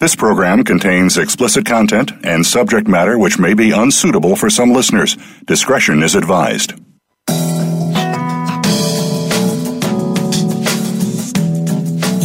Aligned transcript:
This 0.00 0.16
program 0.16 0.64
contains 0.64 1.18
explicit 1.18 1.66
content 1.66 2.12
and 2.24 2.46
subject 2.46 2.88
matter 2.88 3.18
which 3.18 3.38
may 3.38 3.52
be 3.52 3.70
unsuitable 3.70 4.34
for 4.34 4.48
some 4.48 4.72
listeners. 4.72 5.18
Discretion 5.44 6.02
is 6.02 6.14
advised. 6.14 6.72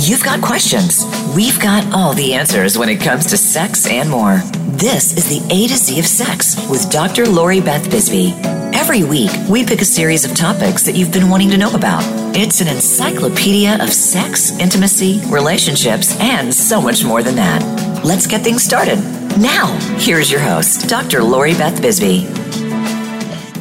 You've 0.07 0.23
got 0.23 0.41
questions. 0.41 1.03
We've 1.35 1.59
got 1.59 1.83
all 1.93 2.13
the 2.13 2.33
answers 2.33 2.77
when 2.77 2.87
it 2.87 3.01
comes 3.01 3.25
to 3.25 3.37
sex 3.37 3.85
and 3.87 4.09
more. 4.09 4.37
This 4.77 5.17
is 5.17 5.27
the 5.27 5.45
A 5.53 5.67
to 5.67 5.75
Z 5.75 5.99
of 5.99 6.05
Sex 6.05 6.55
with 6.69 6.89
Dr. 6.89 7.25
Lori 7.25 7.59
Beth 7.59 7.91
Bisbee. 7.91 8.54
Every 8.77 9.03
week, 9.03 9.31
we 9.49 9.65
pick 9.65 9.81
a 9.81 9.85
series 9.85 10.25
of 10.25 10.35
topics 10.35 10.83
that 10.83 10.95
you've 10.95 11.11
been 11.11 11.29
wanting 11.29 11.49
to 11.51 11.57
know 11.57 11.73
about. 11.73 12.03
It's 12.35 12.59
an 12.59 12.67
encyclopedia 12.67 13.81
of 13.81 13.91
sex, 13.91 14.51
intimacy, 14.59 15.21
relationships, 15.27 16.19
and 16.19 16.53
so 16.53 16.81
much 16.81 17.03
more 17.05 17.23
than 17.23 17.35
that. 17.35 17.63
Let's 18.03 18.27
get 18.27 18.41
things 18.41 18.63
started. 18.63 18.97
Now, 19.39 19.67
here's 19.97 20.29
your 20.29 20.41
host, 20.41 20.89
Dr. 20.89 21.23
Lori 21.23 21.53
Beth 21.53 21.81
Bisbee. 21.81 22.27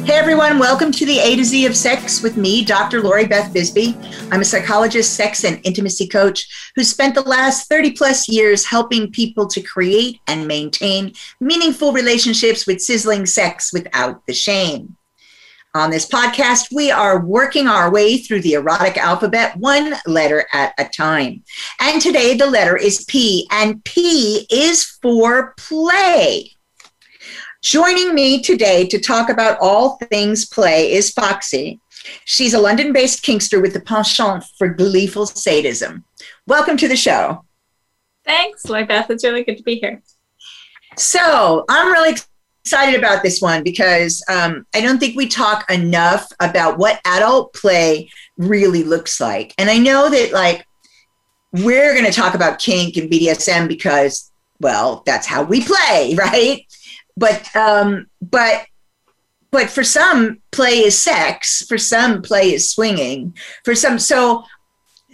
Hey 0.05 0.15
everyone, 0.15 0.59
welcome 0.59 0.91
to 0.91 1.05
the 1.05 1.17
A 1.17 1.37
to 1.37 1.45
Z 1.45 1.65
of 1.65 1.77
Sex 1.77 2.21
with 2.21 2.35
me, 2.35 2.65
Dr. 2.65 3.01
Lori 3.01 3.25
Beth 3.25 3.53
Bisbee. 3.53 3.97
I'm 4.31 4.41
a 4.41 4.45
psychologist, 4.45 5.13
sex, 5.13 5.45
and 5.45 5.61
intimacy 5.63 6.07
coach 6.07 6.71
who 6.75 6.83
spent 6.83 7.15
the 7.15 7.21
last 7.21 7.69
30 7.69 7.93
plus 7.93 8.27
years 8.27 8.65
helping 8.65 9.11
people 9.11 9.47
to 9.47 9.61
create 9.61 10.19
and 10.27 10.45
maintain 10.45 11.13
meaningful 11.39 11.93
relationships 11.93 12.67
with 12.67 12.81
sizzling 12.81 13.25
sex 13.25 13.71
without 13.71 14.25
the 14.27 14.33
shame. 14.33 14.95
On 15.75 15.89
this 15.89 16.07
podcast, 16.07 16.73
we 16.73 16.89
are 16.89 17.25
working 17.25 17.67
our 17.67 17.91
way 17.91 18.17
through 18.17 18.39
the 18.43 18.53
erotic 18.53 18.95
alphabet 18.95 19.57
one 19.57 19.93
letter 20.07 20.45
at 20.53 20.73
a 20.77 20.85
time. 20.85 21.43
And 21.81 22.01
today 22.01 22.37
the 22.37 22.49
letter 22.49 22.77
is 22.77 23.03
P, 23.03 23.45
and 23.51 23.83
P 23.83 24.47
is 24.49 24.85
for 24.85 25.53
play. 25.57 26.51
Joining 27.61 28.15
me 28.15 28.41
today 28.41 28.87
to 28.87 28.97
talk 28.97 29.29
about 29.29 29.57
all 29.59 29.97
things 30.09 30.45
play 30.45 30.93
is 30.93 31.11
Foxy. 31.11 31.81
She's 32.23 32.53
a 32.53 32.61
London 32.61 32.93
based 32.93 33.25
Kinkster 33.25 33.61
with 33.61 33.73
the 33.73 33.81
penchant 33.81 34.45
for 34.57 34.69
gleeful 34.69 35.25
sadism. 35.25 36.05
Welcome 36.47 36.77
to 36.77 36.87
the 36.87 36.95
show. 36.95 37.43
Thanks, 38.23 38.63
Lori 38.63 38.85
Beth. 38.85 39.09
It's 39.09 39.25
really 39.25 39.43
good 39.43 39.57
to 39.57 39.63
be 39.63 39.75
here. 39.75 40.01
So, 40.95 41.65
I'm 41.67 41.91
really 41.91 42.15
excited 42.65 42.97
about 42.97 43.23
this 43.23 43.41
one 43.41 43.63
because 43.63 44.23
um, 44.29 44.65
I 44.73 44.81
don't 44.81 44.99
think 44.99 45.15
we 45.15 45.27
talk 45.27 45.69
enough 45.71 46.27
about 46.39 46.77
what 46.77 46.99
adult 47.05 47.53
play 47.53 48.09
really 48.37 48.83
looks 48.83 49.21
like. 49.21 49.53
And 49.57 49.69
I 49.69 49.77
know 49.77 50.09
that, 50.09 50.33
like, 50.33 50.65
we're 51.51 51.93
going 51.93 52.05
to 52.05 52.11
talk 52.11 52.33
about 52.33 52.59
kink 52.59 52.97
and 52.97 53.09
BDSM 53.09 53.67
because, 53.67 54.31
well, 54.59 55.03
that's 55.05 55.27
how 55.27 55.43
we 55.43 55.63
play, 55.63 56.15
right? 56.17 56.65
but 57.17 57.55
um, 57.55 58.07
but 58.21 58.65
but 59.51 59.69
for 59.69 59.83
some 59.83 60.41
play 60.51 60.79
is 60.79 60.97
sex 60.97 61.65
for 61.67 61.77
some 61.77 62.21
play 62.21 62.53
is 62.53 62.69
swinging 62.69 63.35
for 63.63 63.75
some 63.75 63.99
so 63.99 64.43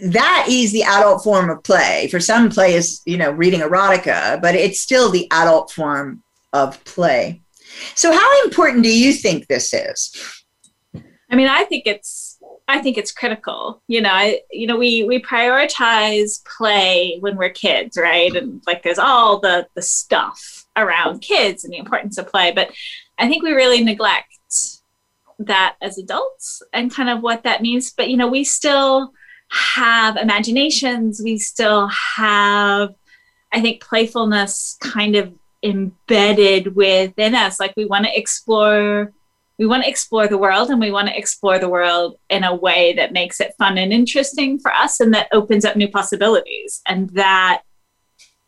that 0.03 0.47
is 0.49 0.71
the 0.71 0.83
adult 0.83 1.23
form 1.23 1.49
of 1.49 1.63
play 1.63 2.07
for 2.09 2.19
some 2.19 2.49
play 2.49 2.73
is 2.73 3.01
you 3.05 3.17
know 3.17 3.29
reading 3.31 3.61
erotica 3.61 4.41
but 4.41 4.55
it's 4.55 4.79
still 4.79 5.11
the 5.11 5.27
adult 5.31 5.71
form 5.71 6.23
of 6.53 6.83
play 6.85 7.40
so 7.95 8.11
how 8.11 8.43
important 8.43 8.83
do 8.83 8.95
you 8.95 9.13
think 9.13 9.47
this 9.47 9.73
is 9.73 10.43
i 11.31 11.35
mean 11.35 11.47
i 11.47 11.63
think 11.63 11.83
it's 11.85 12.39
i 12.67 12.79
think 12.79 12.97
it's 12.97 13.11
critical 13.11 13.81
you 13.87 14.01
know 14.01 14.11
I, 14.11 14.41
you 14.51 14.67
know 14.67 14.77
we 14.77 15.03
we 15.03 15.21
prioritize 15.21 16.43
play 16.57 17.17
when 17.19 17.37
we're 17.37 17.49
kids 17.49 17.97
right 17.97 18.35
and 18.35 18.61
like 18.67 18.83
there's 18.83 18.99
all 18.99 19.39
the 19.39 19.67
the 19.75 19.81
stuff 19.81 20.61
around 20.77 21.21
kids 21.21 21.63
and 21.63 21.73
the 21.73 21.77
importance 21.77 22.17
of 22.17 22.27
play. 22.27 22.51
But 22.51 22.71
I 23.17 23.27
think 23.27 23.43
we 23.43 23.51
really 23.51 23.83
neglect 23.83 24.27
that 25.39 25.75
as 25.81 25.97
adults 25.97 26.61
and 26.73 26.93
kind 26.93 27.09
of 27.09 27.21
what 27.21 27.43
that 27.43 27.61
means. 27.61 27.91
But, 27.91 28.09
you 28.09 28.17
know, 28.17 28.27
we 28.27 28.43
still 28.43 29.11
have 29.49 30.17
imaginations, 30.17 31.21
we 31.23 31.37
still 31.37 31.87
have, 31.87 32.93
I 33.51 33.61
think, 33.61 33.81
playfulness 33.81 34.77
kind 34.81 35.15
of 35.15 35.33
embedded 35.63 36.75
within 36.75 37.35
us. 37.35 37.59
Like 37.59 37.73
we 37.75 37.85
want 37.85 38.05
to 38.05 38.17
explore. 38.17 39.11
We 39.57 39.67
want 39.67 39.83
to 39.83 39.89
explore 39.89 40.27
the 40.27 40.39
world 40.39 40.71
and 40.71 40.79
we 40.79 40.89
want 40.89 41.09
to 41.09 41.17
explore 41.17 41.59
the 41.59 41.69
world 41.69 42.15
in 42.31 42.43
a 42.43 42.55
way 42.55 42.93
that 42.93 43.13
makes 43.13 43.39
it 43.39 43.53
fun 43.59 43.77
and 43.77 43.93
interesting 43.93 44.57
for 44.57 44.73
us 44.73 44.99
and 44.99 45.13
that 45.13 45.27
opens 45.31 45.65
up 45.65 45.75
new 45.75 45.87
possibilities. 45.87 46.81
And 46.87 47.11
that, 47.11 47.61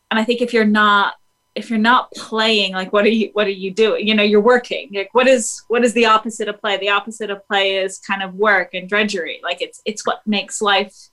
and 0.09 0.19
I 0.19 0.24
think 0.24 0.41
if 0.41 0.53
you're 0.53 0.66
not 0.66 1.13
if 1.56 1.69
you're 1.69 1.79
not 1.79 2.12
playing 2.13 2.74
like 2.74 2.91
what 2.91 3.06
are 3.06 3.09
you 3.09 3.30
what 3.34 3.45
are 3.45 3.51
you 3.51 3.72
doing 3.72 4.07
you 4.07 4.16
know 4.16 4.24
you're 4.24 4.41
working 4.41 4.90
like 4.94 5.13
what 5.13 5.28
is 5.28 5.62
what 5.68 5.84
is 5.84 5.94
the 5.94 6.06
opposite 6.06 6.47
of 6.47 6.59
play 6.59 6.78
the 6.78 6.90
opposite 6.90 7.30
of 7.30 7.45
play 7.47 7.78
is 7.78 8.00
kind 8.00 8.24
of 8.24 8.34
work 8.34 8.74
and 8.74 8.90
drudgery 8.90 9.40
like 9.44 9.62
it's 9.62 9.81
it's 9.85 10.06
what 10.06 10.25
makes 10.25 10.62
life 10.62 11.09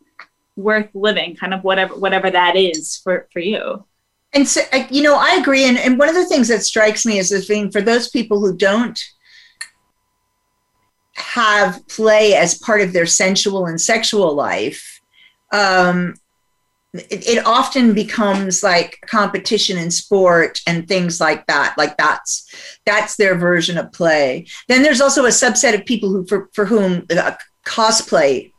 worth 0.56 0.88
living 0.94 1.36
kind 1.36 1.52
of 1.52 1.62
whatever 1.62 1.94
whatever 1.94 2.30
that 2.30 2.56
is 2.56 2.96
for 3.02 3.28
for 3.32 3.40
you 3.40 3.84
and 4.32 4.46
so 4.46 4.60
you 4.91 5.02
know 5.02 5.16
i 5.16 5.36
agree. 5.36 5.64
And, 5.64 5.78
and 5.78 5.98
one 5.98 6.08
of 6.08 6.14
the 6.14 6.26
things 6.26 6.48
that 6.48 6.62
strikes 6.62 7.04
me 7.04 7.18
is 7.18 7.30
this 7.30 7.46
being 7.46 7.70
for 7.70 7.80
those 7.80 8.08
people 8.08 8.41
who 8.41 8.56
don't 8.56 9.00
have 11.14 11.86
play 11.88 12.34
as 12.34 12.58
part 12.58 12.80
of 12.80 12.92
their 12.92 13.06
sensual 13.06 13.66
and 13.66 13.80
sexual 13.80 14.34
life 14.34 15.00
um, 15.52 16.14
it, 16.92 17.26
it, 17.28 17.46
often 17.46 17.94
becomes 17.94 18.62
like 18.62 18.98
competition 19.06 19.78
in 19.78 19.91
sport 19.91 20.60
and 20.66 20.88
things 20.88 21.20
like 21.20 21.47
that. 21.47 21.74
Like 21.78 21.97
that's 21.97 22.52
that's 22.84 23.16
their 23.16 23.36
version 23.36 23.78
of 23.78 23.92
play. 23.92 24.47
Then 24.68 24.82
there's 24.82 25.00
also 25.00 25.24
a 25.24 25.28
subset 25.28 25.74
of 25.74 25.86
people 25.86 26.08
who 26.10 26.26
for, 26.26 26.48
for 26.52 26.64
whom 26.64 27.06
uh, 27.10 27.34
cosplay 27.64 28.49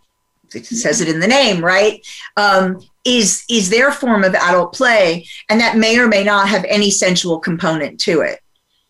it 0.53 0.65
says 0.65 1.01
it 1.01 1.07
in 1.07 1.19
the 1.19 1.27
name 1.27 1.63
right 1.63 2.05
um, 2.37 2.79
is 3.05 3.43
is 3.49 3.69
their 3.69 3.91
form 3.91 4.23
of 4.23 4.35
adult 4.35 4.73
play 4.73 5.25
and 5.49 5.59
that 5.59 5.77
may 5.77 5.97
or 5.97 6.07
may 6.07 6.23
not 6.23 6.47
have 6.47 6.65
any 6.65 6.91
sensual 6.91 7.39
component 7.39 7.99
to 7.99 8.21
it 8.21 8.39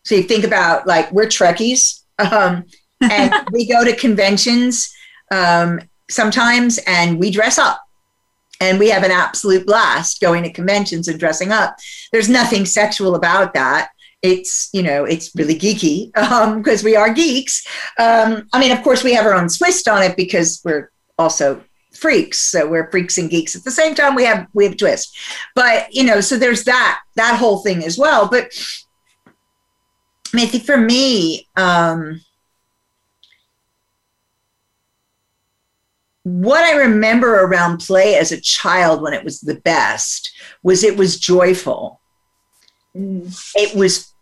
so 0.03 0.15
you 0.15 0.23
think 0.23 0.43
about 0.43 0.87
like 0.87 1.11
we're 1.11 1.25
trekkies 1.25 2.03
um, 2.19 2.63
and 3.01 3.33
we 3.51 3.67
go 3.67 3.83
to 3.83 3.95
conventions 3.95 4.93
um, 5.31 5.79
sometimes 6.09 6.79
and 6.85 7.19
we 7.19 7.31
dress 7.31 7.57
up 7.57 7.81
and 8.61 8.77
we 8.77 8.89
have 8.89 9.03
an 9.03 9.11
absolute 9.11 9.65
blast 9.65 10.21
going 10.21 10.43
to 10.43 10.51
conventions 10.51 11.07
and 11.07 11.19
dressing 11.19 11.51
up. 11.51 11.75
There's 12.11 12.29
nothing 12.29 12.65
sexual 12.65 13.15
about 13.15 13.53
that. 13.55 13.89
It's 14.21 14.69
you 14.71 14.83
know 14.83 15.03
it's 15.03 15.35
really 15.35 15.57
geeky 15.57 16.11
because 16.13 16.81
um, 16.83 16.85
we 16.85 16.95
are 16.95 17.11
geeks. 17.11 17.65
Um, 17.97 18.47
I 18.53 18.59
mean, 18.59 18.71
of 18.71 18.83
course, 18.83 19.03
we 19.03 19.15
have 19.15 19.25
our 19.25 19.33
own 19.33 19.49
twist 19.49 19.87
on 19.87 20.03
it 20.03 20.15
because 20.15 20.61
we're 20.63 20.91
also 21.21 21.63
freaks. 21.93 22.39
So 22.39 22.67
we're 22.67 22.89
freaks 22.89 23.17
and 23.17 23.29
geeks 23.29 23.55
at 23.55 23.63
the 23.63 23.71
same 23.71 23.95
time. 23.95 24.15
We 24.15 24.25
have 24.25 24.47
we 24.53 24.65
have 24.65 24.77
twist, 24.77 25.17
but 25.55 25.93
you 25.93 26.03
know, 26.03 26.21
so 26.21 26.37
there's 26.37 26.63
that 26.65 27.01
that 27.15 27.37
whole 27.37 27.59
thing 27.59 27.83
as 27.83 27.97
well. 27.97 28.27
But 28.27 28.51
I 29.27 30.37
mean, 30.37 30.47
I 30.47 30.49
think 30.49 30.65
for 30.65 30.77
me. 30.77 31.47
Um, 31.55 32.21
what 36.23 36.63
I 36.63 36.77
remember 36.77 37.43
around 37.43 37.79
play 37.79 38.15
as 38.15 38.31
a 38.31 38.39
child 38.39 39.01
when 39.01 39.13
it 39.13 39.23
was 39.23 39.41
the 39.41 39.55
best 39.55 40.31
was 40.61 40.83
it 40.83 40.95
was 40.95 41.19
joyful. 41.19 41.99
Mm. 42.95 43.35
It 43.55 43.75
was, 43.75 44.13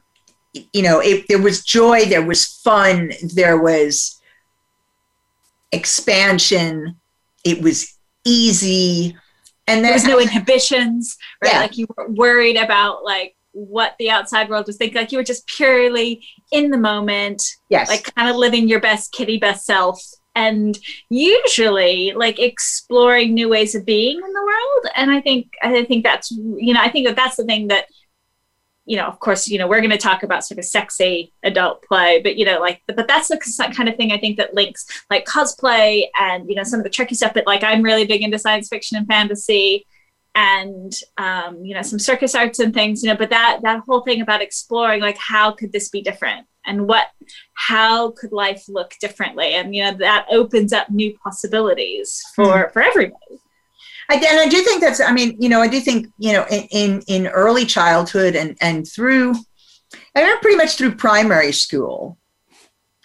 you 0.53 0.81
know, 0.81 1.01
it, 1.01 1.25
there 1.27 1.41
was 1.41 1.63
joy, 1.63 2.05
there 2.05 2.25
was 2.25 2.45
fun, 2.45 3.11
there 3.33 3.61
was 3.61 4.18
expansion, 5.71 6.95
it 7.43 7.61
was 7.61 7.97
easy. 8.25 9.15
And 9.67 9.83
there 9.83 9.93
was 9.93 10.05
no 10.05 10.19
inhibitions, 10.19 11.17
right? 11.43 11.53
Yeah. 11.53 11.59
Like 11.59 11.77
you 11.77 11.87
were 11.95 12.09
worried 12.09 12.57
about 12.57 13.03
like 13.03 13.35
what 13.51 13.95
the 13.99 14.09
outside 14.09 14.49
world 14.49 14.67
was 14.67 14.77
thinking. 14.77 14.99
Like 14.99 15.11
you 15.11 15.17
were 15.17 15.23
just 15.23 15.45
purely 15.47 16.25
in 16.51 16.71
the 16.71 16.77
moment, 16.77 17.43
yes, 17.69 17.87
like 17.87 18.13
kind 18.15 18.29
of 18.29 18.35
living 18.35 18.67
your 18.67 18.79
best 18.79 19.11
kitty 19.11 19.37
best 19.37 19.65
self 19.65 20.01
and 20.35 20.79
usually 21.09 22.13
like 22.15 22.39
exploring 22.39 23.33
new 23.33 23.49
ways 23.49 23.75
of 23.75 23.85
being 23.85 24.15
in 24.15 24.33
the 24.33 24.41
world 24.41 24.93
and 24.95 25.11
i 25.11 25.19
think 25.19 25.47
i 25.63 25.83
think 25.83 26.03
that's 26.03 26.31
you 26.31 26.73
know 26.73 26.81
i 26.81 26.89
think 26.89 27.07
that 27.07 27.15
that's 27.15 27.35
the 27.35 27.43
thing 27.43 27.67
that 27.67 27.85
you 28.89 28.97
know 28.97 29.05
of 29.05 29.19
course 29.19 29.47
you 29.47 29.57
know 29.57 29.67
we're 29.67 29.79
going 29.79 29.89
to 29.89 29.97
talk 29.97 30.23
about 30.23 30.43
sort 30.43 30.57
of 30.57 30.65
sexy 30.65 31.31
adult 31.43 31.83
play 31.83 32.19
but 32.21 32.35
you 32.35 32.43
know 32.43 32.59
like 32.59 32.81
but 32.87 33.07
that's 33.07 33.27
the 33.27 33.71
kind 33.75 33.87
of 33.87 33.95
thing 33.95 34.11
i 34.11 34.17
think 34.17 34.35
that 34.35 34.53
links 34.53 34.85
like 35.09 35.25
cosplay 35.25 36.05
and 36.19 36.49
you 36.49 36.55
know 36.55 36.63
some 36.63 36.79
of 36.79 36.83
the 36.83 36.89
tricky 36.89 37.13
stuff 37.13 37.33
but 37.33 37.45
like 37.45 37.63
i'm 37.63 37.83
really 37.83 38.05
big 38.05 38.21
into 38.21 38.39
science 38.39 38.67
fiction 38.67 38.97
and 38.97 39.07
fantasy 39.07 39.85
and 40.35 40.93
um, 41.17 41.63
you 41.65 41.73
know 41.73 41.81
some 41.81 41.99
circus 41.99 42.35
arts 42.35 42.59
and 42.59 42.73
things 42.73 43.03
you 43.03 43.09
know 43.09 43.15
but 43.15 43.29
that 43.29 43.59
that 43.63 43.81
whole 43.87 44.01
thing 44.01 44.21
about 44.21 44.41
exploring 44.41 45.01
like 45.01 45.17
how 45.17 45.51
could 45.51 45.71
this 45.71 45.89
be 45.89 46.01
different? 46.01 46.45
And 46.65 46.87
what 46.87 47.07
how 47.55 48.11
could 48.11 48.31
life 48.31 48.65
look 48.69 48.93
differently? 49.01 49.53
And 49.55 49.75
you 49.75 49.83
know 49.83 49.93
that 49.97 50.27
opens 50.29 50.71
up 50.71 50.89
new 50.89 51.17
possibilities 51.23 52.21
for 52.35 52.45
mm. 52.45 52.73
for 52.73 52.81
everybody 52.81 53.39
I, 54.09 54.15
and 54.15 54.39
I 54.39 54.47
do 54.47 54.61
think 54.63 54.81
that's. 54.81 54.99
I 54.99 55.11
mean, 55.11 55.35
you 55.39 55.49
know, 55.49 55.61
I 55.61 55.67
do 55.67 55.79
think 55.79 56.07
you 56.17 56.33
know, 56.33 56.45
in 56.49 56.67
in, 56.71 57.01
in 57.07 57.27
early 57.27 57.65
childhood 57.65 58.35
and 58.35 58.57
and 58.59 58.87
through, 58.87 59.35
I 60.15 60.23
mean, 60.23 60.39
pretty 60.41 60.57
much 60.57 60.75
through 60.75 60.95
primary 60.95 61.51
school, 61.51 62.17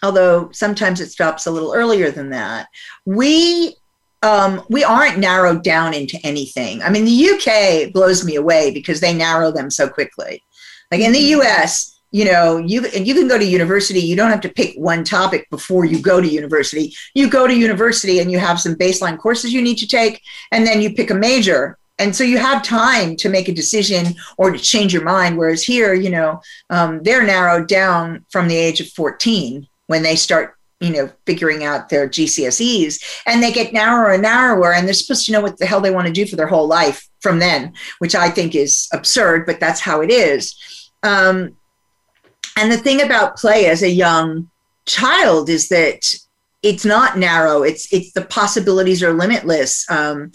although 0.03 0.51
sometimes 0.53 1.01
it 1.01 1.11
stops 1.11 1.47
a 1.47 1.51
little 1.51 1.75
earlier 1.75 2.11
than 2.11 2.31
that. 2.31 2.69
We 3.05 3.77
um, 4.23 4.63
we 4.71 4.83
aren't 4.83 5.19
narrowed 5.19 5.63
down 5.63 5.93
into 5.93 6.19
anything. 6.25 6.83
I 6.83 6.89
mean, 6.89 7.05
the 7.05 7.31
UK 7.31 7.93
blows 7.93 8.25
me 8.25 8.37
away 8.37 8.71
because 8.71 9.01
they 9.01 9.13
narrow 9.13 9.53
them 9.53 9.71
so 9.71 9.89
quickly. 9.89 10.43
Like 10.91 11.03
in 11.03 11.13
the 11.13 11.35
US, 11.37 11.94
you 12.15 12.25
know 12.25 12.59
you 12.59 12.87
and 12.95 13.09
you 13.09 13.13
can 13.13 13.27
go 13.27 13.37
to 13.37 13.45
university 13.45 13.99
you 13.99 14.15
don't 14.15 14.31
have 14.31 14.41
to 14.41 14.49
pick 14.49 14.77
one 14.77 15.03
topic 15.03 15.51
before 15.51 15.85
you 15.85 15.99
go 16.01 16.21
to 16.21 16.29
university. 16.29 16.95
You 17.13 17.29
go 17.29 17.49
to 17.49 17.55
university 17.69 18.21
and 18.21 18.31
you 18.31 18.39
have 18.39 18.61
some 18.61 18.77
baseline 18.77 19.19
courses 19.19 19.53
you 19.53 19.61
need 19.61 19.79
to 19.79 19.89
take 19.89 20.23
and 20.53 20.65
then 20.65 20.81
you 20.81 20.95
pick 20.95 21.11
a 21.11 21.15
major. 21.15 21.77
And 21.99 22.15
so 22.15 22.23
you 22.23 22.39
have 22.39 22.63
time 22.63 23.17
to 23.17 23.29
make 23.29 23.49
a 23.49 23.53
decision 23.53 24.15
or 24.39 24.53
to 24.53 24.59
change 24.59 24.93
your 24.93 25.03
mind 25.03 25.37
whereas 25.37 25.65
here 25.65 25.93
you 25.93 26.11
know 26.11 26.41
um, 26.71 27.03
they're 27.03 27.27
narrowed 27.27 27.67
down 27.67 28.25
from 28.31 28.47
the 28.47 28.57
age 28.57 28.81
of 28.81 28.89
14 28.91 29.67
when 29.89 30.05
they 30.05 30.15
start 30.15 30.57
you 30.79 30.93
know 30.93 31.11
figuring 31.27 31.65
out 31.65 31.89
their 31.89 32.09
gcse's 32.09 33.03
and 33.27 33.43
they 33.43 33.53
get 33.53 33.73
narrower 33.73 34.13
and 34.13 34.23
narrower 34.23 34.73
and 34.73 34.87
they're 34.87 35.03
supposed 35.03 35.25
to 35.27 35.33
know 35.33 35.41
what 35.41 35.57
the 35.59 35.67
hell 35.67 35.81
they 35.81 35.91
want 35.93 36.07
to 36.07 36.13
do 36.13 36.27
for 36.27 36.37
their 36.37 36.49
whole 36.49 36.67
life 36.67 37.09
from 37.21 37.39
then 37.39 37.73
which 38.01 38.15
i 38.15 38.29
think 38.29 38.55
is 38.57 38.89
absurd 38.93 39.47
but 39.47 39.61
that's 39.61 39.81
how 39.81 40.01
it 40.01 40.11
is. 40.11 40.91
Um, 41.05 41.57
and 42.57 42.71
the 42.71 42.79
thing 42.79 43.03
about 43.03 43.37
play 43.37 43.67
as 43.67 43.83
a 43.83 43.91
young 43.91 44.51
child 44.87 45.49
is 45.49 45.69
that 45.69 46.15
it's 46.63 46.85
not 46.85 47.19
narrow. 47.19 47.63
It's 47.63 47.93
it's 47.93 48.13
the 48.13 48.25
possibilities 48.25 49.03
are 49.03 49.13
limitless. 49.13 49.89
Um, 49.91 50.33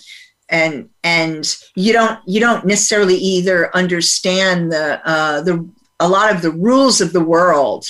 and 0.50 0.89
and 1.04 1.56
you 1.75 1.94
don't 1.94 2.19
you 2.25 2.39
don't 2.39 2.66
necessarily 2.66 3.16
either 3.16 3.75
understand 3.75 4.71
the 4.71 5.01
uh, 5.07 5.42
the 5.42 5.68
a 6.00 6.07
lot 6.07 6.33
of 6.33 6.42
the 6.42 6.51
rules 6.51 7.01
of 7.01 7.13
the 7.13 7.24
world. 7.24 7.86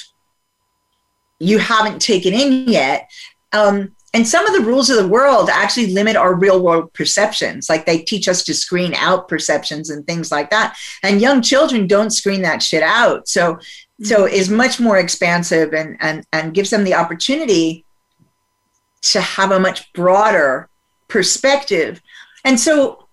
You 1.40 1.60
haven't 1.60 2.02
taken 2.02 2.34
in 2.34 2.68
yet. 2.68 3.10
Um, 3.54 3.96
and 4.14 4.28
some 4.28 4.46
of 4.48 4.54
the 4.54 4.68
rules 4.68 4.90
of 4.90 4.98
the 4.98 5.08
world 5.08 5.50
actually 5.50 5.94
limit 5.94 6.16
our 6.16 6.34
real 6.34 6.64
world 6.64 6.92
perceptions. 6.94 7.70
Like 7.70 7.86
they 7.86 8.00
teach 8.00 8.28
us 8.28 8.44
to 8.46 8.54
screen 8.56 8.94
out 8.96 9.28
perceptions 9.28 9.92
and 9.92 10.06
things 10.06 10.32
like 10.32 10.50
that. 10.50 10.76
And 11.04 11.22
young 11.22 11.42
children 11.42 11.86
don't 11.86 12.10
screen 12.10 12.42
that 12.42 12.64
shit 12.64 12.82
out. 12.82 13.28
So 13.28 13.60
so 14.02 14.26
mm-hmm. 14.26 14.34
is 14.34 14.50
much 14.50 14.80
more 14.80 14.98
expansive 14.98 15.74
and 15.74 15.98
and 16.00 16.26
and 16.32 16.54
gives 16.54 16.70
them 16.70 16.84
the 16.84 16.94
opportunity 16.94 17.86
to 19.02 19.22
have 19.22 19.52
a 19.52 19.60
much 19.60 19.92
broader 19.94 20.70
perspective. 21.08 22.02
And 22.46 22.60
so 22.60 23.06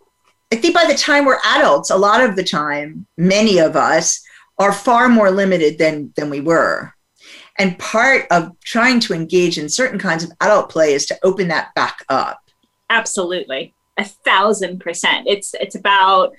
i 0.52 0.56
think 0.56 0.74
by 0.74 0.84
the 0.86 0.94
time 0.94 1.24
we're 1.24 1.40
adults 1.44 1.90
a 1.90 1.96
lot 1.96 2.22
of 2.22 2.36
the 2.36 2.44
time 2.44 3.04
many 3.16 3.58
of 3.58 3.74
us 3.74 4.22
are 4.58 4.72
far 4.72 5.08
more 5.08 5.30
limited 5.30 5.78
than 5.78 6.12
than 6.16 6.30
we 6.30 6.40
were. 6.40 6.92
And 7.58 7.78
part 7.78 8.26
of 8.30 8.58
trying 8.60 9.00
to 9.00 9.14
engage 9.14 9.58
in 9.58 9.68
certain 9.68 9.98
kinds 9.98 10.22
of 10.24 10.30
adult 10.40 10.68
play 10.68 10.92
is 10.92 11.06
to 11.06 11.18
open 11.22 11.48
that 11.48 11.74
back 11.74 12.04
up. 12.08 12.40
Absolutely. 12.90 13.74
A 13.96 14.04
thousand 14.04 14.80
percent. 14.80 15.26
It's 15.26 15.54
it's 15.54 15.74
about 15.74 16.32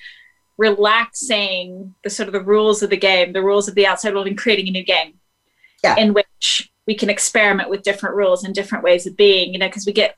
relaxing 0.57 1.93
the 2.03 2.09
sort 2.09 2.27
of 2.27 2.33
the 2.33 2.41
rules 2.41 2.81
of 2.83 2.89
the 2.89 2.97
game, 2.97 3.33
the 3.33 3.43
rules 3.43 3.67
of 3.67 3.75
the 3.75 3.85
outside 3.85 4.13
world, 4.13 4.27
and 4.27 4.37
creating 4.37 4.67
a 4.67 4.71
new 4.71 4.83
game 4.83 5.13
yeah. 5.83 5.95
in 5.97 6.13
which 6.13 6.71
we 6.85 6.95
can 6.95 7.09
experiment 7.09 7.69
with 7.69 7.83
different 7.83 8.15
rules 8.15 8.43
and 8.43 8.55
different 8.55 8.83
ways 8.83 9.05
of 9.05 9.15
being, 9.17 9.53
you 9.53 9.59
know, 9.59 9.67
because 9.67 9.85
we 9.85 9.93
get 9.93 10.15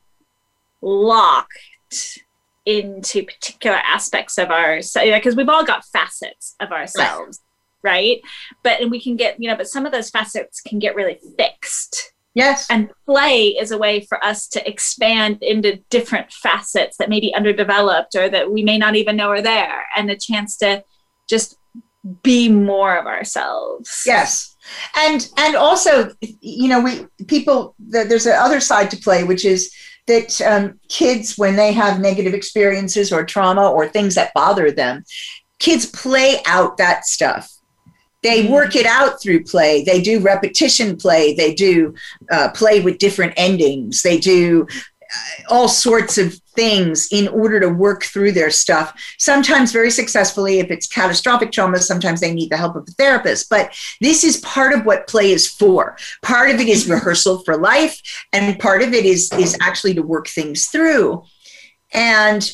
locked 0.82 2.20
into 2.66 3.24
particular 3.24 3.78
aspects 3.78 4.38
of 4.38 4.52
our 4.52 4.76
because 4.76 4.96
you 4.96 5.12
know, 5.12 5.34
we've 5.36 5.50
all 5.50 5.66
got 5.66 5.84
facets 5.86 6.56
of 6.60 6.72
ourselves 6.72 7.40
right. 7.82 7.92
right 7.92 8.22
but 8.64 8.80
and 8.80 8.92
we 8.92 9.02
can 9.02 9.16
get 9.16 9.42
you 9.42 9.50
know 9.50 9.56
but 9.56 9.68
some 9.68 9.86
of 9.86 9.92
those 9.92 10.10
facets 10.10 10.62
can 10.62 10.78
get 10.78 10.94
really 10.94 11.20
fixed 11.38 12.14
Yes. 12.40 12.68
And 12.70 12.90
play 13.06 13.48
is 13.48 13.72
a 13.72 13.78
way 13.78 14.02
for 14.02 14.24
us 14.24 14.48
to 14.50 14.68
expand 14.68 15.44
into 15.44 15.78
different 15.90 16.32
facets 16.32 16.98
that 16.98 17.10
may 17.10 17.20
be 17.20 17.34
underdeveloped 17.34 18.16
or 18.16 18.30
that 18.30 18.52
we 18.52 18.64
may 18.64 18.78
not 18.78 18.96
even 18.96 19.16
know 19.16 19.30
are 19.30 19.42
there, 19.42 19.86
and 19.96 20.10
a 20.10 20.18
chance 20.18 20.58
to 20.58 20.84
just 21.30 21.58
be 22.24 22.50
more 22.50 22.98
of 22.98 23.06
ourselves. 23.06 24.04
Yes. 24.06 24.56
And 24.96 25.30
and 25.38 25.56
also, 25.56 26.12
you 26.22 26.70
know, 26.70 26.82
we 26.82 27.08
people 27.26 27.76
there's 27.80 28.28
a 28.28 28.36
other 28.36 28.60
side 28.60 28.90
to 28.92 28.98
play, 28.98 29.24
which 29.24 29.46
is 29.46 29.74
that 30.08 30.42
um, 30.42 30.80
kids, 30.90 31.38
when 31.38 31.56
they 31.56 31.72
have 31.72 32.00
negative 32.00 32.34
experiences 32.34 33.12
or 33.12 33.24
trauma 33.26 33.70
or 33.70 33.88
things 33.88 34.16
that 34.16 34.34
bother 34.34 34.72
them, 34.72 35.04
kids 35.60 35.86
play 35.86 36.42
out 36.46 36.78
that 36.78 37.06
stuff 37.06 37.59
they 38.22 38.44
mm-hmm. 38.44 38.54
work 38.54 38.76
it 38.76 38.86
out 38.86 39.22
through 39.22 39.44
play. 39.44 39.84
They 39.84 40.02
do 40.02 40.20
repetition 40.20 40.98
play. 40.98 41.34
They 41.34 41.54
do 41.54 41.94
uh, 42.32 42.50
play 42.50 42.82
with 42.82 42.98
different 42.98 43.34
endings. 43.38 44.02
They 44.02 44.18
do 44.18 44.68
uh, 44.70 45.44
all 45.50 45.68
sorts 45.68 46.18
of 46.18 46.34
things 46.56 47.08
in 47.12 47.28
order 47.30 47.60
to 47.60 47.70
work 47.70 48.04
through 48.04 48.34
their 48.34 48.50
stuff 48.50 48.94
sometimes 49.18 49.72
very 49.72 49.90
successfully 49.90 50.60
if 50.60 50.70
it's 50.70 50.88
catastrophic 50.88 51.54
trauma 51.54 51.80
sometimes 51.80 52.20
they 52.20 52.34
need 52.34 52.50
the 52.50 52.58
help 52.58 52.76
of 52.76 52.86
a 52.88 52.92
therapist. 52.92 53.50
But 53.50 53.74
this 54.02 54.26
is 54.26 54.38
part 54.38 54.74
of 54.74 54.86
what 54.86 55.08
play 55.08 55.32
is 55.32 55.48
for. 55.48 55.98
Part 56.22 56.52
of 56.52 56.60
it 56.60 56.68
is 56.68 56.90
rehearsal 56.90 57.40
for 57.44 57.56
life 57.56 58.02
and 58.34 58.60
part 58.60 58.82
of 58.82 58.94
it 58.94 59.06
is 59.06 59.32
is 59.34 59.56
actually 59.62 59.94
to 59.94 60.04
work 60.04 60.28
things 60.28 60.66
through. 60.66 61.24
And 61.94 62.52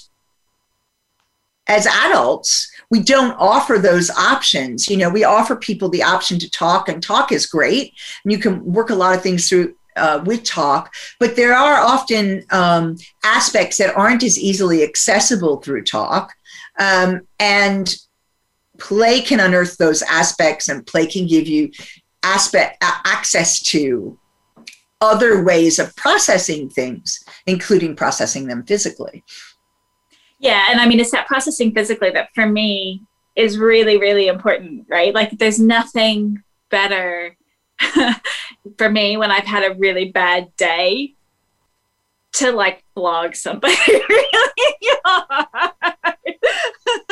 as 1.68 1.88
adults 1.88 2.72
we 2.96 3.04
don't 3.04 3.36
offer 3.38 3.78
those 3.78 4.10
options. 4.12 4.88
You 4.88 4.96
know, 4.96 5.10
we 5.10 5.26
offer 5.26 5.58
people 5.58 5.90
the 5.90 6.02
option 6.02 6.40
to 6.40 6.50
talk, 6.50 6.88
and 6.88 7.04
talk 7.04 7.34
is 7.34 7.46
great. 7.46 7.94
And 8.24 8.32
you 8.32 8.40
can 8.40 8.64
work 8.64 8.90
a 8.90 8.96
lot 8.96 9.14
of 9.14 9.22
things 9.22 9.50
through 9.50 9.76
uh, 9.98 10.24
with 10.26 10.46
talk, 10.46 10.94
but 11.20 11.36
there 11.36 11.54
are 11.54 11.76
often 11.76 12.46
um, 12.52 12.96
aspects 13.26 13.78
that 13.80 13.98
aren't 13.98 14.24
as 14.24 14.40
easily 14.40 14.82
accessible 14.82 15.58
through 15.58 15.84
talk. 15.84 16.34
Um, 16.80 17.28
and 17.38 17.94
play 18.78 19.20
can 19.20 19.42
unearth 19.42 19.78
those 19.78 20.02
aspects, 20.02 20.70
and 20.70 20.88
play 20.88 21.06
can 21.06 21.28
give 21.28 21.50
you 21.50 21.72
aspect 22.24 22.82
access 22.82 23.62
to 23.74 24.18
other 25.02 25.44
ways 25.44 25.80
of 25.80 25.94
processing 25.98 26.70
things, 26.70 27.26
including 27.46 27.94
processing 27.94 28.48
them 28.48 28.64
physically. 28.64 29.22
Yeah, 30.40 30.68
and 30.70 30.80
I 30.80 30.88
mean 30.88 31.00
it's 31.00 31.12
that 31.12 31.28
processing 31.28 31.74
physically 31.74 32.10
that 32.12 32.30
for 32.36 32.46
me 32.46 33.02
is 33.36 33.58
really 33.58 33.98
really 33.98 34.28
important, 34.28 34.86
right? 34.90 35.14
Like 35.14 35.38
there's 35.38 35.60
nothing 35.60 36.44
better 36.70 37.38
for 38.78 38.90
me 38.90 39.18
when 39.18 39.32
I've 39.32 39.46
had 39.46 39.70
a 39.70 39.76
really 39.76 40.12
bad 40.12 40.56
day 40.58 41.16
to 42.34 42.52
like 42.52 42.84
blog 42.96 43.36
somebody 43.36 43.76
really 43.88 45.00
hard. 45.06 45.48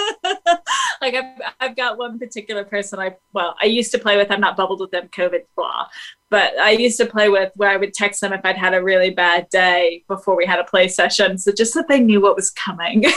like 1.04 1.16
I've, 1.16 1.54
I've 1.60 1.76
got 1.76 1.98
one 1.98 2.18
particular 2.18 2.64
person 2.64 3.00
I 3.00 3.16
well 3.34 3.56
I 3.62 3.66
used 3.66 3.92
to 3.92 4.00
play 4.00 4.18
with. 4.18 4.32
I'm 4.32 4.40
not 4.40 4.56
bubbled 4.56 4.80
with 4.80 4.92
them 4.92 5.10
COVID 5.10 5.42
blah. 5.56 5.88
But 6.30 6.58
I 6.58 6.72
used 6.72 6.98
to 6.98 7.06
play 7.06 7.30
with 7.30 7.52
where 7.56 7.70
I 7.70 7.78
would 7.78 7.94
text 7.94 8.22
them 8.22 8.34
if 8.34 8.42
I'd 8.44 8.58
had 8.58 8.74
a 8.74 8.82
really 8.82 9.12
bad 9.12 9.50
day 9.50 10.04
before 10.08 10.36
we 10.36 10.46
had 10.46 10.60
a 10.60 10.64
play 10.64 10.88
session. 10.88 11.38
So 11.38 11.52
just 11.52 11.74
so 11.74 11.84
they 11.88 12.00
knew 12.00 12.22
what 12.22 12.36
was 12.36 12.50
coming. 12.50 13.06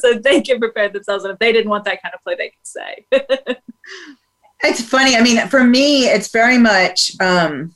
So 0.00 0.14
they 0.14 0.42
can 0.42 0.60
prepare 0.60 0.88
themselves. 0.88 1.24
And 1.24 1.32
if 1.32 1.40
they 1.40 1.50
didn't 1.52 1.70
want 1.70 1.84
that 1.86 2.00
kind 2.00 2.14
of 2.14 2.22
play 2.22 2.36
they 2.36 2.50
could 2.50 2.56
say 2.62 3.06
it's 4.62 4.80
funny. 4.80 5.16
I 5.16 5.22
mean 5.22 5.46
for 5.48 5.64
me 5.64 6.06
it's 6.06 6.30
very 6.30 6.58
much 6.58 7.12
um 7.20 7.74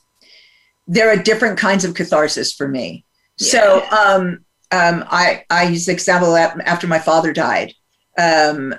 there 0.87 1.09
are 1.09 1.17
different 1.17 1.57
kinds 1.57 1.83
of 1.83 1.95
catharsis 1.95 2.53
for 2.53 2.67
me. 2.67 3.05
Yeah. 3.39 3.47
so 3.47 3.85
um 3.89 4.45
um, 4.73 5.05
I, 5.07 5.43
I 5.51 5.63
use 5.65 5.85
the 5.85 5.91
example 5.91 6.35
after 6.35 6.87
my 6.87 6.97
father 6.97 7.31
died. 7.31 7.73
Um, 8.17 8.73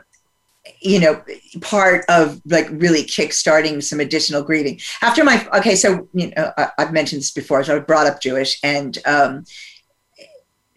you 0.84 1.00
know, 1.00 1.24
part 1.62 2.04
of 2.10 2.42
like 2.44 2.68
really 2.70 3.04
kickstarting 3.04 3.82
some 3.82 4.00
additional 4.00 4.42
grieving. 4.42 4.78
After 5.00 5.24
my, 5.24 5.46
okay, 5.56 5.76
so, 5.76 6.06
you 6.12 6.30
know, 6.30 6.52
I, 6.58 6.70
have 6.78 6.92
mentioned 6.92 7.22
this 7.22 7.30
before, 7.30 7.64
so 7.64 7.76
I 7.76 7.78
brought 7.80 8.06
up 8.06 8.20
Jewish 8.20 8.60
and 8.62 8.98
um, 9.06 9.44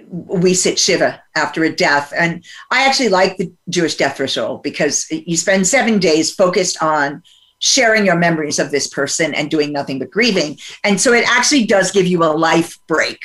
we 0.10 0.54
sit 0.54 0.80
Shiva 0.80 1.22
after 1.36 1.66
a 1.66 1.76
death. 1.76 2.14
And 2.16 2.46
I 2.72 2.88
actually 2.88 3.10
like 3.10 3.36
the 3.36 3.52
Jewish 3.68 3.96
death 3.96 4.18
ritual 4.18 4.60
because 4.60 5.06
you 5.12 5.36
spend 5.36 5.68
seven 5.68 6.00
days 6.00 6.34
focused 6.34 6.82
on 6.82 7.22
sharing 7.60 8.06
your 8.06 8.16
memories 8.16 8.60
of 8.60 8.72
this 8.72 8.88
person 8.88 9.34
and 9.34 9.52
doing 9.52 9.74
nothing 9.74 10.00
but 10.00 10.10
grieving. 10.10 10.58
And 10.86 11.02
so 11.02 11.12
it 11.12 11.28
actually 11.28 11.66
does 11.66 11.92
give 11.92 12.08
you 12.08 12.24
a 12.24 12.32
life 12.32 12.78
break 12.88 13.20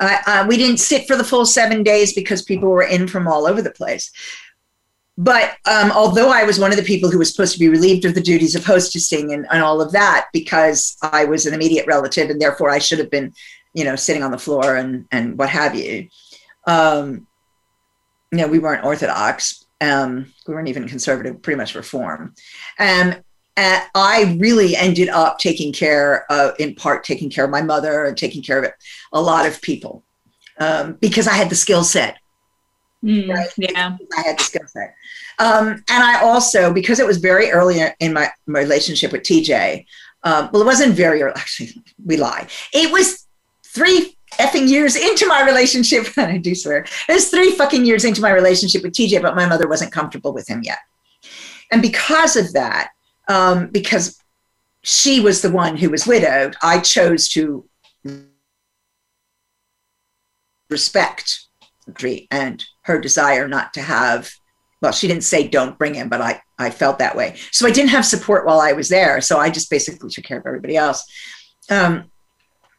uh, 0.00 0.18
uh, 0.26 0.46
we 0.48 0.56
didn't 0.56 0.78
sit 0.78 1.06
for 1.06 1.16
the 1.16 1.24
full 1.24 1.46
seven 1.46 1.82
days 1.82 2.14
because 2.14 2.42
people 2.42 2.68
were 2.68 2.82
in 2.82 3.06
from 3.06 3.28
all 3.28 3.46
over 3.46 3.62
the 3.62 3.70
place. 3.70 4.10
But 5.16 5.56
um, 5.70 5.92
although 5.92 6.30
I 6.30 6.42
was 6.42 6.58
one 6.58 6.72
of 6.72 6.76
the 6.76 6.82
people 6.82 7.10
who 7.10 7.18
was 7.18 7.30
supposed 7.30 7.52
to 7.52 7.58
be 7.58 7.68
relieved 7.68 8.04
of 8.04 8.14
the 8.14 8.20
duties 8.20 8.56
of 8.56 8.64
hostessing 8.64 9.32
and, 9.32 9.46
and 9.50 9.62
all 9.62 9.80
of 9.80 9.92
that, 9.92 10.26
because 10.32 10.96
I 11.02 11.24
was 11.24 11.46
an 11.46 11.54
immediate 11.54 11.86
relative 11.86 12.30
and 12.30 12.40
therefore 12.40 12.70
I 12.70 12.80
should 12.80 12.98
have 12.98 13.10
been, 13.10 13.32
you 13.74 13.84
know, 13.84 13.94
sitting 13.94 14.24
on 14.24 14.32
the 14.32 14.38
floor 14.38 14.74
and, 14.74 15.06
and 15.12 15.38
what 15.38 15.50
have 15.50 15.76
you. 15.76 16.08
Um, 16.66 17.28
you 18.32 18.38
know, 18.38 18.48
we 18.48 18.58
weren't 18.58 18.84
Orthodox. 18.84 19.64
Um, 19.80 20.32
we 20.48 20.54
weren't 20.54 20.68
even 20.68 20.88
conservative, 20.88 21.42
pretty 21.42 21.58
much 21.58 21.76
reform. 21.76 22.34
Um, 22.80 23.14
and 23.56 23.82
I 23.94 24.36
really 24.40 24.74
ended 24.74 25.08
up 25.10 25.38
taking 25.38 25.72
care 25.72 26.30
of, 26.30 26.54
in 26.58 26.74
part, 26.74 27.04
taking 27.04 27.30
care 27.30 27.44
of 27.44 27.50
my 27.50 27.62
mother 27.62 28.04
and 28.04 28.16
taking 28.16 28.42
care 28.42 28.60
of 28.60 28.72
a 29.12 29.20
lot 29.20 29.46
of 29.46 29.62
people 29.62 30.02
um, 30.58 30.94
because 30.94 31.28
I 31.28 31.34
had 31.34 31.50
the 31.50 31.54
skill 31.54 31.84
set. 31.84 32.18
Mm, 33.04 33.28
right? 33.28 33.50
Yeah. 33.58 33.96
I 34.16 34.20
had 34.22 34.38
the 34.38 34.42
skill 34.42 34.66
set. 34.66 34.94
Um, 35.38 35.84
and 35.90 36.02
I 36.02 36.20
also, 36.22 36.72
because 36.72 37.00
it 37.00 37.06
was 37.06 37.18
very 37.18 37.50
early 37.50 37.80
in 38.00 38.12
my, 38.12 38.30
my 38.46 38.60
relationship 38.60 39.12
with 39.12 39.22
TJ, 39.22 39.84
um, 40.22 40.48
well, 40.52 40.62
it 40.62 40.66
wasn't 40.66 40.94
very 40.94 41.22
early, 41.22 41.34
actually, 41.36 41.82
we 42.04 42.16
lie. 42.16 42.46
It 42.72 42.90
was 42.90 43.26
three 43.66 44.16
effing 44.38 44.68
years 44.68 44.96
into 44.96 45.26
my 45.26 45.44
relationship. 45.44 46.06
And 46.16 46.26
I 46.32 46.38
do 46.38 46.54
swear, 46.54 46.86
it 47.08 47.12
was 47.12 47.28
three 47.28 47.52
fucking 47.52 47.84
years 47.84 48.04
into 48.04 48.22
my 48.22 48.30
relationship 48.30 48.82
with 48.82 48.94
TJ, 48.94 49.20
but 49.20 49.36
my 49.36 49.46
mother 49.46 49.68
wasn't 49.68 49.92
comfortable 49.92 50.32
with 50.32 50.48
him 50.48 50.62
yet. 50.62 50.78
And 51.70 51.82
because 51.82 52.36
of 52.36 52.52
that, 52.54 52.90
um, 53.28 53.68
because 53.68 54.18
she 54.82 55.20
was 55.20 55.42
the 55.42 55.50
one 55.50 55.76
who 55.76 55.90
was 55.90 56.06
widowed, 56.06 56.56
I 56.62 56.78
chose 56.80 57.28
to 57.30 57.66
respect 60.70 61.46
and 62.30 62.64
her 62.82 63.00
desire 63.00 63.48
not 63.48 63.72
to 63.74 63.82
have 63.82 64.30
well 64.80 64.92
she 64.92 65.08
didn't 65.08 65.24
say 65.24 65.46
don't 65.46 65.78
bring 65.78 65.94
him 65.94 66.08
but 66.08 66.20
i 66.20 66.40
i 66.58 66.70
felt 66.70 66.98
that 66.98 67.16
way. 67.16 67.36
So 67.50 67.66
i 67.66 67.70
didn't 67.70 67.90
have 67.90 68.04
support 68.04 68.46
while 68.46 68.60
i 68.60 68.72
was 68.72 68.88
there 68.88 69.20
so 69.20 69.38
i 69.38 69.50
just 69.50 69.70
basically 69.70 70.10
took 70.10 70.24
care 70.24 70.38
of 70.38 70.46
everybody 70.46 70.76
else. 70.76 71.04
Um, 71.70 72.10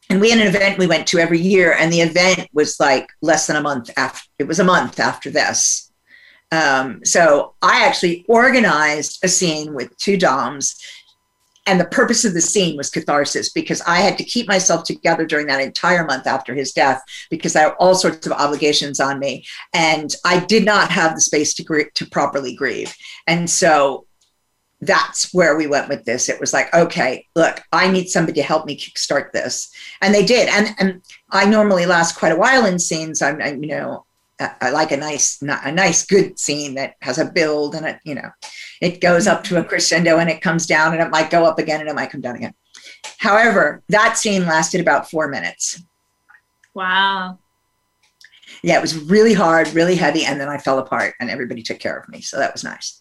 and 0.10 0.22
we 0.22 0.30
had 0.30 0.40
an 0.40 0.48
event 0.48 0.78
we 0.78 0.86
went 0.86 1.08
to 1.08 1.18
every 1.18 1.40
year 1.40 1.74
and 1.74 1.92
the 1.92 2.02
event 2.02 2.48
was 2.54 2.80
like 2.80 3.08
less 3.22 3.48
than 3.48 3.56
a 3.56 3.62
month 3.62 3.90
after 3.98 4.28
it 4.38 4.48
was 4.48 4.60
a 4.60 4.64
month 4.64 5.00
after 5.00 5.30
this. 5.30 5.92
Um, 6.52 7.04
so 7.04 7.56
i 7.62 7.86
actually 7.86 8.26
organized 8.28 9.24
a 9.24 9.28
scene 9.28 9.74
with 9.74 9.98
two 9.98 10.18
doms 10.18 10.76
and 11.66 11.80
the 11.80 11.86
purpose 11.86 12.26
of 12.26 12.34
the 12.34 12.42
scene 12.42 12.78
was 12.78 12.90
catharsis 12.90 13.50
because 13.50 13.82
I 13.82 13.98
had 13.98 14.18
to 14.18 14.24
keep 14.24 14.48
myself 14.48 14.84
together 14.84 15.26
during 15.26 15.48
that 15.48 15.62
entire 15.62 16.06
month 16.06 16.28
after 16.28 16.54
his 16.54 16.72
death 16.72 17.02
because 17.30 17.56
I 17.56 17.62
had 17.62 17.74
all 17.80 17.96
sorts 17.96 18.26
of 18.28 18.34
obligations 18.34 19.00
on 19.00 19.20
me, 19.20 19.46
and 19.74 20.14
I 20.24 20.46
did 20.46 20.66
not 20.66 20.92
have 20.92 21.16
the 21.16 21.22
space 21.22 21.54
to 21.56 21.64
gr- 21.64 21.92
to 21.94 22.06
properly 22.10 22.56
grieve. 22.56 22.96
And 23.28 23.50
so 23.50 24.06
that's 24.82 25.34
where 25.34 25.58
we 25.58 25.68
went 25.68 25.90
with 25.90 26.06
this. 26.06 26.30
It 26.30 26.40
was 26.40 26.54
like, 26.54 26.74
okay, 26.74 27.26
look, 27.36 27.62
I 27.72 27.90
need 27.90 28.10
somebody 28.10 28.42
to 28.42 28.48
help 28.48 28.66
me 28.66 28.78
kickstart 28.78 29.32
this, 29.32 29.72
and 30.02 30.14
they 30.14 30.26
did. 30.26 30.50
And 30.50 30.76
and 30.80 31.02
I 31.32 31.46
normally 31.46 31.86
last 31.86 32.18
quite 32.18 32.32
a 32.34 32.38
while 32.38 32.66
in 32.66 32.78
scenes. 32.78 33.22
I'm, 33.22 33.42
I'm 33.42 33.64
you 33.64 33.70
know 33.70 34.06
I 34.40 34.70
like 34.72 34.92
a 34.92 34.98
nice, 34.98 35.42
a 35.42 35.72
nice, 35.72 36.06
good 36.06 36.38
scene 36.38 36.76
that 36.76 36.96
has 37.02 37.18
a 37.18 37.26
build 37.26 37.74
and 37.76 37.86
it, 37.86 38.00
you 38.04 38.16
know, 38.16 38.30
it 38.82 39.00
goes 39.00 39.28
up 39.28 39.44
to 39.46 39.60
a 39.60 39.64
crescendo 39.64 40.18
and 40.18 40.30
it 40.30 40.42
comes 40.42 40.66
down 40.66 40.94
and 40.94 41.02
it 41.02 41.10
might 41.10 41.30
go 41.30 41.46
up 41.46 41.58
again 41.58 41.80
and 41.80 41.90
it 41.90 41.96
might 41.96 42.10
come 42.10 42.22
down 42.22 42.36
again. 42.36 42.54
However, 43.18 43.82
that 43.90 44.18
scene 44.18 44.46
lasted 44.46 44.82
about 44.82 45.10
four 45.10 45.30
minutes. 45.30 45.82
Wow. 46.74 47.40
Yeah, 48.62 48.78
it 48.78 48.82
was 48.82 48.98
really 48.98 49.34
hard, 49.34 49.70
really 49.74 49.96
heavy, 49.96 50.26
and 50.26 50.40
then 50.40 50.50
I 50.50 50.58
fell 50.58 50.80
apart 50.80 51.14
and 51.20 51.30
everybody 51.30 51.62
took 51.62 51.80
care 51.80 51.98
of 51.98 52.10
me. 52.10 52.22
So 52.22 52.38
that 52.38 52.54
was 52.54 52.64
nice. 52.64 53.00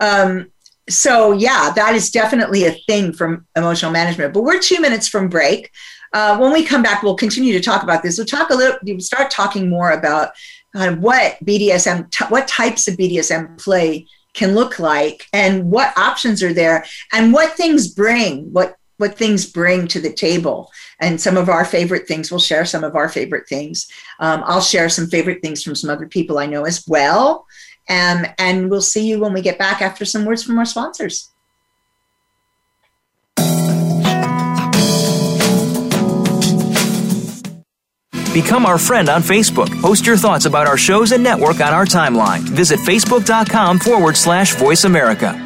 Um, 0.00 0.50
so 0.88 1.32
yeah, 1.32 1.72
that 1.74 1.94
is 1.94 2.10
definitely 2.10 2.64
a 2.64 2.72
thing 2.86 3.12
from 3.12 3.46
emotional 3.56 3.90
management. 3.90 4.34
But 4.34 4.42
we're 4.42 4.58
two 4.58 4.80
minutes 4.80 5.08
from 5.08 5.28
break. 5.28 5.70
Uh, 6.12 6.36
when 6.36 6.52
we 6.52 6.64
come 6.64 6.82
back, 6.82 7.02
we'll 7.02 7.16
continue 7.16 7.52
to 7.54 7.60
talk 7.60 7.82
about 7.82 8.02
this. 8.02 8.18
We'll 8.18 8.26
talk 8.26 8.50
a 8.50 8.54
little. 8.54 8.78
We'll 8.82 9.00
start 9.00 9.30
talking 9.30 9.68
more 9.68 9.92
about 9.92 10.32
uh, 10.74 10.94
what 10.96 11.36
BDSM, 11.44 12.10
t- 12.10 12.24
what 12.28 12.48
types 12.48 12.88
of 12.88 12.96
BDSM 12.96 13.62
play 13.62 14.06
can 14.34 14.54
look 14.54 14.78
like, 14.78 15.26
and 15.32 15.70
what 15.70 15.96
options 15.96 16.42
are 16.42 16.52
there, 16.52 16.84
and 17.12 17.32
what 17.32 17.52
things 17.52 17.88
bring, 17.88 18.52
what 18.52 18.76
what 18.98 19.18
things 19.18 19.44
bring 19.44 19.88
to 19.88 20.00
the 20.00 20.12
table. 20.12 20.70
And 21.00 21.20
some 21.20 21.36
of 21.36 21.48
our 21.48 21.64
favorite 21.64 22.06
things, 22.06 22.30
we'll 22.30 22.40
share 22.40 22.64
some 22.64 22.84
of 22.84 22.94
our 22.94 23.08
favorite 23.08 23.48
things. 23.48 23.90
Um, 24.20 24.42
I'll 24.46 24.60
share 24.60 24.88
some 24.88 25.08
favorite 25.08 25.42
things 25.42 25.62
from 25.62 25.74
some 25.74 25.90
other 25.90 26.06
people 26.06 26.38
I 26.38 26.46
know 26.46 26.64
as 26.64 26.84
well. 26.86 27.46
Um, 27.90 28.24
and 28.38 28.70
we'll 28.70 28.80
see 28.80 29.06
you 29.06 29.20
when 29.20 29.32
we 29.32 29.42
get 29.42 29.58
back 29.58 29.82
after 29.82 30.04
some 30.04 30.24
words 30.24 30.44
from 30.44 30.58
our 30.58 30.64
sponsors. 30.64 31.33
Become 38.34 38.66
our 38.66 38.78
friend 38.78 39.08
on 39.08 39.22
Facebook. 39.22 39.70
Post 39.80 40.04
your 40.04 40.16
thoughts 40.16 40.44
about 40.44 40.66
our 40.66 40.76
shows 40.76 41.12
and 41.12 41.22
network 41.22 41.60
on 41.60 41.72
our 41.72 41.84
timeline. 41.84 42.40
Visit 42.40 42.80
facebook.com 42.80 43.78
forward 43.78 44.16
slash 44.16 44.56
voice 44.56 44.82
America. 44.82 45.40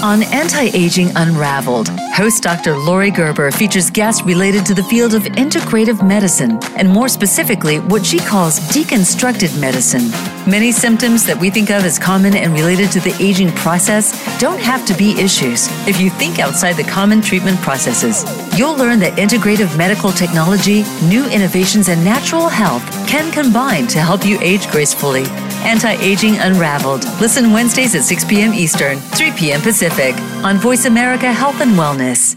On 0.00 0.22
Anti 0.22 0.66
Aging 0.74 1.10
Unraveled, 1.16 1.88
host 1.88 2.44
Dr. 2.44 2.76
Lori 2.76 3.10
Gerber 3.10 3.50
features 3.50 3.90
guests 3.90 4.22
related 4.22 4.64
to 4.66 4.74
the 4.74 4.84
field 4.84 5.14
of 5.14 5.22
integrative 5.22 6.06
medicine, 6.06 6.60
and 6.76 6.88
more 6.88 7.08
specifically, 7.08 7.80
what 7.80 8.06
she 8.06 8.18
calls 8.18 8.60
deconstructed 8.68 9.58
medicine. 9.58 10.10
Many 10.48 10.70
symptoms 10.70 11.26
that 11.26 11.38
we 11.40 11.50
think 11.50 11.70
of 11.70 11.84
as 11.84 11.98
common 11.98 12.36
and 12.36 12.52
related 12.52 12.92
to 12.92 13.00
the 13.00 13.16
aging 13.18 13.50
process 13.52 14.12
don't 14.38 14.60
have 14.60 14.86
to 14.86 14.94
be 14.94 15.18
issues 15.18 15.66
if 15.88 16.00
you 16.00 16.10
think 16.10 16.38
outside 16.38 16.74
the 16.74 16.84
common 16.84 17.20
treatment 17.20 17.58
processes. 17.62 18.43
You'll 18.56 18.76
learn 18.76 19.00
that 19.00 19.18
integrative 19.18 19.76
medical 19.76 20.12
technology, 20.12 20.84
new 21.08 21.28
innovations, 21.28 21.88
and 21.88 22.04
natural 22.04 22.48
health 22.48 22.84
can 23.08 23.32
combine 23.32 23.88
to 23.88 23.98
help 23.98 24.24
you 24.24 24.38
age 24.40 24.70
gracefully. 24.70 25.24
Anti 25.66 25.94
Aging 25.94 26.38
Unraveled. 26.38 27.02
Listen 27.20 27.50
Wednesdays 27.50 27.96
at 27.96 28.02
6 28.02 28.24
p.m. 28.26 28.54
Eastern, 28.54 28.98
3 28.98 29.32
p.m. 29.32 29.60
Pacific 29.60 30.14
on 30.44 30.58
Voice 30.58 30.84
America 30.84 31.32
Health 31.32 31.60
and 31.60 31.72
Wellness. 31.72 32.36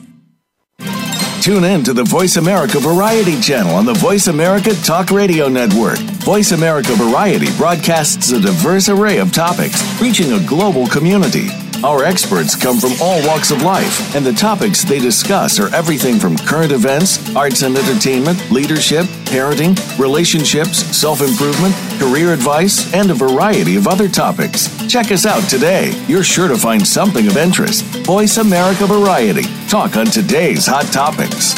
Tune 1.43 1.63
in 1.63 1.83
to 1.83 1.93
the 1.93 2.03
Voice 2.03 2.37
America 2.37 2.79
Variety 2.79 3.39
channel 3.39 3.75
on 3.75 3.85
the 3.85 3.93
Voice 3.93 4.25
America 4.25 4.73
Talk 4.83 5.11
Radio 5.11 5.47
Network. 5.47 5.99
Voice 6.25 6.51
America 6.51 6.93
Variety 6.95 7.55
broadcasts 7.57 8.31
a 8.31 8.41
diverse 8.41 8.89
array 8.89 9.19
of 9.19 9.31
topics, 9.31 9.83
reaching 10.01 10.33
a 10.33 10.43
global 10.47 10.87
community. 10.87 11.47
Our 11.83 12.03
experts 12.03 12.55
come 12.55 12.79
from 12.79 12.93
all 13.01 13.25
walks 13.27 13.51
of 13.51 13.61
life, 13.61 14.15
and 14.15 14.25
the 14.25 14.33
topics 14.33 14.83
they 14.83 14.99
discuss 14.99 15.59
are 15.59 15.73
everything 15.75 16.19
from 16.19 16.35
current 16.35 16.71
events, 16.71 17.35
arts 17.35 17.61
and 17.61 17.77
entertainment, 17.77 18.49
leadership, 18.49 19.05
parenting, 19.25 19.77
relationships, 19.99 20.79
self 20.97 21.21
improvement, 21.21 21.75
career 21.99 22.33
advice, 22.33 22.91
and 22.93 23.11
a 23.11 23.13
variety 23.13 23.75
of 23.75 23.87
other 23.87 24.07
topics. 24.07 24.69
Check 24.87 25.11
us 25.11 25.25
out 25.25 25.47
today. 25.49 25.91
You're 26.07 26.23
sure 26.23 26.47
to 26.47 26.57
find 26.57 26.85
something 26.85 27.27
of 27.27 27.37
interest. 27.37 27.83
Voice 28.05 28.37
America 28.37 28.87
Variety. 28.87 29.43
Talk 29.67 29.97
on 29.97 30.07
today's 30.07 30.65
hot 30.65 30.85
topics. 30.85 31.53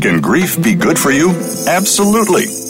Can 0.00 0.20
grief 0.20 0.62
be 0.62 0.74
good 0.76 0.98
for 0.98 1.10
you? 1.10 1.30
Absolutely. 1.66 2.44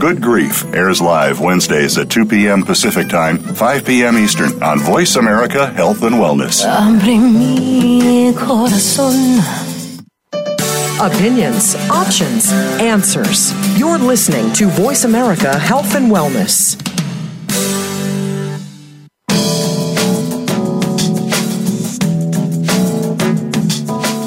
Good 0.00 0.22
Grief 0.22 0.64
airs 0.74 1.02
live 1.02 1.40
Wednesdays 1.40 1.98
at 1.98 2.08
2 2.08 2.24
p.m. 2.24 2.62
Pacific 2.62 3.06
Time, 3.10 3.36
5 3.38 3.84
p.m. 3.84 4.16
Eastern 4.16 4.62
on 4.62 4.78
Voice 4.78 5.16
America 5.16 5.66
Health 5.72 6.02
and 6.04 6.14
Wellness. 6.14 6.64
Opinions, 11.02 11.74
options, 11.90 12.50
answers. 12.80 13.52
You're 13.78 13.98
listening 13.98 14.50
to 14.54 14.68
Voice 14.68 15.04
America 15.04 15.58
Health 15.58 15.94
and 15.94 16.10
Wellness. 16.10 16.89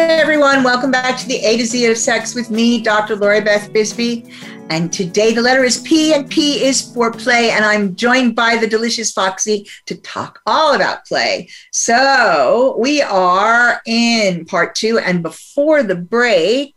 Hey 0.00 0.18
everyone, 0.18 0.62
welcome 0.62 0.90
back 0.90 1.18
to 1.18 1.28
the 1.28 1.44
A 1.44 1.58
to 1.58 1.66
Z 1.66 1.84
of 1.84 1.98
Sex 1.98 2.34
with 2.34 2.50
me, 2.50 2.80
Dr. 2.80 3.16
Lori 3.16 3.42
Beth 3.42 3.70
Bisbee. 3.70 4.32
And 4.70 4.90
today 4.90 5.34
the 5.34 5.42
letter 5.42 5.62
is 5.62 5.82
P, 5.82 6.14
and 6.14 6.28
P 6.28 6.64
is 6.64 6.80
for 6.94 7.12
play. 7.12 7.50
And 7.50 7.66
I'm 7.66 7.94
joined 7.94 8.34
by 8.34 8.56
the 8.56 8.66
delicious 8.66 9.12
Foxy 9.12 9.68
to 9.84 10.00
talk 10.00 10.40
all 10.46 10.72
about 10.74 11.04
play. 11.04 11.50
So 11.70 12.76
we 12.78 13.02
are 13.02 13.82
in 13.84 14.46
part 14.46 14.74
two. 14.74 14.98
And 14.98 15.22
before 15.22 15.82
the 15.82 15.96
break, 15.96 16.74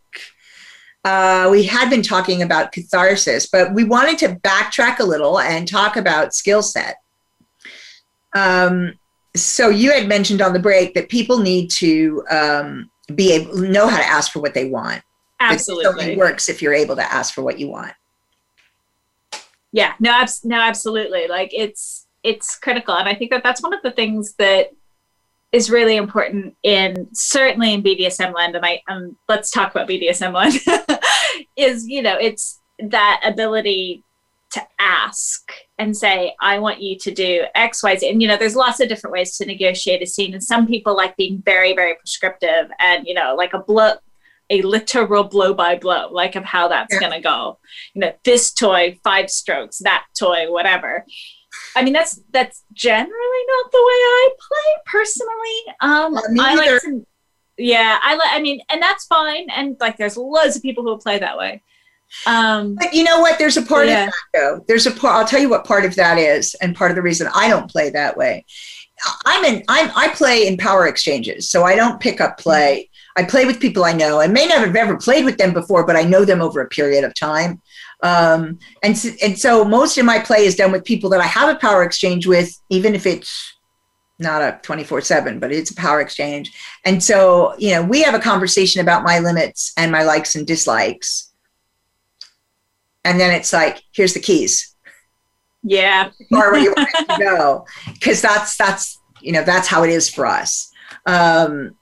uh, 1.05 1.47
we 1.49 1.63
had 1.63 1.89
been 1.89 2.03
talking 2.03 2.41
about 2.41 2.73
catharsis, 2.73 3.47
but 3.49 3.73
we 3.73 3.85
wanted 3.85 4.17
to 4.17 4.35
backtrack 4.35 4.99
a 4.99 5.05
little 5.05 5.39
and 5.39 5.65
talk 5.65 5.95
about 5.95 6.35
skill 6.35 6.61
set. 6.61 6.97
Um, 8.35 8.99
so 9.33 9.69
you 9.69 9.93
had 9.93 10.09
mentioned 10.09 10.41
on 10.41 10.51
the 10.51 10.59
break 10.59 10.93
that 10.95 11.07
people 11.07 11.39
need 11.39 11.71
to 11.71 12.25
um, 12.29 12.89
be 13.15 13.31
able 13.33 13.55
know 13.55 13.87
how 13.87 13.97
to 13.97 14.05
ask 14.05 14.31
for 14.31 14.39
what 14.39 14.53
they 14.53 14.69
want. 14.69 15.01
Absolutely. 15.39 16.13
It 16.13 16.17
works 16.17 16.49
if 16.49 16.61
you're 16.61 16.73
able 16.73 16.95
to 16.95 17.13
ask 17.13 17.33
for 17.33 17.41
what 17.41 17.59
you 17.59 17.67
want. 17.69 17.93
Yeah, 19.71 19.93
no, 19.99 20.11
abs- 20.11 20.45
no, 20.45 20.59
absolutely. 20.59 21.27
Like 21.27 21.51
it's 21.53 22.07
it's 22.21 22.55
critical, 22.57 22.95
and 22.95 23.09
I 23.09 23.15
think 23.15 23.31
that 23.31 23.43
that's 23.43 23.61
one 23.61 23.73
of 23.73 23.81
the 23.81 23.91
things 23.91 24.35
that 24.35 24.71
is 25.51 25.69
really 25.69 25.97
important 25.97 26.55
in 26.63 27.07
certainly 27.13 27.73
in 27.73 27.83
BDSM 27.83 28.33
land. 28.33 28.55
And 28.55 28.65
I 28.65 28.81
um, 28.87 29.17
let's 29.27 29.51
talk 29.51 29.71
about 29.71 29.89
BDSM 29.89 30.33
land. 30.33 30.99
is 31.55 31.87
you 31.87 32.01
know 32.01 32.17
it's 32.19 32.59
that 32.79 33.21
ability 33.25 34.03
to 34.53 34.61
ask 34.79 35.51
and 35.77 35.95
say, 35.95 36.35
I 36.41 36.59
want 36.59 36.81
you 36.81 36.97
to 36.99 37.11
do 37.11 37.43
X, 37.55 37.83
Y, 37.83 37.95
Z. 37.97 38.09
And, 38.09 38.21
you 38.21 38.27
know, 38.27 38.37
there's 38.37 38.55
lots 38.55 38.79
of 38.79 38.89
different 38.89 39.13
ways 39.13 39.37
to 39.37 39.45
negotiate 39.45 40.01
a 40.01 40.05
scene. 40.05 40.33
And 40.33 40.43
some 40.43 40.67
people 40.67 40.95
like 40.95 41.17
being 41.17 41.41
very, 41.43 41.73
very 41.73 41.95
prescriptive 41.95 42.69
and, 42.79 43.05
you 43.07 43.13
know, 43.13 43.35
like 43.35 43.53
a 43.53 43.59
blow, 43.59 43.93
a 44.49 44.61
literal 44.61 45.23
blow 45.23 45.53
by 45.53 45.75
blow, 45.75 46.09
like 46.11 46.35
of 46.35 46.43
how 46.43 46.67
that's 46.67 46.93
yeah. 46.93 46.99
going 46.99 47.13
to 47.13 47.21
go. 47.21 47.57
You 47.93 48.01
know, 48.01 48.13
this 48.23 48.53
toy, 48.53 48.99
five 49.03 49.29
strokes, 49.29 49.79
that 49.79 50.05
toy, 50.17 50.51
whatever. 50.51 51.05
I 51.75 51.83
mean, 51.83 51.93
that's 51.93 52.19
that's 52.31 52.63
generally 52.73 53.43
not 53.47 53.71
the 53.71 53.77
way 53.77 53.99
I 54.17 54.29
play 54.39 54.81
personally. 54.85 55.75
Um, 55.81 56.39
I 56.39 56.55
like 56.55 56.81
to, 56.81 57.05
yeah, 57.57 57.99
I 58.01 58.15
like. 58.15 58.29
I 58.31 58.41
mean, 58.41 58.59
and 58.69 58.81
that's 58.81 59.05
fine. 59.05 59.47
And 59.51 59.77
like, 59.79 59.97
there's 59.97 60.17
loads 60.17 60.55
of 60.55 60.61
people 60.61 60.83
who 60.83 60.97
play 60.97 61.19
that 61.19 61.37
way. 61.37 61.61
Um, 62.25 62.75
but 62.75 62.93
you 62.93 63.03
know 63.03 63.19
what? 63.19 63.39
There's 63.39 63.57
a 63.57 63.61
part 63.61 63.87
yeah. 63.87 64.05
of 64.05 64.09
that 64.11 64.39
though. 64.39 64.65
There's 64.67 64.85
a 64.85 64.91
part. 64.91 65.15
I'll 65.15 65.27
tell 65.27 65.41
you 65.41 65.49
what 65.49 65.65
part 65.65 65.85
of 65.85 65.95
that 65.95 66.17
is, 66.17 66.55
and 66.55 66.75
part 66.75 66.91
of 66.91 66.95
the 66.95 67.01
reason 67.01 67.27
I 67.33 67.47
don't 67.47 67.69
play 67.69 67.89
that 67.91 68.17
way. 68.17 68.45
I'm 69.25 69.43
in. 69.43 69.63
I'm. 69.67 69.91
I 69.95 70.09
play 70.09 70.47
in 70.47 70.57
power 70.57 70.87
exchanges, 70.87 71.49
so 71.49 71.63
I 71.63 71.75
don't 71.75 71.99
pick 71.99 72.21
up 72.21 72.37
play. 72.37 72.89
I 73.15 73.23
play 73.23 73.45
with 73.45 73.59
people 73.59 73.85
I 73.85 73.93
know. 73.93 74.19
I 74.19 74.27
may 74.27 74.47
not 74.47 74.59
have 74.59 74.75
ever 74.75 74.97
played 74.97 75.25
with 75.25 75.37
them 75.37 75.53
before, 75.53 75.85
but 75.85 75.95
I 75.95 76.03
know 76.03 76.25
them 76.25 76.41
over 76.41 76.61
a 76.61 76.69
period 76.69 77.03
of 77.03 77.13
time. 77.13 77.61
Um, 78.01 78.59
and 78.83 78.95
and 79.21 79.37
so 79.37 79.63
most 79.63 79.97
of 79.97 80.05
my 80.05 80.19
play 80.19 80.45
is 80.45 80.55
done 80.55 80.71
with 80.71 80.83
people 80.83 81.09
that 81.11 81.21
I 81.21 81.27
have 81.27 81.49
a 81.49 81.59
power 81.59 81.83
exchange 81.83 82.27
with, 82.27 82.59
even 82.69 82.95
if 82.95 83.05
it's 83.05 83.53
not 84.19 84.41
a 84.41 84.59
24 84.61 85.01
7 85.01 85.39
but 85.39 85.51
it's 85.51 85.71
a 85.71 85.75
power 85.75 85.99
exchange 85.99 86.53
and 86.85 87.03
so 87.03 87.55
you 87.57 87.71
know 87.71 87.83
we 87.83 88.03
have 88.03 88.13
a 88.13 88.19
conversation 88.19 88.79
about 88.79 89.03
my 89.03 89.17
limits 89.19 89.73
and 89.75 89.91
my 89.91 90.03
likes 90.03 90.35
and 90.35 90.45
dislikes 90.45 91.32
and 93.03 93.19
then 93.19 93.33
it's 93.33 93.53
like 93.53 93.83
here's 93.91 94.13
the 94.13 94.19
keys. 94.19 94.75
Yeah. 95.63 96.11
Or 96.31 96.51
where 96.51 96.59
you 96.59 96.73
want 96.75 96.89
to 97.09 97.17
go. 97.19 97.65
Because 97.93 98.21
that's 98.21 98.57
that's 98.57 98.99
you 99.21 99.31
know 99.31 99.43
that's 99.43 99.67
how 99.67 99.83
it 99.83 99.89
is 99.89 100.09
for 100.09 100.25
us. 100.25 100.71
Um 101.05 101.75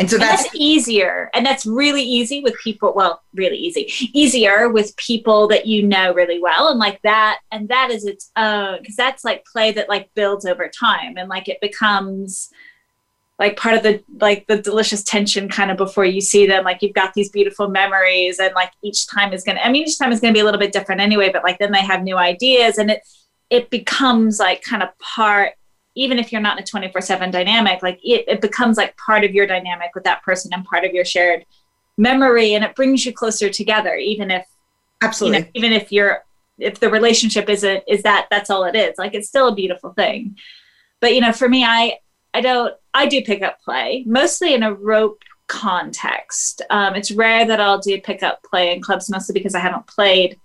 and 0.00 0.10
so 0.10 0.18
that's, 0.18 0.42
and 0.42 0.46
that's, 0.46 0.56
easier. 0.56 1.30
And 1.32 1.46
that's 1.46 1.64
really 1.64 2.02
easy 2.02 2.42
with 2.42 2.54
people 2.62 2.92
well 2.94 3.22
really 3.34 3.56
easy 3.56 3.90
easier 4.12 4.68
with 4.68 4.96
people 4.96 5.46
that 5.48 5.66
you 5.66 5.82
know 5.82 6.12
really 6.12 6.40
well. 6.40 6.68
And 6.68 6.78
like 6.78 7.00
that 7.02 7.38
and 7.52 7.68
that 7.68 7.90
is 7.90 8.04
its 8.04 8.30
own 8.36 8.78
because 8.80 8.96
that's 8.96 9.24
like 9.24 9.44
play 9.44 9.72
that 9.72 9.88
like 9.88 10.10
builds 10.14 10.44
over 10.44 10.68
time. 10.68 11.16
And 11.16 11.28
like 11.28 11.48
it 11.48 11.60
becomes 11.60 12.50
like 13.38 13.56
part 13.56 13.76
of 13.76 13.82
the 13.82 14.02
like 14.20 14.46
the 14.46 14.56
delicious 14.56 15.02
tension 15.02 15.48
kind 15.48 15.70
of 15.70 15.76
before 15.76 16.04
you 16.04 16.20
see 16.20 16.46
them 16.46 16.64
like 16.64 16.80
you've 16.80 16.94
got 16.94 17.12
these 17.14 17.28
beautiful 17.30 17.68
memories 17.68 18.38
and 18.38 18.54
like 18.54 18.70
each 18.82 19.06
time 19.06 19.32
is 19.32 19.44
gonna 19.44 19.60
i 19.60 19.70
mean 19.70 19.86
each 19.86 19.98
time 19.98 20.12
is 20.12 20.20
gonna 20.20 20.32
be 20.32 20.40
a 20.40 20.44
little 20.44 20.60
bit 20.60 20.72
different 20.72 21.00
anyway 21.00 21.30
but 21.32 21.42
like 21.42 21.58
then 21.58 21.72
they 21.72 21.80
have 21.80 22.02
new 22.02 22.16
ideas 22.16 22.78
and 22.78 22.90
it 22.90 23.06
it 23.50 23.70
becomes 23.70 24.38
like 24.38 24.62
kind 24.62 24.82
of 24.82 24.88
part 24.98 25.52
even 25.94 26.18
if 26.18 26.30
you're 26.30 26.40
not 26.40 26.58
in 26.58 26.62
a 26.62 26.66
24 26.66 27.00
7 27.00 27.30
dynamic 27.30 27.82
like 27.82 27.98
it, 28.02 28.24
it 28.26 28.40
becomes 28.40 28.76
like 28.76 28.96
part 28.96 29.24
of 29.24 29.32
your 29.32 29.46
dynamic 29.46 29.90
with 29.94 30.04
that 30.04 30.22
person 30.22 30.52
and 30.52 30.64
part 30.64 30.84
of 30.84 30.92
your 30.92 31.04
shared 31.04 31.44
memory 31.98 32.54
and 32.54 32.64
it 32.64 32.74
brings 32.74 33.04
you 33.04 33.12
closer 33.12 33.50
together 33.50 33.94
even 33.94 34.30
if 34.30 34.46
absolutely 35.02 35.38
you 35.38 35.44
know, 35.44 35.50
even 35.54 35.72
if 35.72 35.92
you're 35.92 36.24
if 36.58 36.80
the 36.80 36.88
relationship 36.88 37.50
isn't 37.50 37.84
is 37.86 38.02
that 38.02 38.26
that's 38.30 38.48
all 38.48 38.64
it 38.64 38.74
is. 38.74 38.94
Like 38.96 39.12
it's 39.12 39.28
still 39.28 39.48
a 39.48 39.54
beautiful 39.54 39.92
thing. 39.92 40.36
But 41.00 41.14
you 41.14 41.20
know 41.20 41.32
for 41.32 41.50
me 41.50 41.64
i 41.64 41.98
I 42.36 42.42
don't, 42.42 42.74
I 42.96 43.04
do 43.06 43.20
pick 43.20 43.42
up 43.42 43.60
play, 43.62 44.04
mostly 44.06 44.54
in 44.54 44.62
a 44.62 44.72
rope 44.72 45.22
context. 45.48 46.62
Um, 46.70 46.94
it's 46.94 47.10
rare 47.10 47.46
that 47.46 47.60
I'll 47.60 47.78
do 47.78 48.00
pick 48.00 48.22
up 48.22 48.42
play 48.42 48.74
in 48.74 48.80
clubs, 48.80 49.10
mostly 49.10 49.34
because 49.34 49.54
I 49.54 49.58
haven't 49.58 49.86
played 49.86 50.40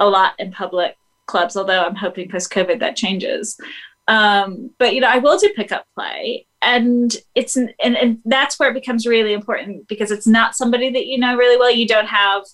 a 0.00 0.08
lot 0.08 0.32
in 0.38 0.50
public 0.50 0.96
clubs, 1.26 1.58
although 1.58 1.82
I'm 1.82 1.94
hoping 1.94 2.30
post 2.30 2.50
COVID 2.50 2.80
that 2.80 2.96
changes. 2.96 3.60
Um, 4.08 4.70
but 4.78 4.94
you 4.94 5.02
know, 5.02 5.08
I 5.08 5.18
will 5.18 5.38
do 5.38 5.52
pickup 5.54 5.84
play, 5.94 6.46
and 6.62 7.14
it's 7.34 7.56
and, 7.56 7.74
and 7.82 8.18
that's 8.24 8.58
where 8.58 8.70
it 8.70 8.74
becomes 8.74 9.06
really 9.06 9.34
important 9.34 9.86
because 9.86 10.10
it's 10.10 10.26
not 10.26 10.56
somebody 10.56 10.90
that 10.90 11.04
you 11.04 11.18
know 11.18 11.36
really 11.36 11.58
well. 11.58 11.70
You 11.70 11.86
don't 11.86 12.08
have 12.08 12.44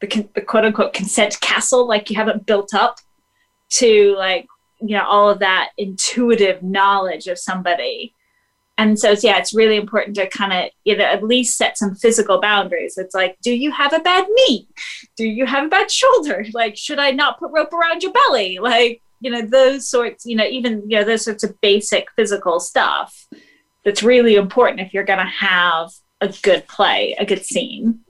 the, 0.00 0.26
the 0.34 0.40
quote 0.40 0.64
unquote 0.64 0.94
consent 0.94 1.38
castle, 1.42 1.86
like 1.86 2.08
you 2.08 2.16
haven't 2.16 2.46
built 2.46 2.72
up 2.72 2.96
to 3.72 4.16
like 4.16 4.46
you 4.80 4.96
know 4.96 5.04
all 5.06 5.28
of 5.28 5.40
that 5.40 5.72
intuitive 5.76 6.62
knowledge 6.62 7.26
of 7.26 7.38
somebody 7.38 8.14
and 8.76 8.98
so 8.98 9.14
yeah 9.22 9.38
it's 9.38 9.54
really 9.54 9.76
important 9.76 10.16
to 10.16 10.28
kind 10.28 10.52
of 10.52 10.70
you 10.84 10.96
know 10.96 11.04
at 11.04 11.22
least 11.22 11.56
set 11.56 11.78
some 11.78 11.94
physical 11.94 12.40
boundaries. 12.40 12.98
It's 12.98 13.14
like 13.14 13.36
do 13.42 13.54
you 13.54 13.70
have 13.72 13.92
a 13.92 14.00
bad 14.00 14.26
knee? 14.28 14.68
Do 15.16 15.26
you 15.26 15.46
have 15.46 15.66
a 15.66 15.68
bad 15.68 15.90
shoulder? 15.90 16.44
Like 16.54 16.76
should 16.76 16.98
i 16.98 17.10
not 17.10 17.38
put 17.38 17.50
rope 17.52 17.72
around 17.72 18.02
your 18.02 18.12
belly? 18.12 18.58
Like 18.74 19.02
you 19.20 19.30
know 19.30 19.42
those 19.42 19.88
sorts 19.88 20.26
you 20.26 20.36
know 20.36 20.44
even 20.44 20.82
you 20.88 20.98
know 20.98 21.04
those 21.04 21.24
sorts 21.24 21.42
of 21.42 21.58
basic 21.60 22.08
physical 22.14 22.60
stuff 22.60 23.26
that's 23.84 24.02
really 24.02 24.34
important 24.34 24.80
if 24.80 24.92
you're 24.92 25.04
going 25.04 25.18
to 25.18 25.24
have 25.24 25.90
a 26.20 26.28
good 26.42 26.66
play 26.68 27.16
a 27.18 27.24
good 27.24 27.44
scene 27.44 28.00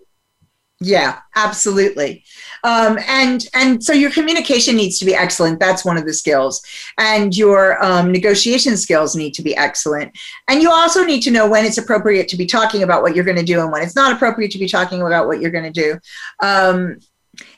yeah, 0.84 1.20
absolutely. 1.34 2.24
Um, 2.62 2.98
and 3.06 3.46
and 3.54 3.82
so 3.82 3.92
your 3.92 4.10
communication 4.10 4.76
needs 4.76 4.98
to 4.98 5.04
be 5.04 5.14
excellent. 5.14 5.60
That's 5.60 5.84
one 5.84 5.96
of 5.96 6.04
the 6.04 6.12
skills, 6.12 6.62
and 6.98 7.36
your 7.36 7.82
um, 7.84 8.12
negotiation 8.12 8.76
skills 8.76 9.16
need 9.16 9.32
to 9.34 9.42
be 9.42 9.56
excellent. 9.56 10.16
And 10.48 10.62
you 10.62 10.70
also 10.70 11.04
need 11.04 11.22
to 11.22 11.30
know 11.30 11.48
when 11.48 11.64
it's 11.64 11.78
appropriate 11.78 12.28
to 12.28 12.36
be 12.36 12.46
talking 12.46 12.82
about 12.82 13.02
what 13.02 13.14
you're 13.14 13.24
going 13.24 13.38
to 13.38 13.44
do 13.44 13.60
and 13.60 13.72
when 13.72 13.82
it's 13.82 13.96
not 13.96 14.12
appropriate 14.12 14.50
to 14.52 14.58
be 14.58 14.68
talking 14.68 15.02
about 15.02 15.26
what 15.26 15.40
you're 15.40 15.50
going 15.50 15.72
to 15.72 15.82
do. 15.82 15.98
Um, 16.40 16.98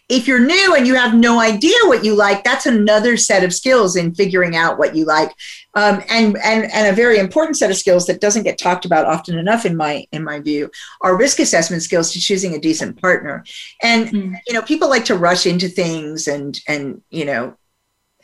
if 0.09 0.29
you're 0.29 0.39
new 0.39 0.75
and 0.77 0.87
you 0.87 0.95
have 0.95 1.15
no 1.15 1.41
idea 1.41 1.77
what 1.85 2.05
you 2.05 2.15
like, 2.15 2.45
that's 2.45 2.67
another 2.67 3.17
set 3.17 3.43
of 3.43 3.53
skills 3.53 3.97
in 3.97 4.15
figuring 4.15 4.55
out 4.55 4.79
what 4.79 4.95
you 4.95 5.05
like, 5.05 5.35
um, 5.75 6.03
and 6.09 6.37
and 6.45 6.71
and 6.73 6.87
a 6.87 6.93
very 6.93 7.19
important 7.19 7.57
set 7.57 7.71
of 7.71 7.77
skills 7.77 8.07
that 8.07 8.21
doesn't 8.21 8.45
get 8.45 8.59
talked 8.59 8.85
about 8.85 9.07
often 9.07 9.37
enough 9.37 9.67
in 9.67 9.77
my 9.77 10.07
in 10.13 10.23
my 10.23 10.39
view 10.39 10.71
are 11.03 11.19
risk 11.19 11.41
assessment 11.41 11.83
skills 11.83 12.13
to 12.13 12.21
choosing 12.21 12.55
a 12.55 12.61
decent 12.61 13.01
partner. 13.01 13.45
And 13.83 14.09
mm. 14.09 14.37
you 14.47 14.55
know, 14.55 14.63
people 14.63 14.89
like 14.89 15.05
to 15.07 15.17
rush 15.17 15.45
into 15.45 15.69
things 15.69 16.29
and 16.29 16.59
and 16.69 17.03
you 17.11 17.25
know. 17.25 17.57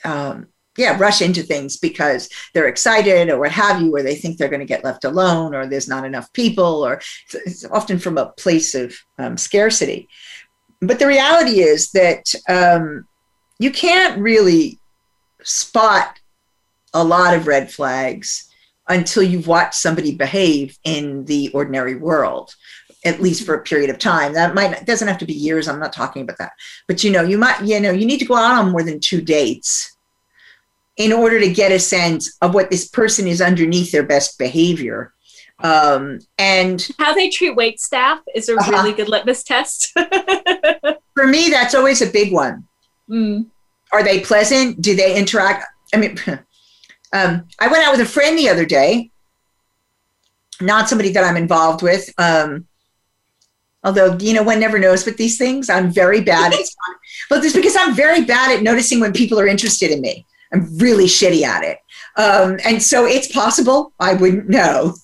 Um, 0.05 0.49
yeah, 0.79 0.97
rush 0.99 1.21
into 1.21 1.43
things 1.43 1.77
because 1.77 2.31
they're 2.55 2.67
excited 2.67 3.29
or 3.29 3.39
what 3.39 3.53
have 3.53 3.83
you, 3.83 3.95
or 3.95 4.03
they 4.03 4.15
think 4.15 4.39
they're 4.39 4.49
going 4.49 4.61
to 4.61 4.67
get 4.67 4.83
left 4.83 5.05
alone, 5.05 5.55
or 5.55 5.67
there's 5.67 5.87
not 5.87 6.07
enough 6.07 6.33
people, 6.33 6.83
or 6.83 7.01
it's 7.35 7.67
often 7.67 7.99
from 7.99 8.17
a 8.17 8.31
place 8.39 8.75
of 8.75 8.95
um, 9.19 9.37
scarcity. 9.37 10.09
But 10.83 10.99
the 10.99 11.07
reality 11.07 11.61
is 11.61 11.91
that 11.93 12.35
um, 12.49 13.07
you 13.59 13.71
can't 13.71 14.21
really 14.21 14.79
spot 15.43 16.19
a 16.93 17.03
lot 17.03 17.35
of 17.35 17.47
red 17.47 17.73
flags 17.73 18.51
until 18.89 19.23
you've 19.23 19.47
watched 19.47 19.75
somebody 19.75 20.15
behave 20.15 20.77
in 20.85 21.25
the 21.25 21.49
ordinary 21.51 21.95
world 21.95 22.55
at 23.05 23.21
least 23.21 23.45
for 23.45 23.55
a 23.55 23.63
period 23.63 23.91
of 23.91 23.99
time. 23.99 24.33
That 24.33 24.55
might 24.55 24.87
doesn't 24.87 25.09
have 25.09 25.19
to 25.19 25.27
be 25.27 25.33
years 25.33 25.69
i'm 25.69 25.81
not 25.81 25.93
talking 25.93 26.23
about 26.23 26.39
that. 26.39 26.53
But 26.87 27.03
you 27.03 27.11
know 27.11 27.23
you 27.23 27.39
might 27.39 27.63
you 27.63 27.81
know 27.81 27.91
you 27.91 28.07
need 28.07 28.19
to 28.19 28.25
go 28.25 28.37
out 28.37 28.59
on 28.59 28.71
more 28.71 28.83
than 28.83 29.01
two 29.01 29.21
dates 29.21 29.97
in 30.97 31.13
order 31.13 31.41
to 31.41 31.53
get 31.53 31.73
a 31.73 31.79
sense 31.79 32.37
of 32.43 32.55
what 32.55 32.71
this 32.71 32.89
person 32.89 33.27
is 33.27 33.41
underneath 33.41 33.91
their 33.93 34.03
best 34.03 34.39
behavior 34.39 35.15
um, 35.63 36.19
and 36.39 36.89
how 36.99 37.15
they 37.15 37.31
treat 37.31 37.57
wait 37.57 37.81
staff 37.81 38.21
is 38.35 38.49
a 38.49 38.57
uh-huh. 38.57 38.71
really 38.71 38.93
good 38.93 39.09
litmus 39.09 39.43
test. 39.43 39.93
For 41.15 41.27
me, 41.27 41.49
that's 41.51 41.75
always 41.75 42.03
a 42.03 42.11
big 42.11 42.33
one. 42.33 42.67
Mm. 43.09 43.47
Are 43.93 44.03
they 44.03 44.21
pleasant? 44.21 44.81
Do 44.81 44.95
they 44.95 45.17
interact? 45.17 45.65
I 45.95 45.99
mean, 45.99 46.19
um, 47.13 47.47
I 47.61 47.69
went 47.69 47.85
out 47.85 47.93
with 47.93 48.01
a 48.01 48.11
friend 48.11 48.39
the 48.39 48.49
other 48.49 48.65
day, 48.65 49.11
not 50.61 50.89
somebody 50.89 51.13
that 51.13 51.25
I'm 51.25 51.37
involved 51.37 51.83
with, 51.83 52.13
um, 52.19 52.67
Although, 53.85 54.17
you 54.19 54.33
know, 54.33 54.43
one 54.43 54.61
never 54.61 54.79
knows 54.79 55.05
with 55.05 55.17
these 55.17 55.39
things. 55.39 55.69
I'm 55.69 55.91
very 55.91 56.21
bad 56.21 56.53
at 56.53 56.61
but 57.29 57.45
it's 57.45 57.55
because 57.55 57.77
I'm 57.79 57.95
very 57.95 58.25
bad 58.25 58.57
at 58.57 58.63
noticing 58.63 59.01
when 59.01 59.13
people 59.13 59.41
are 59.41 59.47
interested 59.47 59.91
in 59.91 60.01
me. 60.01 60.25
I'm 60.53 60.79
really 60.79 61.07
shitty 61.07 61.43
at 61.43 61.65
it. 61.65 61.79
Um, 62.17 62.59
and 62.65 62.83
so 62.83 63.07
it's 63.07 63.33
possible 63.33 63.93
I 63.99 64.15
wouldn't 64.15 64.49
know. 64.49 64.95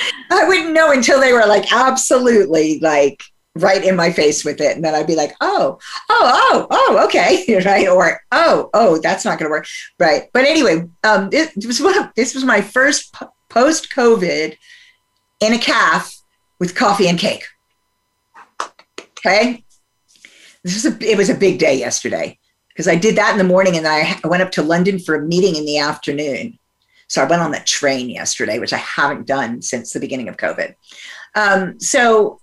I 0.30 0.44
wouldn't 0.46 0.72
know 0.72 0.92
until 0.92 1.20
they 1.20 1.32
were 1.32 1.46
like 1.46 1.72
absolutely 1.72 2.78
like 2.80 3.22
right 3.56 3.84
in 3.84 3.96
my 3.96 4.12
face 4.12 4.44
with 4.44 4.60
it. 4.60 4.76
And 4.76 4.84
then 4.84 4.94
I'd 4.94 5.06
be 5.06 5.16
like, 5.16 5.34
oh, 5.40 5.78
oh, 6.08 6.40
oh, 6.50 6.66
oh, 6.70 7.04
okay. 7.06 7.60
right. 7.64 7.88
Or, 7.88 8.20
oh, 8.32 8.70
oh, 8.74 8.98
that's 8.98 9.24
not 9.24 9.38
going 9.38 9.48
to 9.48 9.50
work. 9.50 9.66
Right. 9.98 10.28
But 10.32 10.44
anyway, 10.44 10.88
um, 11.04 11.30
this, 11.30 11.52
was 11.66 11.80
one 11.80 11.98
of, 11.98 12.10
this 12.16 12.34
was 12.34 12.44
my 12.44 12.60
first 12.60 13.14
post 13.48 13.92
COVID 13.94 14.56
in 15.40 15.52
a 15.52 15.58
calf 15.58 16.14
with 16.58 16.74
coffee 16.74 17.08
and 17.08 17.18
cake. 17.18 17.44
Okay. 19.18 19.64
This 20.62 20.84
was 20.84 20.94
a, 20.94 21.10
it 21.10 21.16
was 21.16 21.30
a 21.30 21.34
big 21.34 21.58
day 21.58 21.78
yesterday 21.78 22.38
because 22.68 22.86
I 22.86 22.94
did 22.94 23.16
that 23.16 23.32
in 23.32 23.38
the 23.38 23.44
morning 23.44 23.76
and 23.76 23.86
I 23.86 24.18
went 24.24 24.42
up 24.42 24.52
to 24.52 24.62
London 24.62 24.98
for 24.98 25.14
a 25.14 25.26
meeting 25.26 25.56
in 25.56 25.64
the 25.64 25.78
afternoon. 25.78 26.58
So 27.10 27.20
I 27.20 27.26
went 27.26 27.42
on 27.42 27.50
the 27.50 27.58
train 27.60 28.08
yesterday, 28.08 28.60
which 28.60 28.72
I 28.72 28.78
haven't 28.78 29.26
done 29.26 29.62
since 29.62 29.92
the 29.92 29.98
beginning 29.98 30.28
of 30.28 30.36
COVID. 30.36 30.76
Um, 31.34 31.80
so 31.80 32.40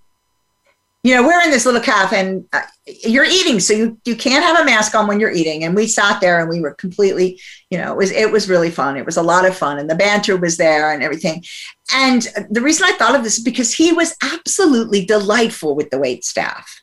you 1.04 1.16
know, 1.16 1.26
we're 1.26 1.42
in 1.42 1.52
this 1.52 1.66
little 1.66 1.80
cafe 1.80 2.20
and 2.20 2.46
uh, 2.52 2.64
you're 2.86 3.24
eating, 3.24 3.62
so 3.62 3.72
you, 3.74 3.98
you 4.04 4.14
can't 4.14 4.44
have 4.44 4.60
a 4.60 4.66
mask 4.66 4.94
on 4.94 5.08
when 5.08 5.22
you're 5.22 5.32
eating. 5.32 5.64
And 5.64 5.74
we 5.74 5.88
sat 5.88 6.20
there 6.20 6.42
and 6.42 6.50
we 6.50 6.60
were 6.60 6.74
completely, 6.74 7.40
you 7.70 7.78
know, 7.78 7.94
it 7.94 7.98
was 7.98 8.12
it 8.12 8.30
was 8.30 8.50
really 8.50 8.70
fun. 8.70 8.98
It 8.98 9.06
was 9.06 9.16
a 9.16 9.22
lot 9.22 9.46
of 9.46 9.56
fun, 9.56 9.80
and 9.80 9.90
the 9.90 9.96
banter 9.96 10.36
was 10.36 10.58
there 10.58 10.92
and 10.92 11.02
everything. 11.02 11.46
And 11.94 12.28
the 12.50 12.62
reason 12.62 12.88
I 12.90 12.98
thought 12.98 13.16
of 13.16 13.24
this 13.24 13.38
is 13.38 13.44
because 13.44 13.74
he 13.74 13.94
was 13.94 14.18
absolutely 14.22 15.06
delightful 15.06 15.76
with 15.76 15.90
the 15.92 16.00
wait 16.00 16.26
staff. 16.26 16.82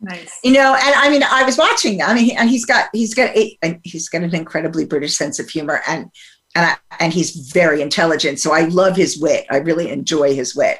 Nice. 0.00 0.38
You 0.44 0.52
know, 0.52 0.74
and 0.74 0.94
I 0.94 1.08
mean, 1.08 1.22
I 1.22 1.42
was 1.44 1.56
watching. 1.56 2.02
I 2.02 2.12
mean, 2.12 2.36
and 2.36 2.50
he's 2.50 2.66
got 2.66 2.90
he's 2.92 3.14
got 3.14 3.34
a, 3.34 3.56
and 3.62 3.80
he's 3.84 4.10
got 4.10 4.22
an 4.22 4.34
incredibly 4.34 4.84
British 4.84 5.16
sense 5.16 5.38
of 5.38 5.48
humor, 5.48 5.80
and 5.88 6.10
and 6.56 6.64
I, 6.64 6.76
and 6.98 7.12
he's 7.12 7.52
very 7.52 7.82
intelligent. 7.82 8.40
So 8.40 8.52
I 8.52 8.62
love 8.62 8.96
his 8.96 9.18
wit. 9.18 9.46
I 9.50 9.58
really 9.58 9.90
enjoy 9.90 10.34
his 10.34 10.56
wit. 10.56 10.78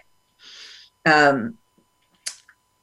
Um, 1.05 1.59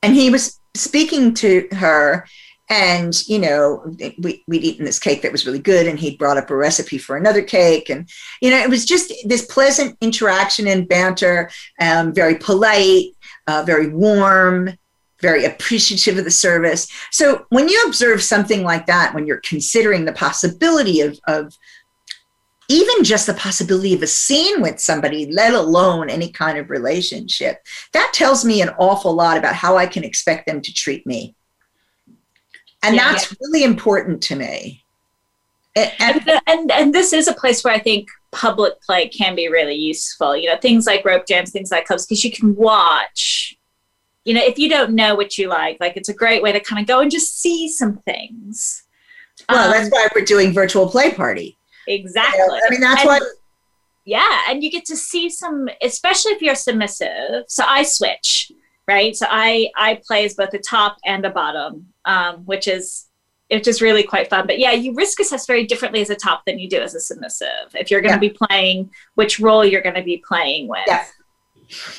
and 0.03 0.13
he 0.13 0.29
was 0.29 0.59
speaking 0.75 1.33
to 1.33 1.67
her 1.71 2.25
and 2.69 3.27
you 3.27 3.39
know 3.39 3.83
we, 4.19 4.43
we'd 4.47 4.63
eaten 4.63 4.85
this 4.85 4.99
cake 4.99 5.21
that 5.21 5.31
was 5.31 5.45
really 5.45 5.59
good 5.59 5.85
and 5.85 5.99
he'd 5.99 6.17
brought 6.17 6.37
up 6.37 6.49
a 6.49 6.55
recipe 6.55 6.97
for 6.97 7.17
another 7.17 7.41
cake 7.41 7.89
and 7.89 8.09
you 8.41 8.49
know 8.49 8.57
it 8.57 8.69
was 8.69 8.85
just 8.85 9.13
this 9.25 9.45
pleasant 9.45 9.97
interaction 10.01 10.67
and 10.67 10.87
banter 10.87 11.49
um, 11.81 12.13
very 12.13 12.35
polite 12.35 13.07
uh, 13.47 13.63
very 13.65 13.89
warm 13.89 14.71
very 15.19 15.45
appreciative 15.45 16.17
of 16.17 16.23
the 16.23 16.31
service 16.31 16.87
so 17.11 17.45
when 17.49 17.67
you 17.67 17.83
observe 17.85 18.23
something 18.23 18.63
like 18.63 18.85
that 18.85 19.13
when 19.13 19.27
you're 19.27 19.41
considering 19.41 20.05
the 20.05 20.13
possibility 20.13 21.01
of, 21.01 21.19
of 21.27 21.55
even 22.69 23.03
just 23.03 23.27
the 23.27 23.33
possibility 23.33 23.93
of 23.93 24.01
a 24.01 24.07
scene 24.07 24.61
with 24.61 24.79
somebody, 24.79 25.31
let 25.31 25.53
alone 25.53 26.09
any 26.09 26.31
kind 26.31 26.57
of 26.57 26.69
relationship, 26.69 27.65
that 27.91 28.11
tells 28.13 28.45
me 28.45 28.61
an 28.61 28.69
awful 28.77 29.13
lot 29.13 29.37
about 29.37 29.55
how 29.55 29.77
I 29.77 29.85
can 29.85 30.03
expect 30.03 30.47
them 30.47 30.61
to 30.61 30.73
treat 30.73 31.05
me. 31.05 31.35
And 32.81 32.95
yeah, 32.95 33.11
that's 33.11 33.31
yeah. 33.31 33.37
really 33.41 33.63
important 33.63 34.21
to 34.23 34.35
me. 34.35 34.83
And, 35.75 35.91
and, 35.99 36.41
and, 36.47 36.71
and 36.71 36.95
this 36.95 37.13
is 37.13 37.27
a 37.27 37.33
place 37.33 37.63
where 37.63 37.73
I 37.73 37.79
think 37.79 38.07
public 38.31 38.81
play 38.81 39.07
can 39.07 39.35
be 39.35 39.47
really 39.47 39.75
useful. 39.75 40.35
You 40.35 40.49
know, 40.49 40.57
things 40.57 40.85
like 40.85 41.03
rope 41.05 41.25
jams, 41.27 41.51
things 41.51 41.71
like 41.71 41.85
clubs, 41.85 42.05
because 42.05 42.23
you 42.23 42.31
can 42.31 42.55
watch. 42.55 43.57
You 44.23 44.33
know, 44.35 44.43
if 44.43 44.57
you 44.57 44.69
don't 44.69 44.93
know 44.93 45.15
what 45.15 45.37
you 45.37 45.49
like, 45.49 45.77
like 45.79 45.97
it's 45.97 46.09
a 46.09 46.13
great 46.13 46.41
way 46.41 46.51
to 46.51 46.59
kind 46.59 46.81
of 46.81 46.87
go 46.87 47.01
and 47.01 47.11
just 47.11 47.41
see 47.41 47.69
some 47.69 47.97
things. 47.97 48.83
Well, 49.49 49.65
um, 49.65 49.71
that's 49.71 49.89
why 49.89 50.07
we're 50.15 50.25
doing 50.25 50.53
virtual 50.53 50.89
play 50.89 51.11
party 51.11 51.57
Exactly. 51.87 52.59
I 52.65 52.69
mean, 52.69 52.81
that's 52.81 53.01
and, 53.01 53.07
what. 53.07 53.23
Yeah, 54.05 54.41
and 54.49 54.63
you 54.63 54.69
get 54.69 54.85
to 54.85 54.97
see 54.97 55.29
some, 55.29 55.69
especially 55.81 56.33
if 56.33 56.41
you're 56.41 56.55
submissive. 56.55 57.45
So 57.47 57.63
I 57.65 57.83
switch, 57.83 58.51
right? 58.87 59.15
So 59.15 59.25
I 59.29 59.69
I 59.77 60.01
play 60.05 60.25
as 60.25 60.33
both 60.33 60.53
a 60.53 60.59
top 60.59 60.97
and 61.05 61.25
a 61.25 61.29
bottom, 61.29 61.93
um, 62.05 62.45
which 62.45 62.67
is 62.67 63.07
it's 63.49 63.65
just 63.65 63.81
really 63.81 64.03
quite 64.03 64.29
fun. 64.29 64.47
But 64.47 64.59
yeah, 64.59 64.71
you 64.71 64.93
risk 64.95 65.19
assess 65.19 65.45
very 65.45 65.65
differently 65.65 66.01
as 66.01 66.09
a 66.09 66.15
top 66.15 66.43
than 66.45 66.59
you 66.59 66.69
do 66.69 66.81
as 66.81 66.95
a 66.95 66.99
submissive. 66.99 67.75
If 67.75 67.91
you're 67.91 68.01
going 68.01 68.19
to 68.19 68.25
yeah. 68.25 68.31
be 68.31 68.37
playing 68.47 68.89
which 69.15 69.39
role 69.39 69.63
you're 69.63 69.81
going 69.81 69.95
to 69.95 70.03
be 70.03 70.23
playing 70.27 70.67
with. 70.67 70.83
Yeah. 70.87 71.05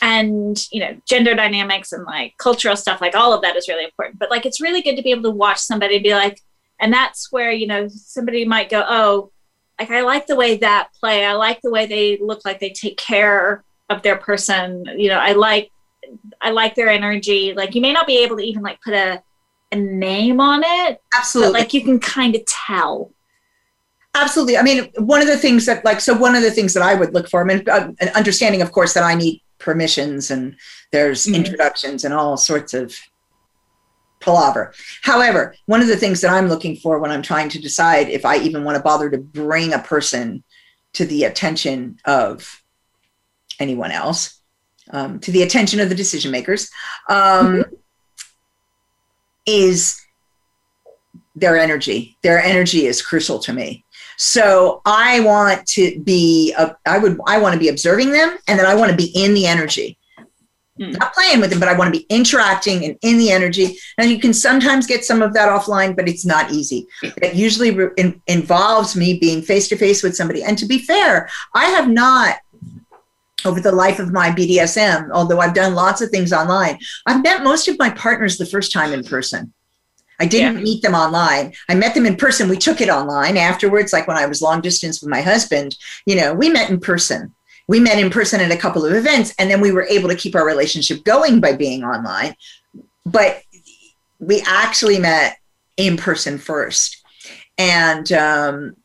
And 0.03 0.57
you 0.73 0.81
know, 0.81 0.97
gender 1.07 1.35
dynamics 1.35 1.93
and 1.93 2.05
like 2.05 2.35
cultural 2.39 2.77
stuff, 2.77 3.01
like 3.01 3.15
all 3.15 3.33
of 3.33 3.43
that 3.43 3.57
is 3.57 3.69
really 3.69 3.85
important. 3.85 4.19
But 4.19 4.31
like, 4.31 4.47
it's 4.47 4.61
really 4.61 4.83
good 4.83 4.97
to 4.97 5.03
be 5.03 5.11
able 5.11 5.23
to 5.25 5.31
watch 5.31 5.59
somebody 5.59 5.99
be 6.01 6.15
like, 6.15 6.41
and 6.81 6.93
that's 6.93 7.31
where 7.31 7.53
you 7.53 7.67
know 7.67 7.89
somebody 7.89 8.45
might 8.45 8.69
go, 8.69 8.85
oh, 8.87 9.31
like 9.79 9.91
I 9.91 10.03
like 10.03 10.27
the 10.27 10.37
way 10.37 10.57
that 10.59 10.89
play. 10.99 11.25
I 11.25 11.33
like 11.33 11.61
the 11.63 11.71
way 11.71 11.87
they 11.87 12.19
look 12.19 12.45
like 12.45 12.61
they 12.61 12.71
take 12.71 12.97
care 12.97 13.65
of 13.91 14.03
their 14.03 14.17
person. 14.17 14.85
You 14.97 15.09
know, 15.09 15.19
I 15.19 15.33
like 15.33 15.71
I 16.41 16.51
like 16.51 16.75
their 16.75 16.89
energy. 16.89 17.55
Like 17.55 17.75
you 17.75 17.81
may 17.81 17.93
not 17.93 18.07
be 18.07 18.19
able 18.19 18.37
to 18.37 18.43
even 18.43 18.63
like 18.63 18.81
put 18.83 18.95
a 18.95 19.23
a 19.73 19.77
name 19.77 20.41
on 20.41 20.63
it. 20.65 21.01
Absolutely. 21.15 21.53
like 21.53 21.75
you 21.75 21.83
can 21.83 21.99
kind 21.99 22.35
of 22.35 22.45
tell. 22.47 23.11
Absolutely. 24.15 24.57
I 24.57 24.63
mean, 24.63 24.91
one 24.99 25.21
of 25.21 25.27
the 25.27 25.37
things 25.37 25.67
that 25.67 25.85
like 25.85 26.01
so 26.01 26.17
one 26.17 26.37
of 26.37 26.43
the 26.43 26.51
things 26.51 26.73
that 26.75 26.83
I 26.83 26.95
would 26.95 27.13
look 27.13 27.29
for, 27.29 27.41
I 27.41 27.45
mean, 27.45 27.69
uh, 27.69 27.93
an 28.01 28.09
understanding, 28.11 28.63
of 28.63 28.71
course, 28.71 28.95
that 28.95 29.03
I 29.03 29.15
need 29.15 29.43
permissions 29.59 30.31
and 30.31 30.57
there's 30.93 31.27
mm-hmm. 31.27 31.35
introductions 31.35 32.05
and 32.05 32.15
all 32.15 32.37
sorts 32.37 32.75
of 32.75 32.97
palaver. 34.25 34.75
However, 35.03 35.55
one 35.67 35.81
of 35.81 35.89
the 35.89 35.97
things 35.97 36.21
that 36.21 36.33
I'm 36.33 36.49
looking 36.49 36.77
for 36.77 36.99
when 36.99 37.11
I'm 37.11 37.23
trying 37.23 37.49
to 37.51 37.61
decide 37.61 38.09
if 38.09 38.25
I 38.25 38.39
even 38.39 38.65
want 38.65 38.77
to 38.77 38.83
bother 38.83 39.11
to 39.11 39.19
bring 39.19 39.73
a 39.73 39.79
person 39.79 40.43
to 40.95 41.05
the 41.05 41.25
attention 41.25 41.99
of 42.05 42.63
anyone 43.61 43.91
else, 43.91 44.41
um, 44.91 45.21
to 45.21 45.31
the 45.31 45.43
attention 45.43 45.81
of 45.81 45.89
the 45.89 45.95
decision 45.95 46.31
makers, 46.31 46.71
um, 47.09 47.17
mm-hmm. 47.17 47.75
is 49.47 50.01
their 51.37 51.59
energy. 51.59 52.17
Their 52.23 52.41
energy 52.41 52.87
is 52.87 53.03
crucial 53.03 53.39
to 53.41 53.53
me. 53.53 53.85
So 54.17 54.81
I 54.85 55.21
want 55.21 55.67
to 55.69 55.99
be, 56.01 56.55
a, 56.57 56.77
I 56.87 56.99
would, 56.99 57.19
I 57.27 57.39
want 57.39 57.55
to 57.55 57.59
be 57.59 57.69
observing 57.69 58.13
them, 58.13 58.37
and 58.47 58.59
then 58.59 58.67
I 58.67 58.75
want 58.75 58.91
to 58.91 58.97
be 58.97 59.11
in 59.15 59.35
the 59.35 59.47
energy. 59.47 59.99
Mm. 60.81 60.99
Not 60.99 61.15
playing 61.15 61.41
with 61.41 61.51
them, 61.51 61.61
but 61.61 61.69
I 61.69 61.77
want 61.77 61.95
to 61.95 62.01
be 62.01 62.07
interacting 62.09 62.85
and 62.85 62.99
in 63.03 63.17
the 63.17 63.31
energy. 63.31 63.79
And 63.97 64.11
you 64.11 64.19
can 64.19 64.35
sometimes 64.35 64.89
get 64.89 65.05
some 65.05 65.23
of 65.23 65.33
that 65.35 65.49
offline, 65.49 65.95
but 65.95 66.09
it's 66.09 66.25
not 66.25 66.51
easy. 66.51 66.89
It 67.03 67.35
usually 67.35 67.71
re- 67.71 67.91
in, 67.97 68.21
involves 68.27 68.97
me 68.97 69.19
being 69.19 69.41
face 69.41 69.69
to 69.69 69.77
face 69.77 70.03
with 70.03 70.17
somebody. 70.17 70.43
And 70.43 70.59
to 70.59 70.67
be 70.67 70.79
fair, 70.79 71.29
I 71.55 71.67
have 71.67 71.89
not 71.89 72.39
over 73.45 73.61
the 73.61 73.73
life 73.73 73.99
of 73.99 74.13
my 74.13 74.31
BDSM, 74.31 75.11
although 75.13 75.39
I've 75.39 75.55
done 75.55 75.75
lots 75.75 76.01
of 76.01 76.11
things 76.11 76.33
online, 76.33 76.79
I've 77.07 77.23
met 77.23 77.45
most 77.45 77.69
of 77.69 77.79
my 77.79 77.91
partners 77.91 78.39
the 78.39 78.47
first 78.47 78.73
time 78.73 78.93
in 78.93 79.05
person. 79.05 79.53
I 80.19 80.27
didn't 80.27 80.59
yeah. 80.59 80.63
meet 80.63 80.83
them 80.83 80.95
online. 80.95 81.53
I 81.69 81.75
met 81.75 81.95
them 81.95 82.07
in 82.07 82.17
person. 82.17 82.49
We 82.49 82.57
took 82.57 82.81
it 82.81 82.89
online 82.89 83.37
afterwards, 83.37 83.93
like 83.93 84.07
when 84.07 84.17
I 84.17 84.27
was 84.27 84.41
long 84.41 84.61
distance 84.61 85.01
with 85.01 85.11
my 85.11 85.21
husband. 85.21 85.77
You 86.07 86.17
know, 86.17 86.35
we 86.35 86.49
met 86.49 86.71
in 86.71 86.81
person 86.81 87.35
we 87.67 87.81
met 87.81 87.99
in 87.99 88.11
person 88.11 88.41
at 88.41 88.51
a 88.51 88.57
couple 88.57 88.85
of 88.85 88.93
events 88.93 89.35
and 89.39 89.51
then 89.51 89.61
we 89.61 89.73
were 89.73 89.85
able 89.85 90.09
to 90.09 90.17
keep 90.17 90.35
our 90.35 90.47
relationship 90.47 91.03
going 91.05 91.41
by 91.41 91.55
being 91.55 91.83
online. 91.83 92.35
But 93.07 93.43
we 94.19 94.43
actually 94.47 94.99
met 94.99 95.39
in 95.77 95.97
person 95.97 96.39
first. 96.39 97.03
And 97.57 98.11
um, 98.13 98.77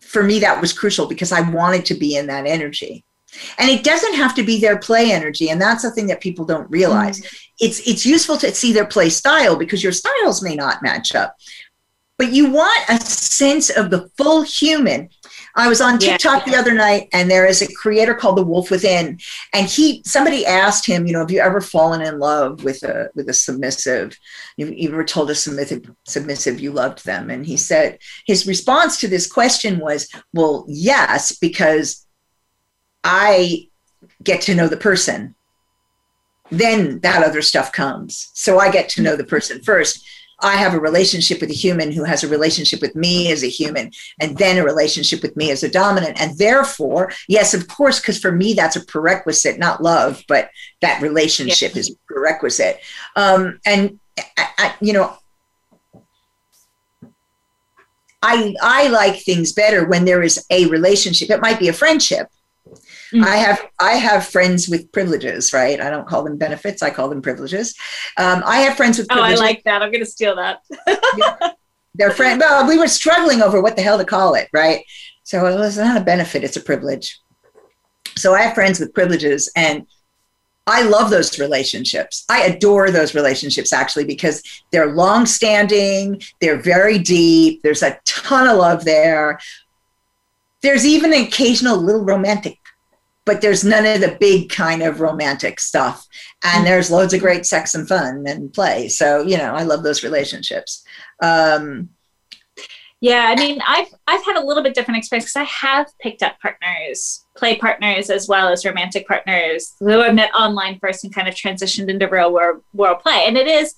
for 0.00 0.22
me 0.22 0.40
that 0.40 0.60
was 0.60 0.72
crucial 0.72 1.06
because 1.06 1.30
i 1.30 1.40
wanted 1.40 1.84
to 1.86 1.94
be 1.94 2.16
in 2.16 2.26
that 2.26 2.46
energy. 2.46 3.04
And 3.58 3.70
it 3.70 3.84
doesn't 3.84 4.14
have 4.14 4.34
to 4.34 4.42
be 4.42 4.60
their 4.60 4.78
play 4.78 5.12
energy 5.12 5.50
and 5.50 5.60
that's 5.60 5.82
the 5.82 5.90
thing 5.92 6.08
that 6.08 6.20
people 6.20 6.44
don't 6.44 6.70
realize. 6.70 7.20
Mm-hmm. 7.20 7.36
it's 7.60 7.88
it's 7.88 8.04
useful 8.04 8.36
to 8.38 8.52
see 8.52 8.72
their 8.72 8.86
play 8.86 9.08
style 9.08 9.56
because 9.56 9.82
your 9.82 9.92
styles 9.92 10.42
may 10.42 10.54
not 10.54 10.82
match 10.82 11.14
up. 11.14 11.36
But 12.18 12.32
you 12.32 12.50
want 12.50 12.84
a 12.88 12.98
sense 13.00 13.70
of 13.70 13.90
the 13.90 14.10
full 14.18 14.42
human 14.42 15.08
I 15.54 15.68
was 15.68 15.80
on 15.80 15.98
TikTok 15.98 16.46
yeah. 16.46 16.52
the 16.52 16.58
other 16.58 16.74
night, 16.74 17.08
and 17.12 17.30
there 17.30 17.46
is 17.46 17.62
a 17.62 17.72
creator 17.74 18.14
called 18.14 18.36
The 18.36 18.44
Wolf 18.44 18.70
Within, 18.70 19.18
and 19.52 19.66
he 19.66 20.02
somebody 20.04 20.46
asked 20.46 20.86
him, 20.86 21.06
you 21.06 21.12
know, 21.12 21.20
have 21.20 21.30
you 21.30 21.40
ever 21.40 21.60
fallen 21.60 22.02
in 22.02 22.18
love 22.18 22.64
with 22.64 22.82
a 22.82 23.10
with 23.14 23.28
a 23.28 23.34
submissive? 23.34 24.16
You, 24.56 24.66
you 24.66 24.88
ever 24.88 25.04
told 25.04 25.30
a 25.30 25.34
submissive 25.34 25.90
submissive 26.06 26.60
you 26.60 26.72
loved 26.72 27.04
them? 27.04 27.30
And 27.30 27.44
he 27.44 27.56
said 27.56 27.98
his 28.26 28.46
response 28.46 29.00
to 29.00 29.08
this 29.08 29.30
question 29.30 29.78
was, 29.78 30.08
well, 30.32 30.64
yes, 30.68 31.36
because 31.36 32.06
I 33.02 33.68
get 34.22 34.42
to 34.42 34.54
know 34.54 34.68
the 34.68 34.76
person. 34.76 35.34
Then 36.50 36.98
that 37.00 37.22
other 37.22 37.42
stuff 37.42 37.70
comes. 37.70 38.30
So 38.34 38.58
I 38.58 38.70
get 38.70 38.88
to 38.90 39.02
know 39.02 39.14
the 39.16 39.24
person 39.24 39.62
first. 39.62 40.04
I 40.42 40.56
have 40.56 40.74
a 40.74 40.80
relationship 40.80 41.40
with 41.40 41.50
a 41.50 41.54
human 41.54 41.92
who 41.92 42.04
has 42.04 42.24
a 42.24 42.28
relationship 42.28 42.80
with 42.80 42.94
me 42.94 43.30
as 43.32 43.42
a 43.42 43.48
human, 43.48 43.90
and 44.20 44.36
then 44.38 44.58
a 44.58 44.64
relationship 44.64 45.22
with 45.22 45.36
me 45.36 45.50
as 45.50 45.62
a 45.62 45.70
dominant. 45.70 46.20
And 46.20 46.36
therefore, 46.38 47.12
yes, 47.28 47.54
of 47.54 47.68
course, 47.68 48.00
because 48.00 48.18
for 48.18 48.32
me, 48.32 48.54
that's 48.54 48.76
a 48.76 48.84
prerequisite, 48.84 49.58
not 49.58 49.82
love, 49.82 50.22
but 50.28 50.50
that 50.80 51.02
relationship 51.02 51.74
yeah. 51.74 51.80
is 51.80 51.96
prerequisite. 52.06 52.80
Um, 53.16 53.60
and, 53.64 53.98
I, 54.36 54.48
I, 54.58 54.74
you 54.80 54.92
know, 54.92 55.16
I, 58.22 58.54
I 58.60 58.88
like 58.88 59.22
things 59.22 59.52
better 59.52 59.88
when 59.88 60.04
there 60.04 60.22
is 60.22 60.44
a 60.50 60.66
relationship. 60.66 61.30
It 61.30 61.40
might 61.40 61.58
be 61.58 61.68
a 61.68 61.72
friendship, 61.72 62.28
Mm-hmm. 63.12 63.24
I 63.24 63.36
have 63.36 63.66
I 63.80 63.92
have 63.92 64.26
friends 64.26 64.68
with 64.68 64.90
privileges, 64.92 65.52
right? 65.52 65.80
I 65.80 65.90
don't 65.90 66.06
call 66.06 66.22
them 66.22 66.36
benefits; 66.36 66.82
I 66.82 66.90
call 66.90 67.08
them 67.08 67.22
privileges. 67.22 67.74
Um, 68.16 68.42
I 68.46 68.60
have 68.60 68.76
friends 68.76 68.98
with. 68.98 69.08
Privileges. 69.08 69.40
Oh, 69.40 69.42
I 69.42 69.46
like 69.46 69.64
that. 69.64 69.82
I'm 69.82 69.90
going 69.90 70.04
to 70.04 70.10
steal 70.10 70.36
that. 70.36 70.62
They're 71.94 72.12
friend. 72.12 72.40
Well, 72.40 72.68
we 72.68 72.78
were 72.78 72.88
struggling 72.88 73.42
over 73.42 73.60
what 73.60 73.76
the 73.76 73.82
hell 73.82 73.98
to 73.98 74.04
call 74.04 74.34
it, 74.34 74.48
right? 74.52 74.84
So 75.24 75.46
it 75.46 75.56
was 75.56 75.76
not 75.76 76.00
a 76.00 76.04
benefit; 76.04 76.44
it's 76.44 76.56
a 76.56 76.62
privilege. 76.62 77.18
So 78.16 78.34
I 78.34 78.42
have 78.42 78.54
friends 78.54 78.78
with 78.78 78.94
privileges, 78.94 79.50
and 79.56 79.86
I 80.66 80.82
love 80.82 81.10
those 81.10 81.38
relationships. 81.40 82.24
I 82.28 82.42
adore 82.42 82.92
those 82.92 83.14
relationships 83.14 83.72
actually 83.72 84.04
because 84.04 84.42
they're 84.70 84.94
long 84.94 85.26
standing, 85.26 86.22
they're 86.40 86.60
very 86.60 86.98
deep, 86.98 87.62
there's 87.62 87.82
a 87.82 87.98
ton 88.04 88.46
of 88.46 88.56
love 88.56 88.84
there. 88.84 89.40
There's 90.62 90.86
even 90.86 91.12
an 91.12 91.24
occasional 91.24 91.76
little 91.78 92.04
romantic 92.04 92.59
but 93.30 93.40
there's 93.40 93.62
none 93.62 93.86
of 93.86 94.00
the 94.00 94.16
big 94.18 94.48
kind 94.48 94.82
of 94.82 94.98
romantic 94.98 95.60
stuff. 95.60 96.04
And 96.42 96.66
there's 96.66 96.90
loads 96.90 97.14
of 97.14 97.20
great 97.20 97.46
sex 97.46 97.76
and 97.76 97.86
fun 97.86 98.24
and 98.26 98.52
play. 98.52 98.88
So, 98.88 99.22
you 99.22 99.36
know, 99.36 99.54
I 99.54 99.62
love 99.62 99.84
those 99.84 100.02
relationships. 100.02 100.82
Um, 101.22 101.90
yeah, 102.98 103.26
I 103.28 103.36
mean, 103.36 103.60
I've 103.64 103.86
I've 104.08 104.24
had 104.24 104.36
a 104.36 104.44
little 104.44 104.64
bit 104.64 104.74
different 104.74 104.98
experience 104.98 105.26
because 105.26 105.48
I 105.48 105.68
have 105.68 105.86
picked 106.00 106.24
up 106.24 106.40
partners, 106.40 107.24
play 107.36 107.56
partners, 107.56 108.10
as 108.10 108.26
well 108.26 108.48
as 108.48 108.64
romantic 108.64 109.06
partners 109.06 109.76
who 109.78 110.00
I've 110.00 110.16
met 110.16 110.34
online 110.34 110.80
first 110.80 111.04
and 111.04 111.14
kind 111.14 111.28
of 111.28 111.34
transitioned 111.36 111.88
into 111.88 112.08
real 112.08 112.32
world, 112.32 112.64
world 112.74 112.98
play. 112.98 113.26
And 113.28 113.38
it 113.38 113.46
is, 113.46 113.76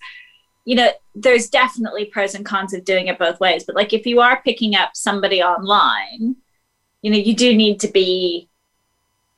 you 0.64 0.76
know, 0.76 0.92
there's 1.14 1.50
definitely 1.50 2.06
pros 2.06 2.34
and 2.34 2.46
cons 2.46 2.72
of 2.72 2.86
doing 2.86 3.08
it 3.08 3.18
both 3.18 3.38
ways. 3.38 3.64
But 3.64 3.76
like, 3.76 3.92
if 3.92 4.06
you 4.06 4.20
are 4.20 4.40
picking 4.42 4.76
up 4.76 4.92
somebody 4.94 5.42
online, 5.42 6.36
you 7.02 7.10
know, 7.10 7.18
you 7.18 7.34
do 7.34 7.54
need 7.54 7.80
to 7.80 7.88
be 7.88 8.48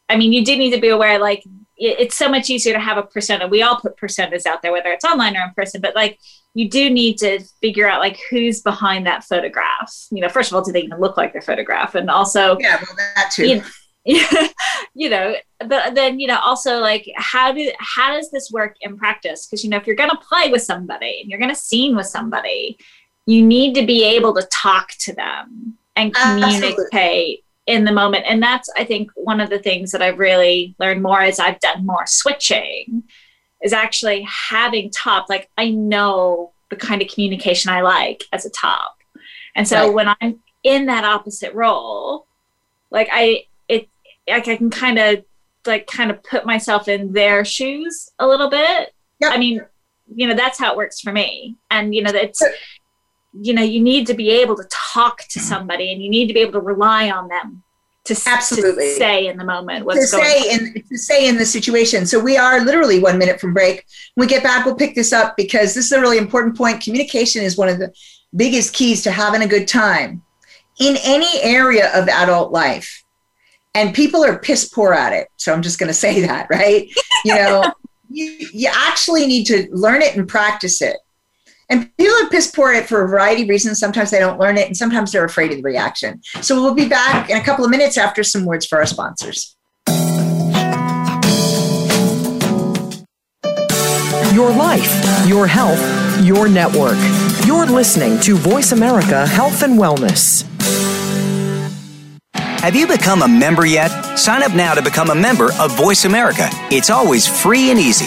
I 0.08 0.16
mean, 0.16 0.32
you 0.32 0.44
do 0.44 0.56
need 0.56 0.72
to 0.72 0.80
be 0.80 0.88
aware, 0.88 1.18
like, 1.18 1.44
it's 1.76 2.16
so 2.16 2.28
much 2.28 2.50
easier 2.50 2.72
to 2.72 2.78
have 2.78 2.98
a 2.98 3.02
persona. 3.02 3.48
We 3.48 3.62
all 3.62 3.76
put 3.76 3.96
personas 3.96 4.46
out 4.46 4.62
there, 4.62 4.72
whether 4.72 4.90
it's 4.90 5.04
online 5.04 5.36
or 5.36 5.42
in 5.42 5.50
person, 5.56 5.80
but 5.80 5.94
like, 5.94 6.18
you 6.54 6.70
do 6.70 6.88
need 6.88 7.18
to 7.18 7.40
figure 7.60 7.88
out 7.88 7.98
like 7.98 8.18
who's 8.30 8.62
behind 8.62 9.06
that 9.06 9.24
photograph. 9.24 9.92
You 10.10 10.20
know, 10.20 10.28
first 10.28 10.50
of 10.50 10.56
all, 10.56 10.62
do 10.62 10.70
they 10.70 10.82
even 10.82 11.00
look 11.00 11.16
like 11.16 11.32
their 11.32 11.42
photograph? 11.42 11.96
And 11.96 12.08
also, 12.08 12.56
yeah, 12.60 12.76
well, 12.76 12.96
that 12.96 13.32
too. 13.32 13.46
You 13.46 13.56
know, 13.56 14.48
you 14.94 15.10
know, 15.10 15.34
but 15.66 15.94
then 15.94 16.20
you 16.20 16.28
know, 16.28 16.38
also 16.38 16.78
like, 16.78 17.10
how 17.16 17.52
do 17.52 17.70
how 17.80 18.12
does 18.12 18.30
this 18.30 18.50
work 18.52 18.76
in 18.82 18.96
practice? 18.96 19.46
Because 19.46 19.64
you 19.64 19.70
know, 19.70 19.78
if 19.78 19.86
you're 19.86 19.96
gonna 19.96 20.18
play 20.28 20.50
with 20.50 20.62
somebody 20.62 21.20
and 21.20 21.30
you're 21.30 21.40
gonna 21.40 21.56
scene 21.56 21.96
with 21.96 22.06
somebody, 22.06 22.78
you 23.26 23.44
need 23.44 23.74
to 23.74 23.84
be 23.84 24.04
able 24.04 24.32
to 24.34 24.46
talk 24.52 24.90
to 25.00 25.12
them 25.12 25.76
and 25.96 26.14
communicate 26.14 26.64
Absolutely 26.64 27.43
in 27.66 27.84
the 27.84 27.92
moment. 27.92 28.24
And 28.28 28.42
that's, 28.42 28.68
I 28.76 28.84
think, 28.84 29.10
one 29.14 29.40
of 29.40 29.48
the 29.48 29.58
things 29.58 29.92
that 29.92 30.02
I've 30.02 30.18
really 30.18 30.74
learned 30.78 31.02
more 31.02 31.20
as 31.20 31.40
I've 31.40 31.60
done 31.60 31.86
more 31.86 32.06
switching 32.06 33.04
is 33.62 33.72
actually 33.72 34.22
having 34.22 34.90
top, 34.90 35.30
like, 35.30 35.48
I 35.56 35.70
know 35.70 36.52
the 36.68 36.76
kind 36.76 37.00
of 37.00 37.08
communication 37.08 37.70
I 37.70 37.80
like 37.80 38.24
as 38.32 38.44
a 38.44 38.50
top. 38.50 38.98
And 39.56 39.66
so 39.66 39.86
right. 39.86 39.94
when 39.94 40.16
I'm 40.20 40.42
in 40.62 40.86
that 40.86 41.04
opposite 41.04 41.54
role, 41.54 42.26
like, 42.90 43.08
I, 43.10 43.46
it, 43.68 43.88
like, 44.28 44.48
I 44.48 44.56
can 44.56 44.68
kind 44.68 44.98
of, 44.98 45.24
like, 45.64 45.86
kind 45.86 46.10
of 46.10 46.22
put 46.22 46.44
myself 46.44 46.88
in 46.88 47.12
their 47.12 47.44
shoes 47.44 48.10
a 48.18 48.26
little 48.26 48.50
bit. 48.50 48.92
Yep. 49.20 49.32
I 49.32 49.38
mean, 49.38 49.64
you 50.14 50.26
know, 50.26 50.34
that's 50.34 50.58
how 50.58 50.72
it 50.72 50.76
works 50.76 51.00
for 51.00 51.12
me. 51.12 51.56
And, 51.70 51.94
you 51.94 52.02
know, 52.02 52.10
it's, 52.12 52.42
you 53.40 53.52
know 53.52 53.62
you 53.62 53.80
need 53.80 54.06
to 54.06 54.14
be 54.14 54.30
able 54.30 54.56
to 54.56 54.64
talk 54.70 55.18
to 55.18 55.38
mm-hmm. 55.38 55.48
somebody 55.48 55.92
and 55.92 56.02
you 56.02 56.10
need 56.10 56.26
to 56.26 56.34
be 56.34 56.40
able 56.40 56.52
to 56.52 56.60
rely 56.60 57.10
on 57.10 57.28
them 57.28 57.62
to, 58.04 58.20
absolutely 58.26 58.88
to 58.88 58.94
say 58.96 59.26
in 59.28 59.38
the 59.38 59.44
moment 59.44 59.86
what's 59.86 60.10
to 60.10 60.16
going 60.16 60.28
say 60.28 60.54
on. 60.54 60.60
in 60.60 60.82
to 60.88 60.98
say 60.98 61.26
in 61.26 61.36
the 61.36 61.46
situation. 61.46 62.04
So 62.04 62.20
we 62.20 62.36
are 62.36 62.62
literally 62.62 63.00
one 63.00 63.16
minute 63.18 63.40
from 63.40 63.54
break. 63.54 63.86
When 64.14 64.26
we 64.26 64.30
get 64.30 64.42
back 64.42 64.66
we'll 64.66 64.76
pick 64.76 64.94
this 64.94 65.12
up 65.12 65.36
because 65.36 65.74
this 65.74 65.86
is 65.86 65.92
a 65.92 66.00
really 66.00 66.18
important 66.18 66.56
point. 66.56 66.82
Communication 66.82 67.42
is 67.42 67.56
one 67.56 67.68
of 67.68 67.78
the 67.78 67.92
biggest 68.36 68.74
keys 68.74 69.02
to 69.04 69.10
having 69.10 69.42
a 69.42 69.46
good 69.48 69.66
time 69.66 70.22
in 70.78 70.96
any 71.02 71.40
area 71.42 71.90
of 71.98 72.08
adult 72.08 72.52
life. 72.52 73.04
And 73.74 73.94
people 73.94 74.22
are 74.22 74.38
piss 74.38 74.68
poor 74.68 74.92
at 74.92 75.12
it. 75.12 75.28
So 75.36 75.52
i'm 75.52 75.62
just 75.62 75.78
going 75.78 75.88
to 75.88 75.94
say 75.94 76.20
that 76.26 76.46
right? 76.50 76.88
You 77.24 77.34
know 77.34 77.72
you, 78.10 78.36
you 78.52 78.70
actually 78.70 79.26
need 79.26 79.46
to 79.46 79.66
learn 79.72 80.02
it 80.02 80.14
and 80.14 80.28
practice 80.28 80.82
it 80.82 80.96
and 81.68 81.96
people 81.96 82.14
are 82.22 82.28
piss 82.28 82.50
poor 82.50 82.72
at 82.72 82.82
it 82.82 82.88
for 82.88 83.04
a 83.04 83.08
variety 83.08 83.42
of 83.42 83.48
reasons. 83.48 83.78
Sometimes 83.78 84.10
they 84.10 84.18
don't 84.18 84.38
learn 84.38 84.56
it, 84.56 84.66
and 84.66 84.76
sometimes 84.76 85.12
they're 85.12 85.24
afraid 85.24 85.50
of 85.50 85.58
the 85.58 85.62
reaction. 85.62 86.22
So 86.40 86.60
we'll 86.60 86.74
be 86.74 86.88
back 86.88 87.30
in 87.30 87.36
a 87.36 87.42
couple 87.42 87.64
of 87.64 87.70
minutes 87.70 87.96
after 87.96 88.22
some 88.22 88.44
words 88.44 88.66
for 88.66 88.78
our 88.78 88.86
sponsors. 88.86 89.56
Your 94.34 94.50
life, 94.50 95.26
your 95.28 95.46
health, 95.46 95.80
your 96.24 96.48
network. 96.48 96.98
You're 97.46 97.66
listening 97.66 98.18
to 98.20 98.36
Voice 98.36 98.72
America 98.72 99.26
Health 99.26 99.62
and 99.62 99.78
Wellness. 99.78 100.44
Have 102.32 102.74
you 102.74 102.86
become 102.86 103.22
a 103.22 103.28
member 103.28 103.66
yet? 103.66 103.90
Sign 104.16 104.42
up 104.42 104.54
now 104.54 104.74
to 104.74 104.82
become 104.82 105.10
a 105.10 105.14
member 105.14 105.52
of 105.60 105.76
Voice 105.76 106.04
America. 106.04 106.48
It's 106.70 106.88
always 106.90 107.28
free 107.28 107.70
and 107.70 107.78
easy. 107.78 108.06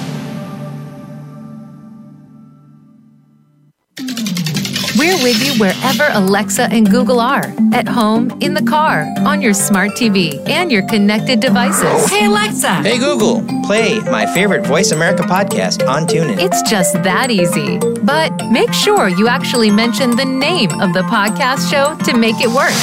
With 5.23 5.43
you 5.45 5.59
wherever 5.59 6.09
Alexa 6.13 6.63
and 6.71 6.89
Google 6.89 7.19
are 7.19 7.53
at 7.73 7.87
home, 7.87 8.31
in 8.41 8.53
the 8.53 8.61
car, 8.63 9.05
on 9.19 9.41
your 9.41 9.53
smart 9.53 9.91
TV, 9.91 10.45
and 10.47 10.71
your 10.71 10.85
connected 10.87 11.39
devices. 11.39 12.09
Hey, 12.09 12.25
Alexa. 12.25 12.75
Hey, 12.75 12.97
Google. 12.97 13.43
Play 13.65 13.99
my 13.99 14.25
favorite 14.33 14.65
Voice 14.65 14.91
America 14.91 15.23
podcast 15.23 15.87
on 15.87 16.07
TuneIn. 16.07 16.39
It's 16.39 16.61
just 16.69 16.93
that 17.03 17.29
easy. 17.29 17.77
But 18.03 18.49
make 18.49 18.73
sure 18.73 19.07
you 19.07 19.27
actually 19.27 19.71
mention 19.71 20.15
the 20.15 20.25
name 20.25 20.71
of 20.81 20.93
the 20.93 21.03
podcast 21.03 21.69
show 21.69 21.95
to 22.03 22.17
make 22.17 22.35
it 22.39 22.49
work. 22.49 22.73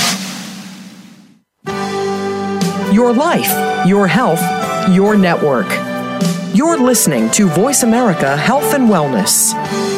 Your 2.92 3.12
life, 3.12 3.86
your 3.86 4.06
health, 4.06 4.40
your 4.90 5.16
network. 5.16 5.66
You're 6.54 6.78
listening 6.78 7.30
to 7.32 7.48
Voice 7.48 7.82
America 7.82 8.36
Health 8.36 8.74
and 8.74 8.88
Wellness. 8.88 9.97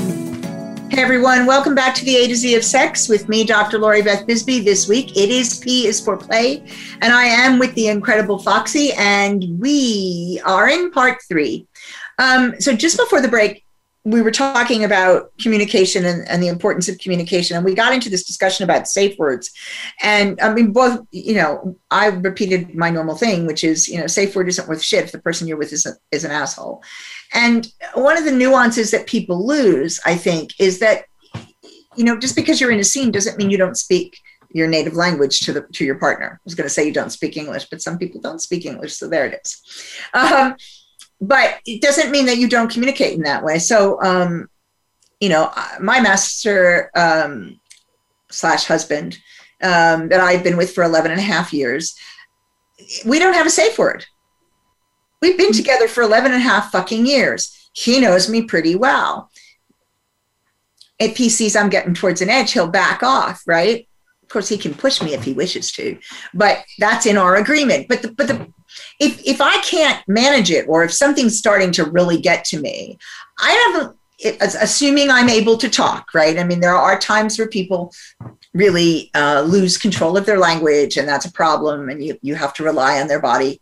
Hey 0.91 1.03
everyone, 1.03 1.45
welcome 1.45 1.73
back 1.73 1.95
to 1.95 2.03
the 2.03 2.17
A 2.17 2.27
to 2.27 2.35
Z 2.35 2.53
of 2.53 2.65
Sex 2.65 3.07
with 3.07 3.29
me, 3.29 3.45
Dr. 3.45 3.79
Lori 3.79 4.01
Beth 4.01 4.27
Bisbee. 4.27 4.59
This 4.59 4.89
week 4.89 5.15
it 5.15 5.29
is 5.29 5.57
P 5.57 5.87
is 5.87 6.01
for 6.01 6.17
play, 6.17 6.65
and 7.01 7.13
I 7.13 7.23
am 7.23 7.59
with 7.59 7.73
the 7.75 7.87
incredible 7.87 8.37
Foxy, 8.37 8.91
and 8.97 9.57
we 9.57 10.41
are 10.43 10.67
in 10.67 10.91
part 10.91 11.19
three. 11.29 11.65
Um, 12.19 12.59
so 12.59 12.75
just 12.75 12.97
before 12.97 13.21
the 13.21 13.29
break, 13.29 13.63
we 14.03 14.21
were 14.21 14.31
talking 14.31 14.83
about 14.83 15.31
communication 15.39 16.05
and, 16.05 16.27
and, 16.27 16.41
the 16.41 16.47
importance 16.47 16.89
of 16.89 16.97
communication 16.97 17.55
and 17.55 17.63
we 17.63 17.75
got 17.75 17.93
into 17.93 18.09
this 18.09 18.23
discussion 18.23 18.63
about 18.63 18.87
safe 18.87 19.15
words 19.19 19.51
and 20.01 20.41
i 20.41 20.51
mean 20.51 20.71
both 20.71 21.05
you 21.11 21.35
know 21.35 21.77
i 21.91 22.07
repeated 22.07 22.73
my 22.73 22.89
normal 22.89 23.15
thing 23.15 23.45
which 23.45 23.63
is 23.63 23.87
you 23.87 23.99
know 23.99 24.07
safe 24.07 24.35
word 24.35 24.49
isn't 24.49 24.67
worth 24.67 24.81
shit 24.81 25.05
if 25.05 25.11
the 25.11 25.19
person 25.19 25.47
you're 25.47 25.57
with 25.57 25.71
is, 25.71 25.85
a, 25.85 25.91
is 26.11 26.23
an 26.23 26.31
asshole 26.31 26.81
and 27.33 27.71
one 27.93 28.17
of 28.17 28.25
the 28.25 28.31
nuances 28.31 28.91
that 28.91 29.07
people 29.07 29.45
lose 29.45 29.99
i 30.05 30.15
think 30.15 30.51
is 30.59 30.79
that 30.79 31.05
you 31.95 32.03
know 32.03 32.17
just 32.17 32.35
because 32.35 32.59
you're 32.59 32.71
in 32.71 32.79
a 32.79 32.83
scene 32.83 33.11
doesn't 33.11 33.37
mean 33.37 33.49
you 33.49 33.57
don't 33.57 33.77
speak 33.77 34.17
your 34.53 34.67
native 34.67 34.93
language 34.93 35.39
to 35.39 35.53
the 35.53 35.61
to 35.71 35.85
your 35.85 35.95
partner 35.95 36.33
i 36.33 36.43
was 36.43 36.55
going 36.55 36.67
to 36.67 36.73
say 36.73 36.85
you 36.85 36.93
don't 36.93 37.11
speak 37.11 37.37
english 37.37 37.65
but 37.69 37.81
some 37.81 37.97
people 37.97 38.19
don't 38.19 38.41
speak 38.41 38.65
english 38.65 38.93
so 38.93 39.07
there 39.07 39.25
it 39.25 39.39
is 39.43 39.61
um, 40.13 40.55
but 41.21 41.59
it 41.67 41.81
doesn't 41.81 42.11
mean 42.11 42.25
that 42.25 42.37
you 42.37 42.49
don't 42.49 42.71
communicate 42.71 43.13
in 43.13 43.21
that 43.21 43.43
way. 43.43 43.59
So, 43.59 44.01
um, 44.01 44.49
you 45.19 45.29
know, 45.29 45.53
my 45.79 46.01
master 46.01 46.89
um, 46.95 47.59
slash 48.31 48.65
husband 48.65 49.19
um, 49.61 50.09
that 50.09 50.19
I've 50.19 50.43
been 50.43 50.57
with 50.57 50.73
for 50.73 50.83
11 50.83 51.11
and 51.11 51.19
a 51.19 51.23
half 51.23 51.53
years, 51.53 51.95
we 53.05 53.19
don't 53.19 53.35
have 53.35 53.45
a 53.45 53.51
safe 53.51 53.77
word. 53.77 54.03
We've 55.21 55.37
been 55.37 55.53
together 55.53 55.87
for 55.87 56.01
11 56.01 56.31
and 56.31 56.41
a 56.41 56.43
half 56.43 56.71
fucking 56.71 57.05
years. 57.05 57.69
He 57.73 57.99
knows 57.99 58.29
me 58.29 58.43
pretty 58.43 58.75
well. 58.75 59.29
If 60.99 61.17
he 61.17 61.29
sees 61.29 61.55
I'm 61.55 61.69
getting 61.69 61.93
towards 61.93 62.21
an 62.21 62.29
edge, 62.29 62.51
he'll 62.51 62.67
back 62.67 63.03
off, 63.03 63.41
right? 63.45 63.87
Of 64.23 64.29
course, 64.29 64.49
he 64.49 64.57
can 64.57 64.73
push 64.73 65.01
me 65.01 65.13
if 65.13 65.23
he 65.23 65.33
wishes 65.33 65.71
to, 65.73 65.97
but 66.33 66.63
that's 66.79 67.05
in 67.05 67.17
our 67.17 67.35
agreement. 67.35 67.87
But 67.87 68.01
the, 68.01 68.11
but 68.11 68.27
the 68.27 68.47
if 68.99 69.21
if 69.25 69.41
I 69.41 69.57
can't 69.61 70.01
manage 70.07 70.51
it 70.51 70.67
or 70.69 70.83
if 70.83 70.93
something's 70.93 71.37
starting 71.37 71.71
to 71.73 71.85
really 71.85 72.19
get 72.19 72.45
to 72.45 72.59
me, 72.59 72.97
I 73.39 73.51
haven't 73.51 73.97
assuming 74.39 75.09
I'm 75.09 75.29
able 75.29 75.57
to 75.57 75.69
talk, 75.69 76.13
right? 76.13 76.37
I 76.37 76.43
mean, 76.43 76.59
there 76.59 76.75
are 76.75 76.99
times 76.99 77.37
where 77.37 77.47
people 77.47 77.91
really 78.53 79.09
uh, 79.15 79.41
lose 79.41 79.77
control 79.77 80.17
of 80.17 80.25
their 80.25 80.37
language, 80.37 80.97
and 80.97 81.07
that's 81.07 81.25
a 81.25 81.31
problem, 81.31 81.89
and 81.89 82.03
you, 82.03 82.17
you 82.21 82.35
have 82.35 82.53
to 82.55 82.63
rely 82.63 83.01
on 83.01 83.07
their 83.07 83.19
body. 83.19 83.61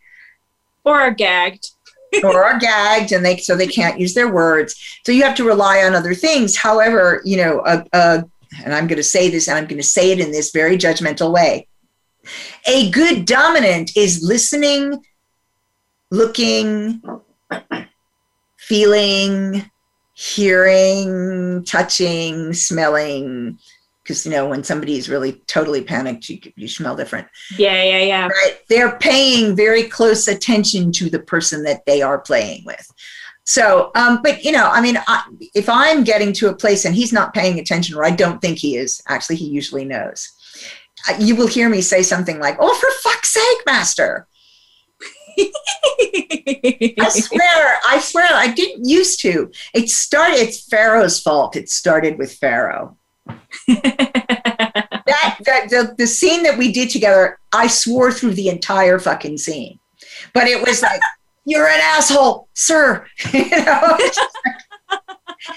Or 0.84 1.00
are 1.00 1.12
gagged. 1.12 1.72
or 2.24 2.44
are 2.44 2.58
gagged, 2.58 3.12
and 3.12 3.24
they 3.24 3.38
so 3.38 3.56
they 3.56 3.68
can't 3.68 4.00
use 4.00 4.14
their 4.14 4.32
words. 4.32 4.76
So 5.06 5.12
you 5.12 5.24
have 5.24 5.36
to 5.36 5.44
rely 5.44 5.84
on 5.84 5.94
other 5.94 6.16
things. 6.16 6.58
However, 6.58 7.22
you 7.24 7.38
know, 7.38 7.62
a, 7.66 7.86
a 7.94 8.26
and 8.64 8.74
I'm 8.74 8.88
going 8.88 8.98
to 8.98 9.04
say 9.04 9.30
this, 9.30 9.48
and 9.48 9.58
I'm 9.58 9.68
going 9.68 9.82
to 9.82 9.88
say 9.88 10.12
it 10.12 10.20
in 10.20 10.32
this 10.32 10.52
very 10.52 10.78
judgmental 10.78 11.32
way. 11.32 11.68
A 12.66 12.90
good 12.90 13.26
dominant 13.26 13.96
is 13.96 14.24
listening 14.24 15.04
looking, 16.12 17.02
feeling, 18.58 19.70
hearing, 20.14 21.64
touching, 21.66 22.54
smelling. 22.54 23.60
Because 24.10 24.26
you 24.26 24.32
know 24.32 24.50
when 24.50 24.64
somebody's 24.64 25.08
really 25.08 25.34
totally 25.46 25.84
panicked, 25.84 26.30
you 26.30 26.40
you 26.56 26.68
smell 26.68 26.96
different. 26.96 27.28
Yeah, 27.60 27.84
yeah, 27.84 28.00
yeah. 28.00 28.28
Right? 28.28 28.58
They're 28.68 28.98
paying 28.98 29.56
very 29.56 29.84
close 29.84 30.28
attention 30.28 30.92
to 30.94 31.12
the 31.12 31.20
person 31.20 31.62
that 31.66 31.86
they 31.86 32.02
are 32.02 32.18
playing 32.18 32.64
with. 32.66 32.92
So, 33.46 33.92
um, 33.94 34.22
but 34.24 34.44
you 34.44 34.52
know, 34.52 34.68
I 34.68 34.82
mean, 34.82 34.98
I, 35.08 35.26
if 35.54 35.70
I'm 35.70 36.04
getting 36.04 36.34
to 36.34 36.50
a 36.50 36.56
place 36.56 36.86
and 36.86 36.96
he's 36.96 37.14
not 37.14 37.36
paying 37.36 37.60
attention, 37.60 37.96
or 37.96 38.04
I 38.04 38.10
don't 38.10 38.42
think 38.42 38.58
he 38.58 38.78
is, 38.78 39.00
actually, 39.08 39.36
he 39.36 39.46
usually 39.46 39.86
knows. 39.86 40.28
Uh, 41.08 41.18
you 41.20 41.36
will 41.36 41.48
hear 41.48 41.70
me 41.70 41.82
say 41.82 42.02
something 42.02 42.40
like, 42.40 42.58
"Oh, 42.60 42.74
for 42.74 42.90
fuck's 43.08 43.30
sake, 43.30 43.62
master!" 43.68 44.28
I 45.40 47.10
swear, 47.10 47.80
I 47.88 48.00
swear, 48.02 48.28
I 48.34 48.48
didn't 48.56 48.88
used 48.88 49.22
to. 49.22 49.52
It 49.76 49.92
started, 49.92 50.40
it's 50.40 50.68
Pharaoh's 50.68 51.22
fault. 51.22 51.56
It 51.56 51.70
started 51.70 52.18
with 52.18 52.34
Pharaoh. 52.34 52.98
That, 53.68 55.38
that 55.46 55.70
the, 55.70 55.96
the 55.98 56.08
scene 56.08 56.44
that 56.44 56.58
we 56.58 56.72
did 56.72 56.90
together, 56.90 57.40
I 57.54 57.68
swore 57.68 58.12
through 58.12 58.34
the 58.34 58.50
entire 58.50 59.00
fucking 59.00 59.38
scene. 59.38 59.80
But 60.34 60.48
it 60.48 60.66
was 60.66 60.82
like, 60.82 61.02
you're 61.46 61.68
an 61.68 61.80
asshole, 61.82 62.48
sir. 62.54 63.06
you 63.34 63.50
know, 63.50 63.98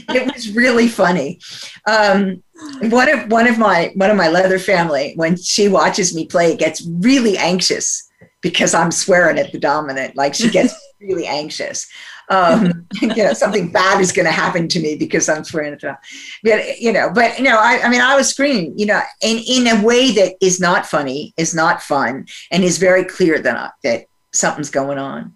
it 0.09 0.33
was 0.33 0.55
really 0.55 0.89
funny. 0.89 1.41
Um, 1.87 2.43
one 2.83 3.09
of 3.09 3.31
one 3.31 3.47
of 3.47 3.59
my 3.59 3.93
one 3.97 4.11
of 4.11 4.17
my 4.17 4.29
leather 4.29 4.59
family, 4.59 5.13
when 5.17 5.37
she 5.37 5.69
watches 5.69 6.15
me 6.15 6.27
play, 6.27 6.57
gets 6.57 6.87
really 6.87 7.37
anxious 7.37 8.09
because 8.41 8.75
I'm 8.75 8.91
swearing 8.91 9.39
at 9.39 9.53
the 9.53 9.59
dominant. 9.59 10.17
Like 10.17 10.35
she 10.35 10.51
gets 10.51 10.75
really 11.01 11.27
anxious. 11.27 11.89
Um, 12.33 12.87
you 13.03 13.09
know, 13.09 13.35
something 13.35 13.71
bad 13.71 14.01
is 14.01 14.11
going 14.11 14.25
to 14.25 14.33
happen 14.33 14.67
to 14.69 14.81
me 14.81 14.97
because 14.97 15.29
I'm 15.29 15.45
swearing 15.45 15.75
at 15.75 15.81
the 15.81 15.99
But, 16.43 16.81
you 16.81 16.93
know, 16.93 17.11
but, 17.15 17.39
you 17.39 17.45
know, 17.45 17.59
I, 17.59 17.83
I 17.83 17.91
mean, 17.91 18.01
I 18.01 18.17
was 18.17 18.29
screaming, 18.29 18.79
you 18.79 18.87
know, 18.87 19.01
in, 19.21 19.39
in 19.47 19.67
a 19.67 19.85
way 19.85 20.13
that 20.13 20.37
is 20.41 20.59
not 20.59 20.87
funny, 20.87 21.35
is 21.37 21.55
not 21.55 21.83
fun, 21.83 22.27
and 22.51 22.65
is 22.65 22.79
very 22.79 23.05
clear 23.05 23.39
that, 23.41 23.75
that 23.83 24.07
something's 24.33 24.71
going 24.71 24.99
on. 24.99 25.35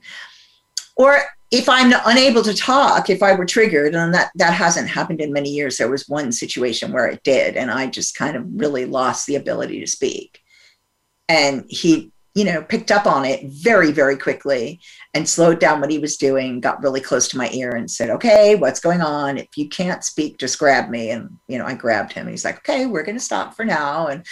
Or 0.96 1.20
if 1.50 1.68
I'm 1.68 1.92
unable 2.06 2.42
to 2.42 2.54
talk, 2.54 3.11
if 3.11 3.22
I 3.22 3.35
were 3.35 3.44
triggered, 3.44 3.94
and 3.94 4.14
that, 4.14 4.30
that 4.37 4.54
hasn't 4.54 4.88
happened 4.88 5.20
in 5.20 5.32
many 5.32 5.50
years, 5.50 5.76
there 5.76 5.90
was 5.90 6.09
one 6.09 6.32
situation 6.32 6.92
where 6.92 7.06
it 7.06 7.22
did, 7.22 7.56
and 7.56 7.70
I 7.70 7.88
just 7.88 8.16
kind 8.16 8.37
of 8.37 8.44
really 8.54 8.87
lost 8.87 9.26
the 9.26 9.37
ability 9.37 9.80
to 9.80 9.87
speak. 9.87 10.40
And 11.28 11.66
he 11.68 12.11
you 12.37 12.44
know, 12.44 12.62
picked 12.62 12.92
up 12.92 13.06
on 13.06 13.24
it 13.24 13.46
very, 13.46 13.90
very 13.90 14.14
quickly 14.14 14.78
and 15.16 15.26
slowed 15.26 15.59
down 15.59 15.81
what 15.81 15.90
he 15.90 15.98
was 15.98 16.18
doing, 16.18 16.61
got 16.61 16.83
really 16.83 17.00
close 17.00 17.26
to 17.29 17.38
my 17.38 17.48
ear 17.52 17.70
and 17.72 17.90
said, 17.90 18.11
Okay, 18.11 18.55
what's 18.55 18.81
going 18.81 19.00
on? 19.00 19.38
If 19.38 19.57
you 19.57 19.66
can't 19.66 20.05
speak, 20.05 20.37
just 20.38 20.59
grab 20.59 20.90
me. 20.90 21.11
And, 21.11 21.38
you 21.48 21.59
know, 21.59 21.64
I 21.64 21.74
grabbed 21.74 22.12
him. 22.12 22.29
He's 22.29 22.44
like, 22.44 22.59
Okay, 22.59 22.85
we're 22.85 23.02
going 23.02 23.16
to 23.16 23.24
stop 23.24 23.55
for 23.55 23.64
now. 23.64 24.09
And 24.09 24.26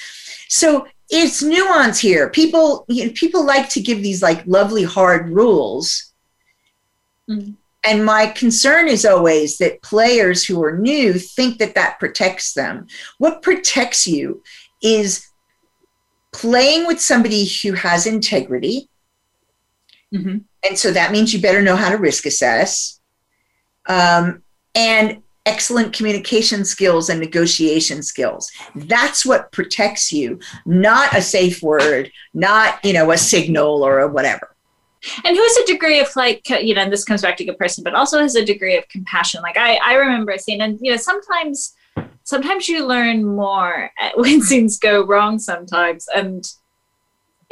so 0.48 0.86
it's 1.08 1.42
nuance 1.42 1.98
here. 1.98 2.28
People, 2.28 2.84
you 2.88 3.06
know, 3.06 3.12
people 3.14 3.46
like 3.46 3.70
to 3.70 3.80
give 3.80 4.02
these 4.02 4.22
like 4.22 4.46
lovely 4.46 4.82
hard 4.82 5.30
rules. 5.30 6.12
Mm-hmm. 7.30 7.52
And 7.86 8.04
my 8.04 8.26
concern 8.26 8.88
is 8.88 9.06
always 9.06 9.56
that 9.58 9.82
players 9.82 10.44
who 10.44 10.62
are 10.62 10.76
new 10.76 11.14
think 11.14 11.58
that 11.58 11.74
that 11.74 11.98
protects 11.98 12.52
them. 12.52 12.86
What 13.18 13.42
protects 13.42 14.06
you 14.06 14.42
is 14.82 15.26
playing 16.32 16.86
with 16.86 17.00
somebody 17.00 17.46
who 17.46 17.72
has 17.72 18.06
integrity. 18.06 18.88
Mm-hmm. 20.14 20.38
And 20.66 20.78
so 20.78 20.92
that 20.92 21.12
means 21.12 21.32
you 21.32 21.40
better 21.40 21.62
know 21.62 21.76
how 21.76 21.90
to 21.90 21.96
risk 21.96 22.26
assess. 22.26 23.00
Um, 23.86 24.42
and 24.74 25.22
excellent 25.46 25.92
communication 25.92 26.64
skills 26.64 27.10
and 27.10 27.20
negotiation 27.20 28.02
skills. 28.02 28.50
That's 28.74 29.26
what 29.26 29.52
protects 29.52 30.10
you, 30.10 30.38
not 30.64 31.14
a 31.14 31.20
safe 31.20 31.62
word, 31.62 32.10
not, 32.32 32.82
you 32.84 32.94
know, 32.94 33.10
a 33.10 33.18
signal 33.18 33.82
or 33.82 34.00
a 34.00 34.08
whatever. 34.08 34.54
And 35.22 35.36
who 35.36 35.42
has 35.42 35.56
a 35.58 35.66
degree 35.66 36.00
of 36.00 36.08
like, 36.16 36.48
you 36.48 36.74
know, 36.74 36.80
and 36.80 36.92
this 36.92 37.04
comes 37.04 37.20
back 37.20 37.36
to 37.36 37.44
good 37.44 37.58
person, 37.58 37.84
but 37.84 37.94
also 37.94 38.20
has 38.20 38.36
a 38.36 38.44
degree 38.44 38.76
of 38.78 38.88
compassion. 38.88 39.42
Like 39.42 39.58
I, 39.58 39.74
I 39.76 39.94
remember 39.96 40.36
seeing, 40.38 40.62
and 40.62 40.78
you 40.80 40.92
know, 40.92 40.96
sometimes 40.96 41.74
sometimes 42.24 42.68
you 42.68 42.86
learn 42.86 43.24
more 43.24 43.90
when 44.16 44.40
things 44.40 44.78
go 44.78 45.04
wrong 45.04 45.38
sometimes 45.38 46.06
and 46.14 46.44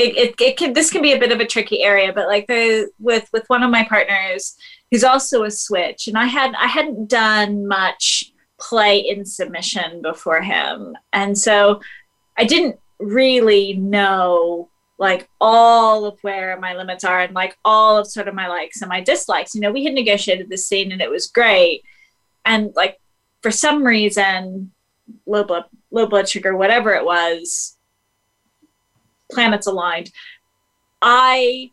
it, 0.03 0.17
it, 0.17 0.41
it 0.41 0.57
can 0.57 0.73
this 0.73 0.91
can 0.91 1.03
be 1.03 1.13
a 1.13 1.19
bit 1.19 1.33
of 1.33 1.41
a 1.41 1.47
tricky 1.47 1.83
area 1.83 2.13
but 2.13 2.27
like 2.27 2.47
the 2.47 2.91
with 2.99 3.29
with 3.33 3.49
one 3.49 3.63
of 3.63 3.71
my 3.71 3.85
partners 3.85 4.57
who's 4.91 5.05
also 5.05 5.45
a 5.45 5.51
switch 5.51 6.09
and 6.09 6.19
i 6.19 6.27
had 6.27 6.53
i 6.59 6.67
hadn't 6.67 7.09
done 7.09 7.67
much 7.67 8.33
play 8.63 9.01
in 9.01 9.25
submission 9.25 10.01
before 10.03 10.41
him. 10.41 10.97
And 11.13 11.37
so 11.37 11.81
i 12.39 12.45
didn't 12.45 12.79
really 12.99 13.75
know 13.75 14.71
like 14.99 15.29
all 15.41 16.05
of 16.05 16.19
where 16.23 16.59
my 16.61 16.75
limits 16.75 17.03
are 17.03 17.21
and 17.21 17.35
like 17.35 17.57
all 17.65 17.99
of 17.99 18.07
sort 18.07 18.29
of 18.29 18.35
my 18.35 18.47
likes 18.47 18.81
and 18.81 18.89
my 18.89 19.01
dislikes. 19.01 19.55
You 19.55 19.61
know 19.61 19.73
we 19.73 19.85
had 19.85 19.95
negotiated 19.95 20.49
this 20.49 20.67
scene 20.67 20.93
and 20.93 21.03
it 21.03 21.11
was 21.11 21.27
great. 21.27 21.83
And 22.45 22.73
like 22.77 22.99
for 23.43 23.51
some 23.51 23.85
reason, 23.85 24.71
low 25.27 25.45
blood 25.45 25.65
low 25.91 26.07
blood 26.07 26.29
sugar, 26.29 26.57
whatever 26.57 26.95
it 26.95 27.05
was, 27.05 27.77
planets 29.33 29.67
aligned. 29.67 30.11
I 31.01 31.71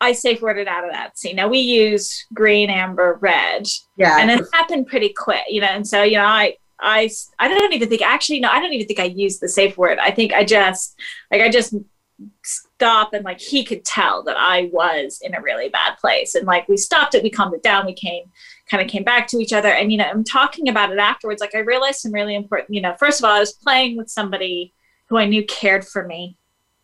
I 0.00 0.12
safe 0.12 0.40
worded 0.40 0.66
out 0.66 0.84
of 0.84 0.92
that 0.92 1.18
scene. 1.18 1.36
Now 1.36 1.48
we 1.48 1.58
use 1.58 2.26
green, 2.32 2.70
amber, 2.70 3.18
red. 3.20 3.66
Yeah. 3.96 4.18
And 4.18 4.30
it 4.30 4.46
happened 4.52 4.86
pretty 4.86 5.12
quick, 5.12 5.44
you 5.48 5.60
know. 5.60 5.66
And 5.66 5.86
so, 5.86 6.02
you 6.02 6.16
know, 6.16 6.24
I 6.24 6.56
I 6.80 7.10
I 7.38 7.48
don't 7.48 7.72
even 7.74 7.88
think 7.88 8.02
actually 8.02 8.40
no, 8.40 8.48
I 8.48 8.60
don't 8.60 8.72
even 8.72 8.86
think 8.86 9.00
I 9.00 9.04
used 9.04 9.40
the 9.40 9.48
safe 9.48 9.76
word. 9.76 9.98
I 9.98 10.10
think 10.10 10.32
I 10.32 10.44
just 10.44 10.98
like 11.30 11.42
I 11.42 11.50
just 11.50 11.74
stop 12.44 13.12
and 13.12 13.24
like 13.24 13.40
he 13.40 13.64
could 13.64 13.84
tell 13.84 14.22
that 14.24 14.36
I 14.38 14.70
was 14.72 15.20
in 15.22 15.34
a 15.34 15.40
really 15.40 15.68
bad 15.68 15.96
place. 15.98 16.34
And 16.34 16.46
like 16.46 16.68
we 16.68 16.76
stopped 16.76 17.14
it, 17.14 17.22
we 17.22 17.30
calmed 17.30 17.54
it 17.54 17.62
down, 17.62 17.86
we 17.86 17.94
came 17.94 18.24
kind 18.70 18.82
of 18.82 18.88
came 18.88 19.04
back 19.04 19.26
to 19.28 19.38
each 19.38 19.52
other. 19.52 19.68
And 19.68 19.90
you 19.90 19.98
know, 19.98 20.04
I'm 20.04 20.24
talking 20.24 20.68
about 20.68 20.92
it 20.92 20.98
afterwards. 20.98 21.40
Like 21.40 21.54
I 21.54 21.58
realized 21.58 22.00
some 22.00 22.12
really 22.12 22.34
important, 22.34 22.74
you 22.74 22.80
know, 22.80 22.94
first 22.98 23.20
of 23.20 23.24
all, 23.24 23.32
I 23.36 23.40
was 23.40 23.52
playing 23.52 23.96
with 23.96 24.08
somebody 24.08 24.72
who 25.08 25.18
I 25.18 25.26
knew 25.26 25.44
cared 25.44 25.86
for 25.86 26.06
me. 26.06 26.36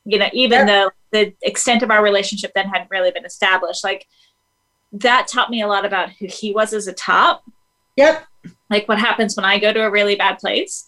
You 0.08 0.18
know, 0.18 0.28
even 0.32 0.66
though 0.66 0.90
the 1.10 1.34
extent 1.42 1.82
of 1.82 1.90
our 1.90 2.02
relationship 2.02 2.52
then 2.54 2.68
hadn't 2.68 2.90
really 2.90 3.10
been 3.10 3.24
established. 3.24 3.82
Like 3.84 4.06
that 4.92 5.28
taught 5.28 5.50
me 5.50 5.62
a 5.62 5.66
lot 5.66 5.84
about 5.84 6.10
who 6.10 6.26
he 6.26 6.52
was 6.52 6.72
as 6.72 6.86
a 6.86 6.92
top. 6.92 7.42
Yep. 7.96 8.24
Like 8.70 8.88
what 8.88 8.98
happens 8.98 9.36
when 9.36 9.44
I 9.44 9.58
go 9.58 9.72
to 9.72 9.84
a 9.84 9.90
really 9.90 10.16
bad 10.16 10.38
place. 10.38 10.84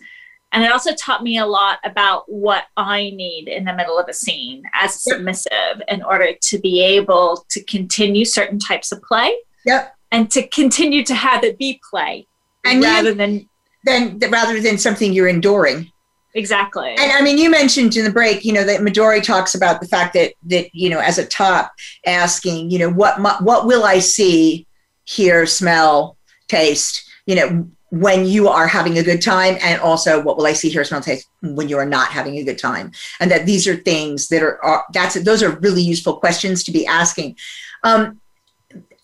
And 0.52 0.64
it 0.64 0.72
also 0.72 0.94
taught 0.94 1.22
me 1.22 1.38
a 1.38 1.46
lot 1.46 1.78
about 1.84 2.30
what 2.30 2.64
I 2.76 3.10
need 3.10 3.48
in 3.48 3.64
the 3.64 3.74
middle 3.74 3.98
of 3.98 4.08
a 4.08 4.14
scene 4.14 4.62
as 4.72 4.94
a 4.96 4.98
submissive 4.98 5.82
in 5.88 6.02
order 6.02 6.30
to 6.40 6.58
be 6.58 6.82
able 6.82 7.44
to 7.50 7.62
continue 7.64 8.24
certain 8.24 8.58
types 8.58 8.90
of 8.92 9.02
play. 9.02 9.36
Yep. 9.66 9.94
And 10.10 10.30
to 10.30 10.46
continue 10.46 11.04
to 11.04 11.14
have 11.14 11.44
it 11.44 11.58
be 11.58 11.80
play 11.90 12.26
And 12.64 12.80
you- 12.80 12.86
rather 12.88 13.12
than 13.12 13.48
Then 13.84 14.18
rather 14.30 14.60
than 14.60 14.78
something 14.78 15.12
you're 15.12 15.28
enduring. 15.28 15.92
Exactly. 16.38 16.90
And 16.90 17.12
I 17.12 17.20
mean, 17.20 17.36
you 17.36 17.50
mentioned 17.50 17.96
in 17.96 18.04
the 18.04 18.12
break, 18.12 18.44
you 18.44 18.52
know, 18.52 18.64
that 18.64 18.80
Midori 18.80 19.22
talks 19.22 19.54
about 19.54 19.80
the 19.80 19.88
fact 19.88 20.14
that 20.14 20.32
that 20.44 20.72
you 20.72 20.88
know, 20.88 21.00
as 21.00 21.18
a 21.18 21.26
top, 21.26 21.72
asking, 22.06 22.70
you 22.70 22.78
know, 22.78 22.90
what 22.90 23.20
mu- 23.20 23.44
what 23.44 23.66
will 23.66 23.84
I 23.84 23.98
see, 23.98 24.66
hear, 25.04 25.44
smell, 25.46 26.16
taste, 26.46 27.04
you 27.26 27.34
know, 27.34 27.68
when 27.90 28.24
you 28.24 28.48
are 28.48 28.68
having 28.68 28.98
a 28.98 29.02
good 29.02 29.20
time, 29.20 29.56
and 29.62 29.80
also 29.80 30.22
what 30.22 30.36
will 30.36 30.46
I 30.46 30.52
see, 30.52 30.68
hear, 30.68 30.84
smell, 30.84 31.00
taste 31.00 31.28
when 31.42 31.68
you 31.68 31.76
are 31.78 31.86
not 31.86 32.08
having 32.08 32.36
a 32.38 32.44
good 32.44 32.58
time, 32.58 32.92
and 33.20 33.30
that 33.30 33.44
these 33.44 33.66
are 33.66 33.76
things 33.76 34.28
that 34.28 34.42
are, 34.42 34.62
are 34.64 34.84
that's 34.92 35.20
those 35.22 35.42
are 35.42 35.58
really 35.58 35.82
useful 35.82 36.16
questions 36.16 36.62
to 36.64 36.72
be 36.72 36.86
asking. 36.86 37.36
Um, 37.82 38.20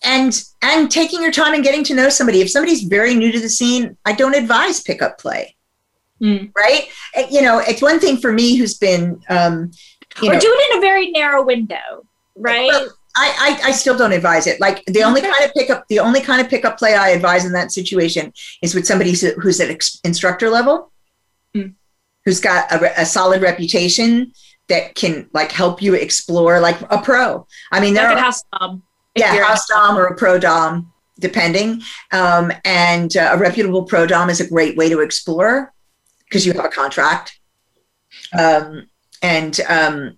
and 0.03 0.41
and 0.61 0.89
taking 0.89 1.21
your 1.21 1.31
time 1.31 1.53
and 1.53 1.63
getting 1.63 1.83
to 1.85 1.95
know 1.95 2.09
somebody. 2.09 2.41
If 2.41 2.49
somebody's 2.49 2.83
very 2.83 3.13
new 3.13 3.31
to 3.31 3.39
the 3.39 3.49
scene, 3.49 3.97
I 4.05 4.13
don't 4.13 4.35
advise 4.35 4.79
pickup 4.81 5.17
play 5.19 5.54
Mm. 6.21 6.51
right? 6.55 6.87
You 7.29 7.41
know, 7.41 7.59
it's 7.59 7.81
one 7.81 7.99
thing 7.99 8.17
for 8.17 8.31
me 8.31 8.55
who's 8.55 8.77
been, 8.77 9.21
um, 9.29 9.71
you 10.21 10.29
or 10.29 10.33
know, 10.35 10.39
do 10.39 10.47
it 10.49 10.71
in 10.71 10.77
a 10.77 10.81
very 10.81 11.11
narrow 11.11 11.43
window, 11.43 12.05
right? 12.35 12.69
Well, 12.69 12.89
I, 13.17 13.59
I, 13.63 13.69
I 13.69 13.71
still 13.71 13.97
don't 13.97 14.11
advise 14.13 14.47
it. 14.47 14.59
Like 14.61 14.83
the 14.85 15.03
only 15.03 15.21
kind 15.21 15.43
of 15.43 15.53
pickup, 15.53 15.85
the 15.89 15.99
only 15.99 16.21
kind 16.21 16.41
of 16.41 16.49
pickup 16.49 16.77
play 16.77 16.95
I 16.95 17.09
advise 17.09 17.45
in 17.45 17.51
that 17.53 17.71
situation 17.71 18.33
is 18.61 18.73
with 18.75 18.85
somebody 18.87 19.11
who's, 19.11 19.59
at 19.59 19.69
ex- 19.69 19.99
instructor 20.03 20.49
level, 20.49 20.91
Mm. 21.55 21.73
who's 22.25 22.39
got 22.41 22.71
a, 22.71 23.01
a 23.01 23.05
solid 23.05 23.41
reputation 23.41 24.33
that 24.67 24.95
can 24.95 25.29
like 25.33 25.51
help 25.51 25.81
you 25.81 25.93
explore 25.93 26.59
like 26.59 26.79
a 26.89 27.01
pro. 27.01 27.45
I 27.71 27.79
mean, 27.79 27.93
there 27.93 28.05
like 28.05 28.15
are, 28.15 28.19
a 28.19 28.21
house 28.21 28.43
dom. 28.51 28.83
yeah, 29.15 29.43
house 29.43 29.67
dom 29.67 29.97
or 29.97 30.05
a 30.05 30.15
pro 30.15 30.39
dom, 30.39 30.91
depending. 31.19 31.81
Um, 32.11 32.51
and 32.65 33.15
uh, 33.15 33.31
a 33.33 33.37
reputable 33.37 33.83
pro 33.83 34.05
dom 34.07 34.29
is 34.29 34.41
a 34.41 34.47
great 34.47 34.75
way 34.75 34.89
to 34.89 35.01
explore 35.01 35.71
because 36.27 36.45
you 36.45 36.53
have 36.53 36.65
a 36.65 36.69
contract. 36.69 37.39
Um, 38.37 38.87
and 39.21 39.59
um, 39.69 40.17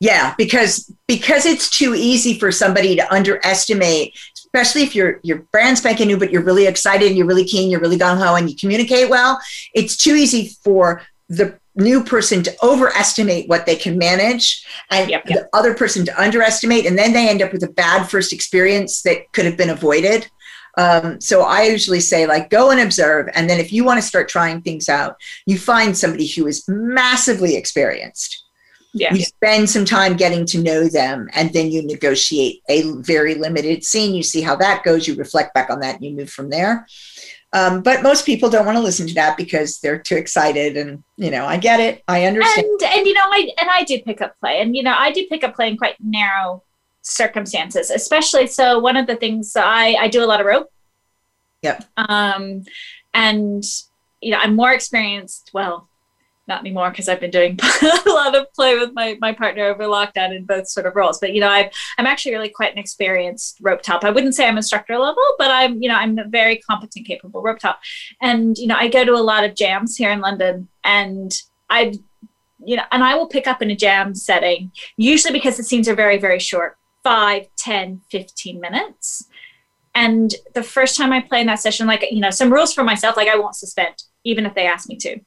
yeah, 0.00 0.34
because 0.38 0.90
because 1.06 1.44
it's 1.44 1.68
too 1.68 1.94
easy 1.94 2.38
for 2.38 2.50
somebody 2.50 2.96
to 2.96 3.12
underestimate, 3.12 4.18
especially 4.34 4.82
if 4.82 4.94
you're 4.94 5.20
you're 5.22 5.46
brand 5.52 5.76
spanking 5.78 6.08
new, 6.08 6.18
but 6.18 6.30
you're 6.30 6.42
really 6.42 6.66
excited 6.66 7.08
and 7.08 7.16
you're 7.16 7.26
really 7.26 7.44
keen, 7.44 7.70
you're 7.70 7.80
really 7.80 7.98
gung 7.98 8.16
ho, 8.16 8.34
and 8.34 8.48
you 8.48 8.56
communicate 8.56 9.10
well. 9.10 9.38
It's 9.74 9.96
too 9.96 10.14
easy 10.14 10.56
for 10.64 11.02
the 11.28 11.58
new 11.76 12.02
person 12.02 12.42
to 12.42 12.56
overestimate 12.62 13.48
what 13.48 13.66
they 13.66 13.76
can 13.76 13.96
manage 13.96 14.66
and 14.90 15.10
Yep, 15.10 15.24
the 15.26 15.48
other 15.52 15.72
person 15.72 16.04
to 16.04 16.20
underestimate 16.20 16.84
and 16.84 16.98
then 16.98 17.12
they 17.12 17.28
end 17.28 17.40
up 17.40 17.52
with 17.52 17.62
a 17.62 17.68
bad 17.68 18.04
first 18.10 18.32
experience 18.32 19.02
that 19.02 19.32
could 19.32 19.44
have 19.44 19.56
been 19.56 19.70
avoided 19.70 20.28
um, 20.78 21.20
so 21.20 21.42
i 21.42 21.62
usually 21.64 22.00
say 22.00 22.26
like 22.26 22.50
go 22.50 22.70
and 22.70 22.80
observe 22.80 23.28
and 23.34 23.48
then 23.48 23.58
if 23.58 23.72
you 23.72 23.84
want 23.84 24.00
to 24.00 24.06
start 24.06 24.28
trying 24.28 24.60
things 24.60 24.88
out 24.88 25.16
you 25.46 25.58
find 25.58 25.96
somebody 25.96 26.26
who 26.26 26.46
is 26.46 26.64
massively 26.68 27.56
experienced. 27.56 28.44
Yeah. 28.92 29.14
you 29.14 29.22
spend 29.22 29.70
some 29.70 29.84
time 29.84 30.16
getting 30.16 30.44
to 30.46 30.60
know 30.60 30.88
them 30.88 31.28
and 31.34 31.52
then 31.52 31.70
you 31.70 31.86
negotiate 31.86 32.60
a 32.68 32.90
very 33.02 33.36
limited 33.36 33.84
scene. 33.84 34.16
You 34.16 34.24
see 34.24 34.40
how 34.40 34.56
that 34.56 34.82
goes 34.82 35.06
you 35.06 35.14
reflect 35.14 35.54
back 35.54 35.70
on 35.70 35.78
that 35.78 35.94
and 35.94 36.04
you 36.04 36.16
move 36.16 36.28
from 36.28 36.50
there. 36.50 36.88
Um, 37.52 37.82
but 37.82 38.02
most 38.02 38.26
people 38.26 38.50
don't 38.50 38.66
want 38.66 38.76
to 38.78 38.82
listen 38.82 39.06
to 39.06 39.14
that 39.14 39.36
because 39.36 39.78
they're 39.78 39.98
too 39.98 40.16
excited 40.16 40.76
and 40.76 41.04
you 41.16 41.30
know 41.30 41.46
i 41.46 41.56
get 41.56 41.78
it. 41.78 42.02
I 42.08 42.24
understand. 42.24 42.66
And 42.66 42.82
and 42.82 43.06
you 43.06 43.14
know 43.14 43.24
I 43.24 43.50
and 43.58 43.68
I 43.70 43.84
do 43.84 44.00
pick 44.00 44.20
up 44.20 44.38
play 44.40 44.60
and 44.60 44.76
you 44.76 44.82
know 44.82 44.94
I 44.96 45.12
do 45.12 45.24
pick 45.28 45.44
up 45.44 45.54
play 45.54 45.68
in 45.68 45.76
quite 45.76 45.94
narrow 46.00 46.64
circumstances 47.02 47.90
especially 47.90 48.46
so 48.46 48.78
one 48.78 48.96
of 48.96 49.06
the 49.06 49.16
things 49.16 49.54
I 49.56 49.96
I 49.98 50.08
do 50.08 50.22
a 50.22 50.26
lot 50.26 50.40
of 50.40 50.46
rope. 50.46 50.70
Yep. 51.62 51.84
um 51.96 52.62
and 53.12 53.64
you 54.20 54.30
know 54.30 54.38
I'm 54.38 54.56
more 54.56 54.72
experienced 54.72 55.50
well 55.52 55.90
not 56.50 56.60
anymore 56.60 56.90
because 56.90 57.08
I've 57.08 57.20
been 57.20 57.30
doing 57.30 57.58
a 57.82 58.10
lot 58.10 58.34
of 58.34 58.52
play 58.52 58.78
with 58.78 58.90
my 58.92 59.16
my 59.20 59.32
partner 59.32 59.64
over 59.64 59.84
lockdown 59.84 60.36
in 60.36 60.44
both 60.44 60.68
sort 60.68 60.84
of 60.84 60.94
roles. 60.94 61.18
But 61.18 61.32
you 61.32 61.40
know 61.40 61.48
I've 61.48 61.70
I'm 61.96 62.06
actually 62.06 62.32
really 62.32 62.50
quite 62.50 62.72
an 62.72 62.78
experienced 62.78 63.58
rope 63.62 63.80
top. 63.80 64.04
I 64.04 64.10
wouldn't 64.10 64.34
say 64.34 64.46
I'm 64.46 64.58
instructor 64.58 64.98
level 64.98 65.22
but 65.38 65.50
I'm 65.50 65.80
you 65.80 65.88
know 65.88 65.94
I'm 65.94 66.18
a 66.18 66.24
very 66.24 66.58
competent 66.58 67.06
capable 67.06 67.40
rope 67.40 67.60
top. 67.60 67.80
And 68.20 68.58
you 68.58 68.66
know 68.66 68.76
I 68.76 68.88
go 68.88 69.04
to 69.04 69.12
a 69.12 69.24
lot 69.32 69.44
of 69.44 69.54
jams 69.54 69.96
here 69.96 70.10
in 70.10 70.20
London 70.20 70.68
and 70.84 71.32
I've 71.70 71.94
you 72.62 72.76
know 72.76 72.84
and 72.92 73.02
I 73.02 73.14
will 73.14 73.28
pick 73.28 73.46
up 73.46 73.62
in 73.62 73.70
a 73.70 73.76
jam 73.76 74.14
setting 74.14 74.72
usually 74.98 75.32
because 75.32 75.56
the 75.56 75.62
scenes 75.62 75.88
are 75.88 75.94
very 75.94 76.18
very 76.18 76.40
short 76.40 76.76
5 77.04 77.46
10 77.56 78.02
15 78.10 78.60
minutes. 78.60 79.26
And 79.94 80.34
the 80.54 80.62
first 80.62 80.96
time 80.96 81.12
I 81.12 81.20
play 81.20 81.40
in 81.40 81.46
that 81.48 81.60
session 81.60 81.86
like 81.86 82.06
you 82.10 82.20
know 82.20 82.30
some 82.30 82.52
rules 82.52 82.72
for 82.72 82.84
myself 82.84 83.16
like 83.16 83.28
I 83.28 83.36
won't 83.36 83.56
suspend 83.56 83.94
even 84.24 84.46
if 84.46 84.54
they 84.54 84.66
ask 84.66 84.88
me 84.88 84.96
to. 84.96 85.18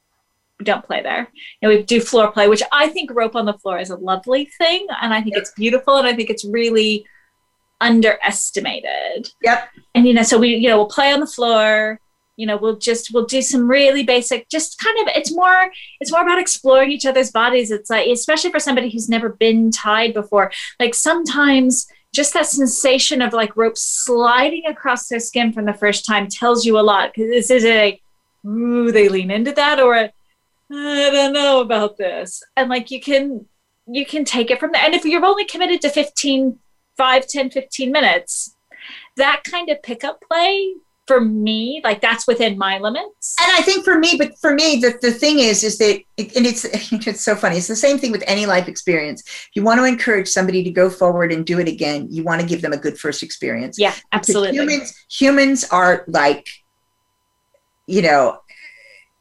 We 0.59 0.65
don't 0.65 0.85
play 0.85 1.01
there. 1.01 1.27
And 1.61 1.69
we 1.69 1.83
do 1.83 1.99
floor 1.99 2.31
play 2.31 2.47
which 2.47 2.63
I 2.71 2.89
think 2.89 3.11
rope 3.13 3.35
on 3.35 3.45
the 3.45 3.57
floor 3.57 3.79
is 3.79 3.89
a 3.89 3.97
lovely 3.97 4.45
thing 4.57 4.87
and 5.01 5.13
I 5.13 5.21
think 5.21 5.35
it's 5.35 5.51
beautiful 5.51 5.97
and 5.97 6.07
I 6.07 6.15
think 6.15 6.29
it's 6.29 6.45
really 6.45 7.05
underestimated. 7.81 9.31
Yep. 9.41 9.69
And 9.95 10.07
you 10.07 10.13
know 10.13 10.23
so 10.23 10.37
we 10.37 10.55
you 10.55 10.69
know 10.69 10.77
we'll 10.77 10.87
play 10.87 11.11
on 11.11 11.19
the 11.19 11.27
floor 11.27 11.99
you 12.35 12.47
know 12.47 12.57
we'll 12.57 12.77
just 12.77 13.13
we'll 13.13 13.25
do 13.25 13.41
some 13.41 13.69
really 13.69 14.03
basic 14.03 14.49
just 14.49 14.79
kind 14.79 14.97
of 14.99 15.13
it's 15.15 15.33
more 15.33 15.71
it's 15.99 16.11
more 16.11 16.21
about 16.21 16.39
exploring 16.39 16.91
each 16.91 17.05
other's 17.05 17.31
bodies. 17.31 17.71
It's 17.71 17.89
like 17.89 18.07
especially 18.07 18.51
for 18.51 18.59
somebody 18.59 18.89
who's 18.89 19.09
never 19.09 19.29
been 19.29 19.71
tied 19.71 20.13
before 20.13 20.51
like 20.79 20.95
sometimes 20.95 21.87
just 22.13 22.33
that 22.33 22.45
sensation 22.45 23.21
of 23.21 23.33
like 23.33 23.57
rope 23.57 23.77
sliding 23.77 24.65
across 24.67 25.07
their 25.07 25.19
skin 25.19 25.51
from 25.51 25.65
the 25.65 25.73
first 25.73 26.05
time 26.05 26.27
tells 26.27 26.65
you 26.65 26.77
a 26.77 26.81
lot 26.81 27.11
because 27.13 27.29
this 27.29 27.49
is 27.49 27.65
a 27.65 27.99
ooh 28.45 28.91
they 28.91 29.09
lean 29.09 29.31
into 29.31 29.51
that 29.51 29.79
or 29.79 29.95
a, 29.95 30.13
i 30.71 31.09
don't 31.11 31.33
know 31.33 31.61
about 31.61 31.97
this. 31.97 32.41
And 32.55 32.69
like 32.69 32.91
you 32.91 33.01
can 33.01 33.45
you 33.85 34.05
can 34.05 34.23
take 34.23 34.49
it 34.49 34.59
from 34.59 34.71
there. 34.71 34.83
And 34.83 34.93
if 34.93 35.03
you're 35.03 35.25
only 35.25 35.45
committed 35.45 35.81
to 35.81 35.89
15 35.89 36.59
5 36.97 37.27
10 37.27 37.49
15 37.49 37.91
minutes 37.91 38.55
that 39.17 39.43
kind 39.43 39.69
of 39.69 39.81
pickup 39.81 40.21
play 40.21 40.73
for 41.05 41.19
me 41.19 41.81
like 41.83 42.01
that's 42.01 42.25
within 42.27 42.57
my 42.57 42.79
limits 42.79 43.33
and 43.43 43.51
I 43.51 43.61
think 43.61 43.83
for 43.83 43.97
me, 43.97 44.15
but 44.17 44.37
for 44.39 44.53
me, 44.53 44.77
the, 44.77 44.97
the 45.01 45.11
thing 45.11 45.39
is, 45.39 45.63
is 45.63 45.77
that, 45.77 46.01
it, 46.17 46.35
and 46.35 46.45
it's 46.45 46.65
it's 47.07 47.21
so 47.21 47.35
funny. 47.35 47.57
It's 47.57 47.67
the 47.67 47.75
same 47.75 47.97
thing 47.97 48.11
with 48.11 48.23
any 48.27 48.45
life 48.45 48.67
experience. 48.67 49.21
If 49.21 49.49
you 49.55 49.63
want 49.63 49.79
to 49.79 49.85
encourage 49.85 50.27
somebody 50.27 50.63
to 50.63 50.71
go 50.71 50.89
forward 50.89 51.31
and 51.31 51.45
do 51.45 51.59
it 51.59 51.67
again, 51.67 52.07
you 52.09 52.23
want 52.23 52.41
to 52.41 52.47
give 52.47 52.61
them 52.61 52.73
a 52.73 52.77
good 52.77 52.97
first 52.97 53.23
experience. 53.23 53.77
yeah 53.79 53.91
Because 53.91 54.29
absolutely 54.29 54.57
Humans, 54.57 55.05
humans 55.09 55.65
are 55.65 56.05
like, 56.07 56.47
you 57.87 58.01
know, 58.01 58.39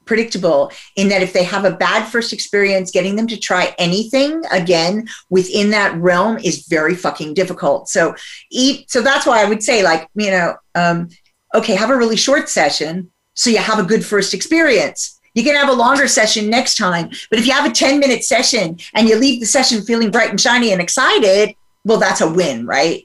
predictable 0.04 0.70
in 0.96 1.08
that 1.08 1.22
if 1.22 1.32
they 1.32 1.44
have 1.44 1.64
a 1.64 1.70
bad 1.70 2.04
first 2.06 2.32
experience, 2.32 2.90
getting 2.90 3.16
them 3.16 3.26
to 3.28 3.38
try 3.38 3.74
anything 3.78 4.42
again 4.50 5.08
within 5.30 5.70
that 5.70 5.96
realm 5.96 6.38
is 6.38 6.66
very 6.68 6.94
fucking 6.94 7.34
difficult. 7.34 7.88
So, 7.88 8.14
eat. 8.50 8.90
So 8.90 9.00
that's 9.00 9.26
why 9.26 9.42
I 9.42 9.48
would 9.48 9.62
say, 9.62 9.82
like, 9.82 10.08
you 10.14 10.30
know, 10.30 10.56
um, 10.74 11.08
okay, 11.54 11.74
have 11.74 11.90
a 11.90 11.96
really 11.96 12.16
short 12.16 12.48
session 12.48 13.10
so 13.34 13.48
you 13.50 13.58
have 13.58 13.78
a 13.78 13.82
good 13.82 14.04
first 14.04 14.34
experience. 14.34 15.18
You 15.34 15.42
can 15.42 15.54
have 15.54 15.70
a 15.70 15.72
longer 15.72 16.06
session 16.06 16.50
next 16.50 16.76
time, 16.76 17.08
but 17.30 17.38
if 17.38 17.46
you 17.46 17.52
have 17.52 17.64
a 17.64 17.72
10 17.72 17.98
minute 17.98 18.24
session 18.24 18.78
and 18.94 19.08
you 19.08 19.16
leave 19.16 19.40
the 19.40 19.46
session 19.46 19.80
feeling 19.82 20.10
bright 20.10 20.28
and 20.30 20.38
shiny 20.40 20.70
and 20.72 20.82
excited, 20.82 21.54
well, 21.84 21.98
that's 21.98 22.20
a 22.20 22.30
win, 22.30 22.66
right? 22.66 23.04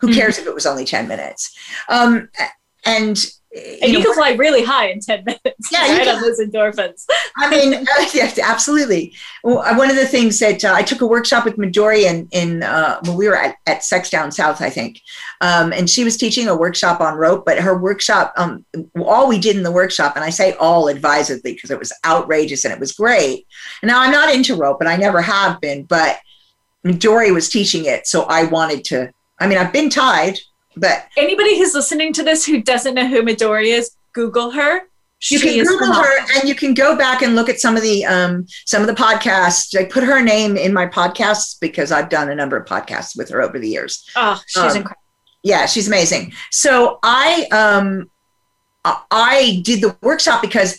Who 0.00 0.08
Mhm. 0.08 0.14
cares 0.14 0.38
if 0.38 0.46
it 0.46 0.54
was 0.54 0.66
only 0.66 0.84
10 0.84 1.06
minutes? 1.06 1.56
Um, 1.88 2.28
and 2.84 3.24
and 3.82 3.92
you, 3.92 3.98
you 3.98 4.04
can 4.04 4.14
fly 4.14 4.32
really 4.32 4.62
high 4.62 4.88
in 4.88 5.00
10 5.00 5.24
minutes. 5.24 5.44
Yeah, 5.72 5.98
right 5.98 6.08
on 6.08 6.22
those 6.22 6.40
endorphins. 6.40 7.04
I 7.36 7.50
mean, 7.50 7.74
uh, 7.74 8.04
yeah, 8.14 8.32
absolutely. 8.42 9.12
Well, 9.44 9.58
uh, 9.58 9.76
one 9.76 9.90
of 9.90 9.96
the 9.96 10.06
things 10.06 10.38
that 10.38 10.64
uh, 10.64 10.72
I 10.72 10.82
took 10.82 11.00
a 11.00 11.06
workshop 11.06 11.44
with 11.44 11.56
Midori 11.56 12.04
in, 12.04 12.28
in 12.30 12.62
uh, 12.62 13.00
when 13.04 13.16
we 13.16 13.28
were 13.28 13.36
at, 13.36 13.56
at 13.66 13.84
Sex 13.84 14.08
Down 14.08 14.32
South, 14.32 14.62
I 14.62 14.70
think. 14.70 15.00
Um, 15.40 15.72
and 15.72 15.90
she 15.90 16.04
was 16.04 16.16
teaching 16.16 16.48
a 16.48 16.56
workshop 16.56 17.00
on 17.00 17.16
rope, 17.16 17.44
but 17.44 17.58
her 17.58 17.76
workshop, 17.76 18.32
um, 18.36 18.64
all 18.96 19.28
we 19.28 19.38
did 19.38 19.56
in 19.56 19.62
the 19.62 19.70
workshop, 19.70 20.14
and 20.16 20.24
I 20.24 20.30
say 20.30 20.52
all 20.54 20.88
advisedly 20.88 21.54
because 21.54 21.70
it 21.70 21.78
was 21.78 21.92
outrageous 22.04 22.64
and 22.64 22.72
it 22.72 22.80
was 22.80 22.92
great. 22.92 23.46
Now 23.82 24.00
I'm 24.00 24.12
not 24.12 24.34
into 24.34 24.56
rope 24.56 24.80
and 24.80 24.88
I 24.88 24.96
never 24.96 25.20
have 25.20 25.60
been, 25.60 25.84
but 25.84 26.18
Midori 26.84 27.32
was 27.32 27.48
teaching 27.48 27.84
it. 27.84 28.06
So 28.06 28.22
I 28.22 28.44
wanted 28.44 28.84
to, 28.86 29.12
I 29.38 29.46
mean, 29.46 29.58
I've 29.58 29.72
been 29.72 29.90
tied 29.90 30.38
but 30.78 31.06
anybody 31.16 31.58
who's 31.58 31.74
listening 31.74 32.12
to 32.14 32.22
this 32.22 32.44
who 32.44 32.62
doesn't 32.62 32.94
know 32.94 33.06
who 33.06 33.22
Midori 33.22 33.66
is, 33.66 33.96
Google 34.12 34.50
her. 34.50 34.82
You 35.30 35.40
can 35.40 35.64
Google 35.64 35.92
her, 35.92 36.18
and 36.36 36.48
you 36.48 36.54
can 36.54 36.74
go 36.74 36.96
back 36.96 37.22
and 37.22 37.34
look 37.34 37.48
at 37.48 37.58
some 37.58 37.76
of 37.76 37.82
the 37.82 38.04
um, 38.06 38.46
some 38.66 38.82
of 38.82 38.86
the 38.86 38.94
podcasts. 38.94 39.76
I 39.76 39.84
put 39.84 40.04
her 40.04 40.22
name 40.22 40.56
in 40.56 40.72
my 40.72 40.86
podcasts 40.86 41.58
because 41.60 41.90
I've 41.90 42.08
done 42.08 42.30
a 42.30 42.36
number 42.36 42.56
of 42.56 42.68
podcasts 42.68 43.16
with 43.16 43.28
her 43.30 43.42
over 43.42 43.58
the 43.58 43.68
years. 43.68 44.08
Oh, 44.14 44.40
she's 44.46 44.62
um, 44.62 44.68
incredible. 44.68 45.02
Yeah, 45.42 45.66
she's 45.66 45.88
amazing. 45.88 46.32
So 46.52 47.00
I 47.02 47.48
um, 47.50 48.08
I 48.84 49.60
did 49.64 49.80
the 49.80 49.96
workshop 50.02 50.40
because 50.40 50.78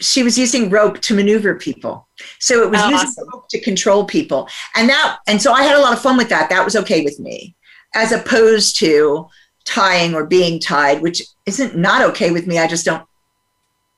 she 0.00 0.22
was 0.22 0.36
using 0.36 0.68
rope 0.68 1.00
to 1.02 1.14
maneuver 1.14 1.54
people. 1.54 2.08
So 2.40 2.62
it 2.64 2.70
was 2.70 2.80
oh, 2.82 2.88
using 2.88 3.08
awesome. 3.08 3.28
rope 3.32 3.48
to 3.50 3.60
control 3.60 4.04
people, 4.04 4.48
and 4.74 4.88
that 4.88 5.18
and 5.28 5.40
so 5.40 5.52
I 5.52 5.62
had 5.62 5.76
a 5.76 5.80
lot 5.80 5.92
of 5.92 6.00
fun 6.00 6.16
with 6.16 6.28
that. 6.30 6.50
That 6.50 6.64
was 6.64 6.74
okay 6.76 7.04
with 7.04 7.20
me 7.20 7.55
as 7.96 8.12
opposed 8.12 8.78
to 8.78 9.26
tying 9.64 10.14
or 10.14 10.24
being 10.24 10.60
tied, 10.60 11.00
which 11.00 11.22
isn't 11.46 11.74
not 11.76 12.02
okay 12.02 12.30
with 12.30 12.46
me. 12.46 12.58
I 12.58 12.68
just 12.68 12.84
don't, 12.84 13.04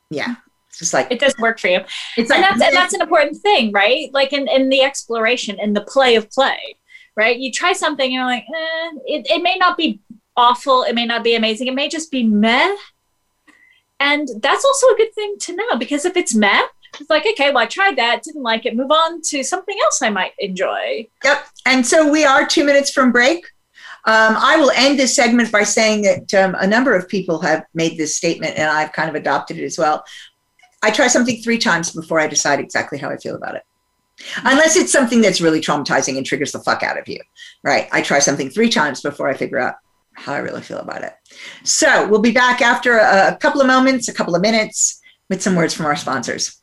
yeah. 0.09 0.37
It's 0.69 0.79
just 0.79 0.95
like 0.95 1.11
it 1.11 1.19
doesn't 1.19 1.41
work 1.41 1.59
for 1.59 1.69
you. 1.69 1.81
It's 2.17 2.31
and 2.31 2.41
like, 2.41 2.51
that's 2.51 2.63
and 2.63 2.77
that's 2.77 2.95
an 2.95 3.03
important 3.03 3.37
thing, 3.39 3.73
right? 3.73 4.09
Like 4.15 4.33
in, 4.33 4.49
in 4.49 4.69
the 4.69 4.83
exploration, 4.83 5.59
in 5.61 5.73
the 5.73 5.81
play 5.81 6.15
of 6.15 6.31
play, 6.31 6.77
right? 7.17 7.37
You 7.37 7.51
try 7.51 7.73
something, 7.73 8.05
and 8.05 8.13
you're 8.15 8.25
like, 8.25 8.45
eh, 8.45 8.91
it, 9.07 9.27
it 9.29 9.43
may 9.43 9.57
not 9.57 9.77
be 9.77 10.01
awful, 10.37 10.85
it 10.85 10.95
may 10.95 11.05
not 11.05 11.25
be 11.25 11.35
amazing, 11.35 11.67
it 11.67 11.75
may 11.75 11.89
just 11.89 12.13
be 12.13 12.23
meh. 12.23 12.77
And 13.99 14.29
that's 14.41 14.65
also 14.65 14.87
a 14.87 14.97
good 14.97 15.13
thing 15.13 15.37
to 15.41 15.57
know 15.57 15.77
because 15.77 16.05
if 16.05 16.17
it's 16.17 16.33
meh, 16.33 16.63
it's 17.01 17.11
like, 17.11 17.27
okay, 17.33 17.51
well, 17.51 17.65
I 17.65 17.67
tried 17.67 17.97
that, 17.97 18.23
didn't 18.23 18.45
like 18.45 18.65
it, 18.65 18.77
move 18.77 18.93
on 18.93 19.21
to 19.23 19.43
something 19.43 19.77
else 19.83 20.01
I 20.01 20.11
might 20.11 20.33
enjoy. 20.39 21.09
Yep. 21.25 21.47
And 21.67 21.85
so 21.85 22.09
we 22.09 22.25
are 22.25 22.47
two 22.47 22.65
minutes 22.65 22.91
from 22.91 23.11
break. 23.11 23.45
Um, 24.09 24.37
I 24.39 24.57
will 24.57 24.71
end 24.71 24.99
this 24.99 25.15
segment 25.15 25.53
by 25.53 25.65
saying 25.65 26.01
that 26.01 26.33
um, 26.33 26.57
a 26.59 26.67
number 26.67 26.95
of 26.95 27.11
people 27.11 27.41
have 27.41 27.67
made 27.75 27.99
this 27.99 28.17
statement, 28.17 28.57
and 28.57 28.71
I've 28.71 28.93
kind 28.93 29.11
of 29.11 29.15
adopted 29.15 29.59
it 29.59 29.65
as 29.65 29.77
well. 29.77 30.03
I 30.83 30.91
try 30.91 31.09
something 31.09 31.43
three 31.43 31.59
times 31.59 31.93
before 31.93 32.19
I 32.19 32.27
decide 32.27 32.59
exactly 32.59 32.97
how 32.97 33.11
I 33.11 33.19
feel 33.19 33.35
about 33.35 33.57
it. 33.57 33.65
Unless 34.45 34.77
it's 34.77 34.91
something 34.91 35.21
that's 35.21 35.43
really 35.43 35.61
traumatizing 35.61 36.17
and 36.17 36.25
triggers 36.25 36.53
the 36.53 36.61
fuck 36.61 36.83
out 36.83 36.99
of 36.99 37.07
you, 37.07 37.21
right? 37.63 37.87
I 37.93 38.01
try 38.01 38.19
something 38.19 38.49
three 38.49 38.71
times 38.71 39.03
before 39.03 39.29
I 39.29 39.35
figure 39.35 39.59
out 39.59 39.75
how 40.15 40.33
I 40.33 40.39
really 40.39 40.63
feel 40.63 40.79
about 40.79 41.03
it. 41.03 41.13
So 41.65 42.09
we'll 42.09 42.23
be 42.23 42.33
back 42.33 42.63
after 42.63 42.97
a, 42.97 43.33
a 43.33 43.37
couple 43.37 43.61
of 43.61 43.67
moments, 43.67 44.09
a 44.09 44.15
couple 44.15 44.35
of 44.35 44.41
minutes, 44.41 45.03
with 45.29 45.43
some 45.43 45.55
words 45.55 45.75
from 45.75 45.85
our 45.85 45.97
sponsors. 45.97 46.63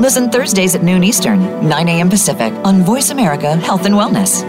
Listen 0.00 0.30
Thursdays 0.30 0.74
at 0.74 0.82
noon 0.82 1.04
Eastern, 1.04 1.68
9 1.68 1.88
a.m. 1.88 2.08
Pacific 2.08 2.52
on 2.64 2.82
Voice 2.82 3.10
America 3.10 3.56
Health 3.56 3.86
and 3.86 3.94
Wellness. 3.94 4.42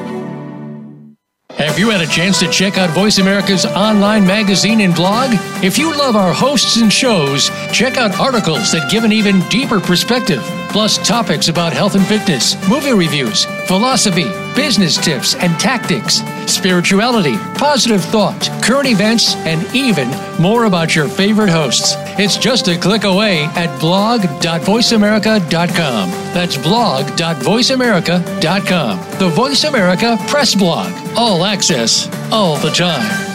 Have 1.51 1.77
you 1.77 1.91
had 1.91 2.01
a 2.01 2.07
chance 2.07 2.39
to 2.39 2.49
check 2.49 2.79
out 2.79 2.89
Voice 2.89 3.19
America's 3.19 3.65
online 3.65 4.25
magazine 4.25 4.81
and 4.81 4.95
blog? 4.95 5.29
If 5.63 5.77
you 5.77 5.95
love 5.95 6.15
our 6.15 6.33
hosts 6.33 6.77
and 6.77 6.91
shows, 6.91 7.51
check 7.71 7.95
out 7.95 8.19
articles 8.19 8.71
that 8.71 8.89
give 8.89 9.03
an 9.03 9.11
even 9.11 9.39
deeper 9.49 9.79
perspective, 9.79 10.41
plus 10.69 10.97
topics 11.07 11.49
about 11.49 11.71
health 11.71 11.93
and 11.93 12.05
fitness, 12.07 12.55
movie 12.67 12.93
reviews, 12.93 13.45
philosophy, 13.67 14.25
business 14.55 14.97
tips 14.97 15.35
and 15.35 15.57
tactics, 15.59 16.23
spirituality, 16.51 17.37
positive 17.55 18.03
thought, 18.03 18.49
current 18.63 18.87
events, 18.87 19.35
and 19.35 19.63
even 19.75 20.09
more 20.41 20.65
about 20.65 20.95
your 20.95 21.07
favorite 21.07 21.49
hosts. 21.49 21.95
It's 22.17 22.37
just 22.37 22.67
a 22.67 22.75
click 22.77 23.03
away 23.03 23.43
at 23.55 23.79
blog.voiceamerica.com. 23.79 26.09
That's 26.33 26.57
blog.voiceamerica.com. 26.57 29.19
The 29.19 29.29
Voice 29.29 29.63
America 29.63 30.17
Press 30.27 30.55
Blog. 30.55 30.91
All 31.17 31.45
access, 31.45 32.09
all 32.31 32.57
the 32.57 32.69
time. 32.69 33.31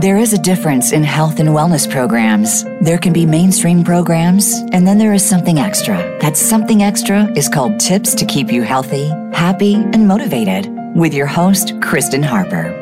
There 0.00 0.16
is 0.16 0.32
a 0.32 0.38
difference 0.38 0.92
in 0.92 1.04
health 1.04 1.38
and 1.38 1.50
wellness 1.50 1.88
programs. 1.88 2.64
There 2.80 2.98
can 2.98 3.12
be 3.12 3.24
mainstream 3.24 3.84
programs, 3.84 4.52
and 4.72 4.84
then 4.84 4.98
there 4.98 5.12
is 5.12 5.24
something 5.24 5.60
extra. 5.60 5.96
That 6.20 6.36
something 6.36 6.82
extra 6.82 7.30
is 7.36 7.48
called 7.48 7.78
Tips 7.78 8.12
to 8.16 8.26
Keep 8.26 8.50
You 8.50 8.62
Healthy, 8.62 9.06
Happy, 9.32 9.74
and 9.74 10.08
Motivated 10.08 10.68
with 10.96 11.14
your 11.14 11.28
host, 11.28 11.80
Kristen 11.80 12.22
Harper. 12.22 12.81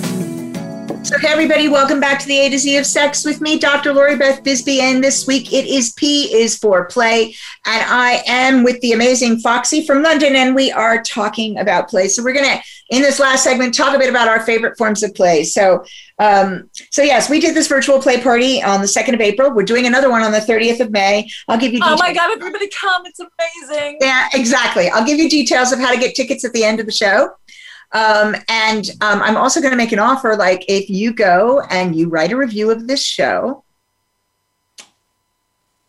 So, 1.03 1.17
hey, 1.17 1.29
everybody, 1.29 1.67
welcome 1.67 1.99
back 1.99 2.19
to 2.19 2.27
the 2.27 2.37
A 2.37 2.49
to 2.51 2.59
Z 2.59 2.77
of 2.77 2.85
Sex 2.85 3.25
with 3.25 3.41
me, 3.41 3.57
Dr. 3.57 3.91
Lori 3.91 4.15
Beth 4.15 4.43
Bisbee. 4.43 4.81
And 4.81 5.03
this 5.03 5.25
week 5.25 5.51
it 5.51 5.65
is 5.65 5.93
P 5.93 6.31
is 6.31 6.55
for 6.55 6.85
play. 6.85 7.35
And 7.65 7.83
I 7.89 8.21
am 8.27 8.63
with 8.63 8.79
the 8.81 8.91
amazing 8.91 9.39
Foxy 9.39 9.83
from 9.83 10.03
London, 10.03 10.35
and 10.35 10.53
we 10.53 10.71
are 10.71 11.01
talking 11.01 11.57
about 11.57 11.89
play. 11.89 12.07
So, 12.07 12.23
we're 12.23 12.33
going 12.33 12.45
to, 12.45 12.63
in 12.91 13.01
this 13.01 13.19
last 13.19 13.43
segment, 13.43 13.73
talk 13.73 13.95
a 13.95 13.97
bit 13.99 14.11
about 14.11 14.27
our 14.27 14.41
favorite 14.41 14.77
forms 14.77 15.01
of 15.01 15.15
play. 15.15 15.43
So, 15.43 15.83
um, 16.19 16.69
so 16.91 17.01
yes, 17.01 17.31
we 17.31 17.39
did 17.39 17.55
this 17.55 17.67
virtual 17.67 17.99
play 17.99 18.21
party 18.21 18.61
on 18.61 18.79
the 18.79 18.85
2nd 18.85 19.15
of 19.15 19.21
April. 19.21 19.51
We're 19.55 19.63
doing 19.63 19.87
another 19.87 20.11
one 20.11 20.21
on 20.21 20.31
the 20.31 20.37
30th 20.37 20.81
of 20.81 20.91
May. 20.91 21.27
I'll 21.47 21.57
give 21.57 21.73
you 21.73 21.79
details. 21.79 21.99
Oh 21.99 22.05
my 22.05 22.13
God, 22.13 22.31
everybody 22.31 22.69
come. 22.69 23.07
It's 23.07 23.19
amazing. 23.19 23.97
Yeah, 24.01 24.27
exactly. 24.35 24.87
I'll 24.89 25.05
give 25.05 25.17
you 25.17 25.27
details 25.27 25.71
of 25.71 25.79
how 25.79 25.91
to 25.91 25.99
get 25.99 26.13
tickets 26.13 26.45
at 26.45 26.53
the 26.53 26.63
end 26.63 26.79
of 26.79 26.85
the 26.85 26.91
show. 26.91 27.31
Um, 27.93 28.35
and 28.47 28.89
um, 29.01 29.21
I'm 29.21 29.37
also 29.37 29.59
going 29.59 29.71
to 29.71 29.77
make 29.77 29.91
an 29.91 29.99
offer 29.99 30.35
like 30.35 30.63
if 30.67 30.89
you 30.89 31.13
go 31.13 31.61
and 31.69 31.95
you 31.95 32.07
write 32.09 32.31
a 32.31 32.37
review 32.37 32.71
of 32.71 32.87
this 32.87 33.03
show, 33.03 33.63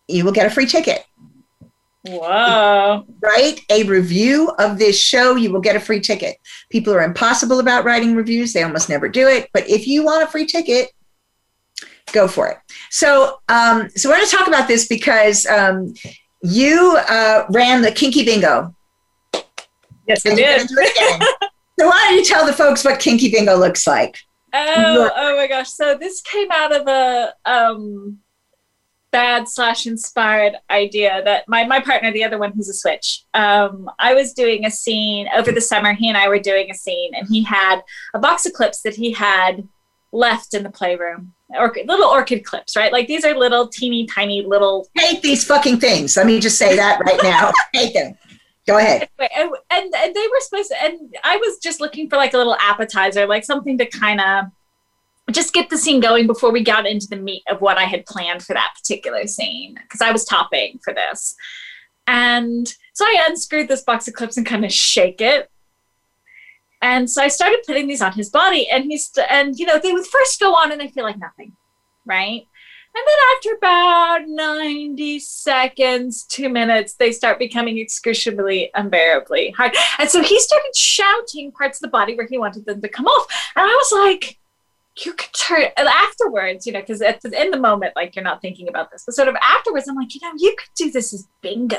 you 0.08 0.24
will 0.24 0.32
get 0.32 0.46
a 0.46 0.50
free 0.50 0.66
ticket. 0.66 1.04
Whoa. 2.04 3.06
Write 3.20 3.60
a 3.70 3.84
review 3.84 4.50
of 4.58 4.78
this 4.78 5.00
show, 5.00 5.36
you 5.36 5.52
will 5.52 5.60
get 5.60 5.76
a 5.76 5.80
free 5.80 6.00
ticket. 6.00 6.36
People 6.68 6.92
are 6.92 7.02
impossible 7.02 7.60
about 7.60 7.84
writing 7.84 8.16
reviews, 8.16 8.52
they 8.52 8.64
almost 8.64 8.88
never 8.88 9.08
do 9.08 9.28
it. 9.28 9.48
But 9.52 9.68
if 9.68 9.86
you 9.86 10.04
want 10.04 10.24
a 10.24 10.26
free 10.26 10.46
ticket, 10.46 10.90
go 12.12 12.26
for 12.26 12.48
it. 12.48 12.58
So, 12.90 13.38
um, 13.48 13.88
so 13.90 14.08
we're 14.08 14.16
going 14.16 14.28
to 14.28 14.36
talk 14.36 14.48
about 14.48 14.66
this 14.66 14.88
because 14.88 15.46
um, 15.46 15.94
you 16.42 16.98
uh, 17.08 17.46
ran 17.50 17.82
the 17.82 17.92
Kinky 17.92 18.24
Bingo. 18.24 18.74
Yes, 20.08 20.26
I 20.26 20.34
did. 20.34 20.68
so 21.78 21.86
why 21.86 22.06
don't 22.08 22.18
you 22.18 22.24
tell 22.24 22.46
the 22.46 22.52
folks 22.52 22.84
what 22.84 23.00
Kinky 23.00 23.30
Bingo 23.30 23.56
looks 23.56 23.86
like? 23.86 24.18
Oh, 24.54 25.10
oh 25.16 25.36
my 25.36 25.46
gosh! 25.46 25.70
So 25.70 25.96
this 25.96 26.20
came 26.20 26.50
out 26.50 26.74
of 26.74 26.86
a 26.86 27.32
um, 27.46 28.18
bad 29.10 29.48
slash 29.48 29.86
inspired 29.86 30.56
idea 30.70 31.22
that 31.24 31.48
my 31.48 31.64
my 31.64 31.80
partner, 31.80 32.12
the 32.12 32.24
other 32.24 32.38
one 32.38 32.52
who's 32.52 32.68
a 32.68 32.74
switch, 32.74 33.24
um, 33.34 33.88
I 33.98 34.14
was 34.14 34.32
doing 34.32 34.66
a 34.66 34.70
scene 34.70 35.28
over 35.34 35.52
the 35.52 35.60
summer. 35.60 35.94
He 35.94 36.08
and 36.08 36.18
I 36.18 36.28
were 36.28 36.38
doing 36.38 36.70
a 36.70 36.74
scene, 36.74 37.12
and 37.14 37.26
he 37.28 37.42
had 37.42 37.80
a 38.14 38.18
box 38.18 38.44
of 38.44 38.52
clips 38.52 38.82
that 38.82 38.94
he 38.94 39.12
had 39.12 39.66
left 40.12 40.54
in 40.54 40.62
the 40.62 40.70
playroom. 40.70 41.32
Orchid, 41.50 41.86
little 41.86 42.08
orchid 42.08 42.44
clips, 42.44 42.76
right? 42.76 42.92
Like 42.92 43.06
these 43.06 43.24
are 43.24 43.34
little 43.34 43.68
teeny 43.68 44.06
tiny 44.06 44.42
little. 44.42 44.88
Hate 44.96 45.22
these 45.22 45.44
fucking 45.44 45.80
things. 45.80 46.16
Let 46.16 46.26
me 46.26 46.40
just 46.40 46.58
say 46.58 46.76
that 46.76 47.00
right 47.00 47.20
now. 47.22 47.52
Hate 47.72 47.94
them. 47.94 48.14
Go 48.66 48.78
ahead. 48.78 49.08
And, 49.18 49.50
and, 49.70 49.94
and 49.94 50.14
they 50.14 50.26
were 50.28 50.40
supposed 50.40 50.70
to, 50.70 50.82
and 50.82 51.14
I 51.24 51.36
was 51.36 51.58
just 51.58 51.80
looking 51.80 52.08
for 52.08 52.16
like 52.16 52.34
a 52.34 52.38
little 52.38 52.56
appetizer, 52.60 53.26
like 53.26 53.44
something 53.44 53.76
to 53.78 53.86
kind 53.86 54.20
of 54.20 54.44
just 55.32 55.52
get 55.52 55.70
the 55.70 55.78
scene 55.78 56.00
going 56.00 56.26
before 56.26 56.52
we 56.52 56.62
got 56.62 56.86
into 56.86 57.08
the 57.08 57.16
meat 57.16 57.42
of 57.50 57.60
what 57.60 57.78
I 57.78 57.84
had 57.84 58.06
planned 58.06 58.42
for 58.42 58.54
that 58.54 58.74
particular 58.76 59.26
scene 59.26 59.74
because 59.82 60.00
I 60.00 60.12
was 60.12 60.24
topping 60.24 60.78
for 60.84 60.92
this. 60.92 61.34
And 62.06 62.72
so 62.92 63.04
I 63.04 63.26
unscrewed 63.28 63.68
this 63.68 63.82
box 63.82 64.08
of 64.08 64.14
clips 64.14 64.36
and 64.36 64.46
kind 64.46 64.64
of 64.64 64.72
shake 64.72 65.20
it. 65.20 65.50
And 66.82 67.08
so 67.08 67.22
I 67.22 67.28
started 67.28 67.62
putting 67.64 67.86
these 67.86 68.02
on 68.02 68.12
his 68.12 68.28
body, 68.28 68.68
and 68.68 68.84
he's 68.84 69.10
and 69.30 69.56
you 69.56 69.66
know 69.66 69.78
they 69.78 69.92
would 69.92 70.04
first 70.04 70.40
go 70.40 70.52
on 70.52 70.72
and 70.72 70.80
they 70.80 70.88
feel 70.88 71.04
like 71.04 71.16
nothing, 71.16 71.52
right? 72.04 72.48
And 72.94 73.04
then 73.06 73.16
after 73.36 73.56
about 73.56 74.28
90 74.28 75.18
seconds, 75.20 76.24
two 76.24 76.50
minutes, 76.50 76.94
they 76.94 77.10
start 77.10 77.38
becoming 77.38 77.78
excruciatingly 77.78 78.70
unbearably 78.74 79.50
hard. 79.52 79.74
And 79.98 80.10
so 80.10 80.22
he 80.22 80.38
started 80.38 80.76
shouting 80.76 81.52
parts 81.52 81.78
of 81.78 81.82
the 81.82 81.88
body 81.88 82.14
where 82.14 82.26
he 82.26 82.36
wanted 82.36 82.66
them 82.66 82.82
to 82.82 82.88
come 82.88 83.06
off. 83.06 83.26
And 83.56 83.64
I 83.64 83.74
was 83.74 83.92
like, 83.92 84.38
you 85.02 85.14
could 85.14 85.32
turn 85.32 85.68
afterwards, 85.78 86.66
you 86.66 86.72
know, 86.74 86.80
because 86.80 87.00
in 87.00 87.50
the 87.50 87.58
moment, 87.58 87.96
like 87.96 88.14
you're 88.14 88.22
not 88.22 88.42
thinking 88.42 88.68
about 88.68 88.90
this, 88.90 89.04
but 89.06 89.14
sort 89.14 89.28
of 89.28 89.36
afterwards, 89.36 89.88
I'm 89.88 89.96
like, 89.96 90.14
you 90.14 90.20
know, 90.22 90.32
you 90.36 90.54
could 90.54 90.68
do 90.76 90.90
this 90.90 91.14
as 91.14 91.26
bingo. 91.40 91.78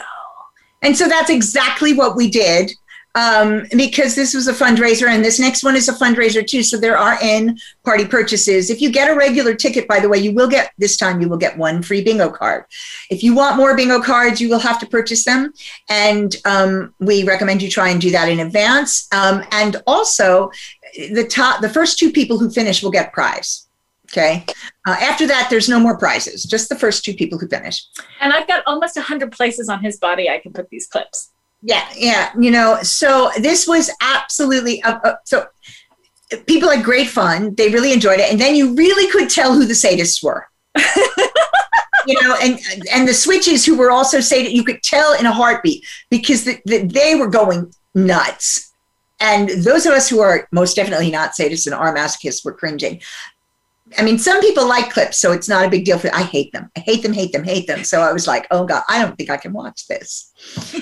And 0.81 0.97
so 0.97 1.07
that's 1.07 1.29
exactly 1.29 1.93
what 1.93 2.15
we 2.15 2.27
did 2.27 2.73
um, 3.15 3.65
because 3.75 4.15
this 4.15 4.33
was 4.33 4.47
a 4.47 4.53
fundraiser 4.53 5.07
and 5.07 5.23
this 5.23 5.39
next 5.39 5.63
one 5.63 5.75
is 5.75 5.87
a 5.87 5.93
fundraiser 5.93 6.45
too. 6.45 6.63
So 6.63 6.77
there 6.77 6.97
are 6.97 7.17
in 7.21 7.57
party 7.83 8.05
purchases. 8.05 8.69
If 8.69 8.81
you 8.81 8.91
get 8.91 9.09
a 9.09 9.15
regular 9.15 9.53
ticket, 9.53 9.87
by 9.87 9.99
the 9.99 10.09
way, 10.09 10.17
you 10.17 10.33
will 10.33 10.49
get 10.49 10.73
this 10.77 10.97
time 10.97 11.21
you 11.21 11.29
will 11.29 11.37
get 11.37 11.57
one 11.57 11.83
free 11.83 12.03
bingo 12.03 12.29
card. 12.29 12.65
If 13.09 13.23
you 13.23 13.35
want 13.35 13.57
more 13.57 13.75
bingo 13.75 14.01
cards, 14.01 14.41
you 14.41 14.49
will 14.49 14.59
have 14.59 14.79
to 14.79 14.87
purchase 14.87 15.25
them. 15.25 15.53
And 15.89 16.35
um, 16.45 16.93
we 16.99 17.23
recommend 17.23 17.61
you 17.61 17.69
try 17.69 17.89
and 17.89 18.01
do 18.01 18.09
that 18.11 18.29
in 18.29 18.39
advance. 18.39 19.07
Um, 19.13 19.43
and 19.51 19.81
also, 19.85 20.49
the 20.95 21.25
top, 21.25 21.61
the 21.61 21.69
first 21.69 21.99
two 21.99 22.11
people 22.11 22.39
who 22.39 22.49
finish 22.49 22.81
will 22.81 22.91
get 22.91 23.13
prize. 23.13 23.67
Okay. 24.11 24.45
Uh, 24.85 24.95
after 24.99 25.25
that, 25.25 25.47
there's 25.49 25.67
no 25.67 25.79
more 25.79 25.97
prizes. 25.97 26.43
Just 26.43 26.69
the 26.69 26.75
first 26.75 27.03
two 27.03 27.15
people 27.15 27.39
who 27.39 27.47
finish. 27.47 27.83
And 28.21 28.31
I've 28.31 28.47
got 28.47 28.63
almost 28.67 28.95
100 28.95 29.31
places 29.31 29.69
on 29.69 29.83
his 29.83 29.97
body 29.97 30.29
I 30.29 30.37
can 30.37 30.53
put 30.53 30.69
these 30.69 30.85
clips. 30.85 31.31
Yeah, 31.63 31.87
yeah. 31.95 32.31
You 32.37 32.51
know, 32.51 32.79
so 32.83 33.31
this 33.39 33.67
was 33.67 33.89
absolutely 34.01 34.83
uh, 34.83 34.99
uh, 35.03 35.15
so. 35.25 35.47
People 36.47 36.69
had 36.69 36.83
great 36.83 37.09
fun. 37.09 37.53
They 37.55 37.69
really 37.69 37.93
enjoyed 37.93 38.19
it, 38.19 38.31
and 38.31 38.41
then 38.41 38.55
you 38.55 38.73
really 38.73 39.09
could 39.11 39.29
tell 39.29 39.53
who 39.53 39.65
the 39.65 39.73
sadists 39.73 40.23
were. 40.23 40.47
you 42.05 42.19
know, 42.21 42.35
and 42.41 42.59
and 42.91 43.07
the 43.07 43.13
switches 43.13 43.65
who 43.65 43.77
were 43.77 43.91
also 43.91 44.19
sadist, 44.19 44.53
you 44.53 44.63
could 44.63 44.81
tell 44.83 45.13
in 45.13 45.25
a 45.25 45.31
heartbeat 45.31 45.85
because 46.09 46.43
the, 46.43 46.59
the, 46.65 46.85
they 46.87 47.15
were 47.15 47.27
going 47.27 47.71
nuts. 47.95 48.71
And 49.19 49.49
those 49.63 49.85
of 49.85 49.93
us 49.93 50.09
who 50.09 50.19
are 50.19 50.49
most 50.51 50.75
definitely 50.75 51.11
not 51.11 51.31
sadists 51.31 51.65
and 51.65 51.73
are 51.73 51.95
masochists 51.95 52.43
were 52.43 52.51
cringing. 52.51 53.01
I 53.97 54.03
mean, 54.03 54.17
some 54.17 54.39
people 54.41 54.67
like 54.67 54.91
clips, 54.91 55.17
so 55.17 55.31
it's 55.31 55.49
not 55.49 55.65
a 55.65 55.69
big 55.69 55.85
deal 55.85 55.99
for. 55.99 56.13
I 56.13 56.23
hate 56.23 56.51
them. 56.51 56.69
I 56.75 56.79
hate 56.81 57.03
them. 57.03 57.13
Hate 57.13 57.31
them. 57.31 57.43
Hate 57.43 57.67
them. 57.67 57.83
So 57.83 58.01
I 58.01 58.11
was 58.11 58.27
like, 58.27 58.47
oh 58.51 58.65
god, 58.65 58.83
I 58.89 59.01
don't 59.01 59.17
think 59.17 59.29
I 59.29 59.37
can 59.37 59.53
watch 59.53 59.87
this. 59.87 60.31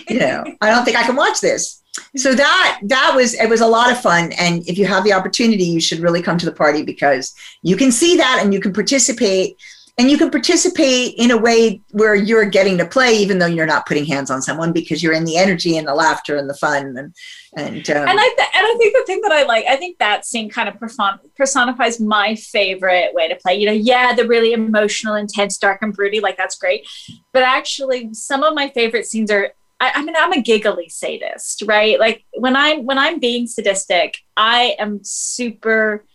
You 0.10 0.20
know, 0.20 0.44
I 0.62 0.70
don't 0.70 0.86
think 0.86 0.98
I 0.98 1.04
can 1.04 1.16
watch 1.16 1.42
this. 1.42 1.82
So 2.16 2.34
that 2.34 2.80
that 2.84 3.14
was 3.16 3.34
it 3.34 3.50
was 3.50 3.62
a 3.62 3.68
lot 3.68 3.92
of 3.92 4.02
fun, 4.02 4.32
and 4.34 4.68
if 4.68 4.78
you 4.78 4.86
have 4.86 5.04
the 5.04 5.14
opportunity, 5.14 5.66
you 5.66 5.82
should 5.82 6.00
really 6.00 6.22
come 6.22 6.38
to 6.38 6.46
the 6.46 6.52
party 6.52 6.84
because 6.84 7.34
you 7.64 7.76
can 7.76 7.92
see 7.92 8.16
that 8.18 8.40
and 8.42 8.54
you 8.54 8.60
can 8.60 8.74
participate 8.74 9.58
and 9.98 10.10
you 10.10 10.18
can 10.18 10.32
participate 10.32 11.16
in 11.18 11.32
a 11.32 11.38
way 11.38 11.82
where 11.92 12.16
you're 12.16 12.46
getting 12.46 12.78
to 12.78 12.86
play 12.86 13.14
even 13.14 13.40
though 13.40 13.46
you're 13.46 13.66
not 13.66 13.86
putting 13.86 14.06
hands 14.06 14.32
on 14.32 14.42
someone 14.42 14.72
because 14.72 15.04
you're 15.04 15.14
in 15.14 15.26
the 15.26 15.38
energy 15.38 15.78
and 15.78 15.88
the 15.88 15.94
laughter 15.94 16.38
and 16.38 16.50
the 16.50 16.54
fun 16.56 16.98
and 16.98 17.14
and 17.58 17.90
um, 17.90 18.08
and 18.08 18.20
I 18.20 18.34
th- 18.38 18.50
and 18.56 18.66
I 18.66 18.76
think 18.78 18.96
the 18.96 19.04
thing 19.06 19.22
that 19.22 19.32
I 19.32 19.44
like 19.44 19.66
I 19.66 19.76
think 19.76 19.98
that 20.00 20.26
scene 20.26 20.50
kind 20.50 20.70
of 20.70 20.80
person- 20.80 21.20
personifies 21.36 22.00
my 22.00 22.36
favorite 22.36 23.14
way 23.14 23.28
to 23.28 23.36
play. 23.36 23.56
You 23.56 23.68
know 23.68 23.74
yeah 23.74 24.14
the 24.14 24.28
really 24.28 24.54
emotional 24.54 25.16
intense 25.16 25.58
dark 25.58 25.82
and 25.82 25.94
broody 25.94 26.20
like 26.20 26.38
that's 26.38 26.58
great. 26.58 26.88
But 27.34 27.44
actually 27.44 28.14
some 28.14 28.44
of 28.44 28.54
my 28.54 28.70
favorite 28.70 29.06
scenes 29.06 29.30
are 29.32 29.52
I, 29.80 29.92
I 29.96 30.04
mean 30.04 30.16
I'm 30.18 30.32
a 30.32 30.42
giggly 30.42 30.90
sadist 30.90 31.64
right? 31.68 32.00
Like 32.00 32.24
when 32.34 32.56
I'm 32.56 32.86
when 32.86 32.98
I'm 32.98 33.20
being 33.20 33.48
sadistic 33.48 34.18
I 34.38 34.76
am 34.80 35.04
super 35.04 36.06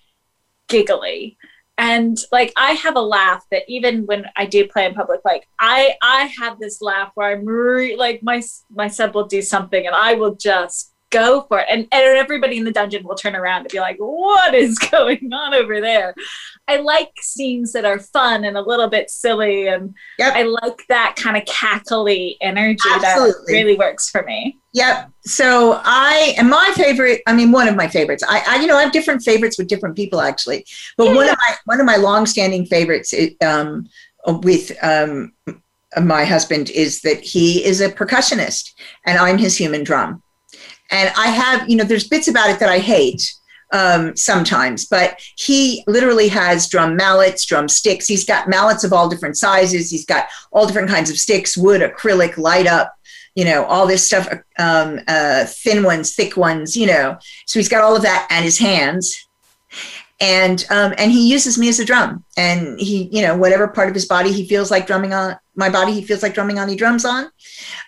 giggly 0.69 1.36
and 1.79 2.19
like 2.33 2.53
i 2.57 2.73
have 2.73 2.97
a 2.97 3.01
laugh 3.01 3.45
that 3.51 3.63
even 3.69 4.07
when 4.07 4.25
i 4.37 4.47
do 4.47 4.67
play 4.67 4.87
in 4.87 4.95
public 4.95 5.21
like 5.25 5.47
i 5.61 5.95
i 6.03 6.31
have 6.39 6.59
this 6.59 6.81
laugh 6.81 7.11
where 7.15 7.37
i'm 7.37 7.45
re- 7.45 7.97
like 7.97 8.23
my 8.23 8.43
my 8.71 8.89
sub 8.89 9.15
will 9.15 9.27
do 9.27 9.43
something 9.43 9.87
and 9.87 9.95
i 9.95 10.15
will 10.15 10.35
just 10.35 10.95
go 11.17 11.43
for 11.49 11.61
it 11.61 11.67
and, 11.71 11.87
and 11.93 12.17
everybody 12.17 12.59
in 12.59 12.65
the 12.65 12.73
dungeon 12.73 13.05
will 13.05 13.15
turn 13.15 13.35
around 13.35 13.61
and 13.63 13.69
be 13.71 13.81
like 13.81 13.97
what 13.99 14.55
is 14.55 14.79
going 14.91 15.33
on 15.33 15.55
over 15.55 15.81
there 15.81 16.15
i 16.69 16.77
like 16.77 17.11
scenes 17.21 17.73
that 17.73 17.85
are 17.85 17.99
fun 17.99 18.45
and 18.45 18.57
a 18.57 18.61
little 18.63 18.89
bit 18.89 19.11
silly 19.11 19.69
and 19.69 19.95
yep. 20.19 20.35
i 20.35 20.43
like 20.43 20.85
that 20.89 21.17
kind 21.17 21.37
of 21.37 21.45
cackly 21.45 22.37
energy 22.41 22.89
Absolutely. 22.93 23.33
that 23.33 23.53
really 23.53 23.77
works 23.77 24.11
for 24.11 24.23
me 24.25 24.59
Yep. 24.77 25.11
So 25.25 25.81
I 25.85 26.35
and 26.37 26.51
my 26.51 26.71
favorite, 26.75 27.23
I 27.27 27.33
mean, 27.33 27.51
one 27.51 27.67
of 27.67 27.77
my 27.77 27.89
favorites. 27.89 28.23
I, 28.29 28.45
I 28.47 28.61
you 28.61 28.67
know, 28.67 28.77
I 28.77 28.83
have 28.83 28.93
different 28.93 29.23
favorites 29.23 29.57
with 29.57 29.69
different 29.69 29.97
people 29.97 30.21
actually, 30.21 30.67
but 30.99 31.05
yeah. 31.05 31.15
one 31.15 31.29
of 31.31 31.37
my 31.39 31.55
one 31.65 31.81
of 31.81 31.87
my 31.87 31.97
longstanding 31.97 32.67
favorites 32.67 33.15
um, 33.41 33.87
with 34.27 34.77
um, 34.83 35.33
my 36.03 36.25
husband 36.25 36.71
is 36.71 37.01
that 37.03 37.21
he 37.21 37.65
is 37.65 37.81
a 37.81 37.91
percussionist 37.91 38.75
and 39.07 39.19
I'm 39.19 39.39
his 39.39 39.57
human 39.57 39.83
drum, 39.83 40.23
and 40.91 41.13
I 41.17 41.29
have 41.29 41.69
you 41.69 41.77
know, 41.77 41.85
there's 41.85 42.09
bits 42.09 42.29
about 42.29 42.51
it 42.51 42.59
that 42.61 42.69
I 42.69 42.79
hate 42.79 43.35
um, 43.73 44.17
sometimes, 44.17 44.87
but 44.87 45.21
he 45.37 45.83
literally 45.87 46.29
has 46.29 46.69
drum 46.69 46.97
mallets, 46.97 47.45
drum 47.45 47.69
sticks. 47.69 48.07
He's 48.07 48.25
got 48.25 48.49
mallets 48.49 48.85
of 48.85 48.93
all 48.93 49.09
different 49.09 49.37
sizes. 49.37 49.91
He's 49.91 50.07
got 50.07 50.27
all 50.53 50.67
different 50.67 50.89
kinds 50.89 51.11
of 51.11 51.19
sticks, 51.19 51.57
wood, 51.57 51.81
acrylic, 51.81 52.37
light 52.37 52.67
up 52.67 52.97
you 53.37 53.45
know, 53.45 53.67
all 53.67 53.87
this 53.87 54.07
stuff, 54.07 54.27
um, 54.59 54.99
uh, 55.07 55.45
thin 55.45 55.85
ones, 55.85 56.15
thick 56.15 56.39
ones, 56.39 56.75
you 56.75 56.87
know. 56.87 57.19
So 57.45 57.59
he's 57.59 57.69
got 57.69 57.85
all 57.85 57.95
of 57.95 58.03
that 58.03 58.27
at 58.31 58.43
his 58.43 58.59
hands. 58.59 59.26
And 60.19 60.65
um, 60.71 60.95
and 60.97 61.13
he 61.13 61.31
uses 61.31 61.59
me 61.59 61.69
as 61.69 61.79
a 61.79 61.85
drum, 61.85 62.25
and 62.39 62.81
he, 62.81 63.11
you 63.13 63.21
know, 63.21 63.37
whatever 63.37 63.69
part 63.69 63.89
of 63.89 63.95
his 63.95 64.07
body 64.07 64.33
he 64.33 64.49
feels 64.49 64.71
like 64.71 64.87
drumming 64.87 65.13
on, 65.13 65.37
my 65.57 65.69
body 65.69 65.93
he 65.93 66.03
feels 66.03 66.23
like 66.23 66.33
drumming 66.33 66.59
on, 66.59 66.71
he 66.71 66.77
drums 66.77 67.05
on. 67.05 67.31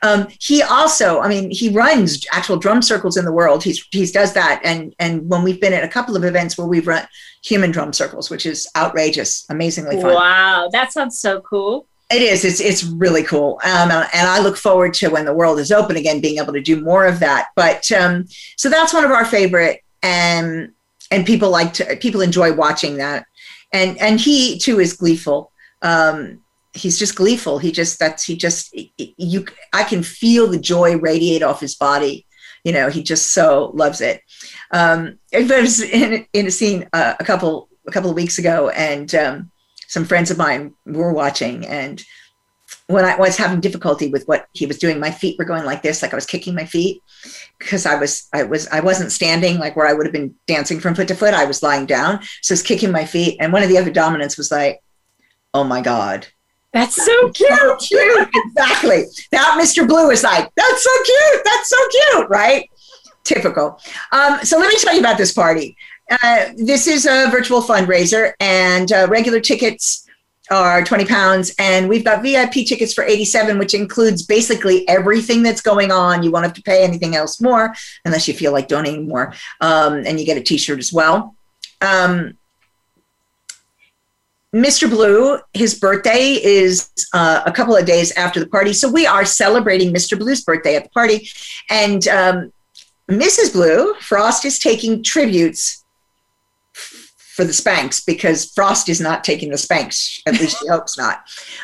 Um, 0.02 0.28
he 0.38 0.62
also, 0.62 1.20
I 1.20 1.28
mean, 1.28 1.50
he 1.50 1.70
runs 1.70 2.26
actual 2.30 2.58
drum 2.58 2.82
circles 2.82 3.16
in 3.16 3.24
the 3.24 3.32
world. 3.32 3.64
He's 3.64 3.86
he 3.92 4.04
does 4.04 4.34
that, 4.34 4.60
and 4.62 4.94
and 4.98 5.26
when 5.26 5.42
we've 5.42 5.58
been 5.58 5.72
at 5.72 5.84
a 5.84 5.88
couple 5.88 6.16
of 6.16 6.24
events 6.24 6.58
where 6.58 6.66
we've 6.66 6.86
run 6.86 7.08
human 7.42 7.70
drum 7.70 7.94
circles, 7.94 8.28
which 8.28 8.44
is 8.44 8.68
outrageous, 8.76 9.46
amazingly 9.48 10.00
fun. 10.00 10.12
Wow, 10.12 10.68
that 10.70 10.92
sounds 10.92 11.18
so 11.18 11.40
cool. 11.40 11.86
It 12.10 12.22
is. 12.22 12.44
It's 12.44 12.60
it's 12.60 12.84
really 12.84 13.22
cool, 13.22 13.60
um, 13.64 13.90
and 13.90 14.28
I 14.28 14.40
look 14.40 14.56
forward 14.56 14.92
to 14.94 15.08
when 15.08 15.24
the 15.24 15.34
world 15.34 15.58
is 15.58 15.72
open 15.72 15.96
again, 15.96 16.20
being 16.20 16.38
able 16.38 16.52
to 16.52 16.60
do 16.60 16.80
more 16.82 17.06
of 17.06 17.20
that. 17.20 17.48
But 17.54 17.90
um, 17.92 18.26
so 18.56 18.68
that's 18.68 18.92
one 18.92 19.04
of 19.04 19.10
our 19.10 19.24
favorite, 19.24 19.82
and 20.02 20.72
and 21.10 21.26
people 21.26 21.50
like 21.50 21.72
to 21.74 21.96
people 21.96 22.20
enjoy 22.20 22.52
watching 22.52 22.98
that, 22.98 23.26
and 23.72 23.98
and 23.98 24.20
he 24.20 24.58
too 24.58 24.80
is 24.80 24.92
gleeful. 24.92 25.52
Um, 25.82 26.40
he's 26.74 26.98
just 26.98 27.16
gleeful. 27.16 27.58
He 27.58 27.72
just 27.72 27.98
that's 27.98 28.24
he 28.24 28.36
just 28.36 28.76
you. 28.96 29.46
I 29.72 29.84
can 29.84 30.02
feel 30.02 30.46
the 30.46 30.58
joy 30.58 30.96
radiate 30.96 31.42
off 31.42 31.60
his 31.60 31.74
body 31.74 32.26
You 32.64 32.72
know, 32.72 32.88
he 32.90 33.02
just 33.02 33.32
so 33.32 33.70
loves 33.74 34.00
it. 34.00 34.22
Um, 34.72 35.18
I 35.34 35.42
was 35.42 35.80
in, 35.80 36.26
in 36.32 36.46
a 36.46 36.50
scene 36.50 36.88
uh, 36.92 37.14
a 37.18 37.24
couple 37.24 37.68
a 37.86 37.90
couple 37.90 38.10
of 38.10 38.16
weeks 38.16 38.38
ago, 38.38 38.68
and 38.70 39.14
um, 39.14 39.50
some 39.86 40.04
friends 40.04 40.30
of 40.30 40.38
mine 40.38 40.74
were 40.84 41.12
watching, 41.12 41.66
and 41.66 42.02
when 42.88 43.04
I 43.04 43.16
was 43.16 43.36
having 43.36 43.60
difficulty 43.60 44.08
with 44.08 44.26
what 44.26 44.48
he 44.54 44.64
was 44.64 44.78
doing, 44.78 44.98
my 44.98 45.10
feet 45.10 45.38
were 45.38 45.44
going 45.44 45.64
like 45.64 45.82
this, 45.82 46.00
like 46.00 46.12
I 46.12 46.16
was 46.16 46.24
kicking 46.24 46.54
my 46.54 46.64
feet 46.64 47.02
because 47.58 47.84
I 47.84 47.94
was 47.96 48.28
I 48.32 48.42
was 48.44 48.66
I 48.68 48.80
wasn't 48.80 49.12
standing 49.12 49.58
like 49.58 49.76
where 49.76 49.86
I 49.86 49.92
would 49.92 50.06
have 50.06 50.12
been 50.12 50.34
dancing 50.46 50.80
from 50.80 50.94
foot 50.94 51.08
to 51.08 51.14
foot. 51.14 51.34
I 51.34 51.44
was 51.44 51.62
lying 51.62 51.84
down, 51.84 52.22
so 52.40 52.52
I 52.52 52.54
was 52.54 52.62
kicking 52.62 52.90
my 52.90 53.04
feet, 53.04 53.36
and 53.40 53.52
one 53.52 53.62
of 53.62 53.68
the 53.68 53.76
other 53.76 53.90
dominants 53.90 54.38
was 54.38 54.50
like, 54.50 54.82
"Oh 55.52 55.64
my 55.64 55.82
god." 55.82 56.26
That's 56.72 56.96
so 56.96 57.30
cute. 57.30 57.50
So 57.50 57.76
cute. 57.76 58.28
exactly. 58.34 59.04
That 59.32 59.58
Mr. 59.60 59.86
Blue 59.86 60.10
is 60.10 60.22
like, 60.22 60.50
that's 60.54 60.84
so 60.84 60.90
cute. 61.02 61.44
That's 61.44 61.68
so 61.68 61.76
cute, 61.88 62.28
right? 62.28 62.70
Typical. 63.24 63.80
Um, 64.12 64.40
so 64.44 64.58
let 64.58 64.68
me 64.68 64.78
tell 64.78 64.92
you 64.92 65.00
about 65.00 65.16
this 65.16 65.32
party. 65.32 65.76
Uh, 66.10 66.50
this 66.56 66.86
is 66.86 67.06
a 67.06 67.28
virtual 67.30 67.62
fundraiser, 67.62 68.32
and 68.40 68.92
uh, 68.92 69.06
regular 69.08 69.40
tickets 69.40 70.07
are 70.50 70.82
20 70.82 71.04
pounds 71.04 71.54
and 71.58 71.88
we've 71.88 72.04
got 72.04 72.22
vip 72.22 72.52
tickets 72.52 72.94
for 72.94 73.04
87 73.04 73.58
which 73.58 73.74
includes 73.74 74.22
basically 74.22 74.88
everything 74.88 75.42
that's 75.42 75.60
going 75.60 75.90
on. 75.90 76.22
You 76.22 76.30
won't 76.30 76.44
have 76.44 76.54
to 76.54 76.62
pay 76.62 76.84
anything 76.84 77.14
else 77.14 77.40
more 77.40 77.74
unless 78.04 78.28
you 78.28 78.34
feel 78.34 78.52
like 78.52 78.68
donating 78.68 79.08
more 79.08 79.34
um, 79.60 80.04
and 80.06 80.18
you 80.18 80.26
get 80.26 80.36
a 80.36 80.42
t-shirt 80.42 80.78
as 80.78 80.92
well. 80.92 81.34
Um, 81.80 82.36
mr 84.54 84.88
blue 84.88 85.38
his 85.52 85.78
birthday 85.78 86.38
is 86.42 86.88
uh, 87.12 87.42
a 87.44 87.52
couple 87.52 87.76
of 87.76 87.84
days 87.84 88.12
after 88.12 88.40
the 88.40 88.48
party. 88.48 88.72
So 88.72 88.90
we 88.90 89.06
are 89.06 89.24
celebrating 89.24 89.92
mr 89.92 90.18
blue's 90.18 90.42
birthday 90.42 90.76
at 90.76 90.84
the 90.84 90.90
party. 90.90 91.28
And 91.70 92.06
um, 92.08 92.52
mrs 93.10 93.52
blue 93.52 93.94
frost 94.00 94.44
is 94.44 94.58
taking 94.58 95.02
tributes 95.02 95.84
for 97.38 97.44
the 97.44 97.52
spanks 97.52 98.00
because 98.00 98.50
Frost 98.50 98.88
is 98.88 99.00
not 99.00 99.22
taking 99.22 99.50
the 99.50 99.56
spanks. 99.56 100.20
At 100.26 100.40
least 100.40 100.58
he 100.60 100.66
hopes 100.66 100.98
not. 100.98 101.22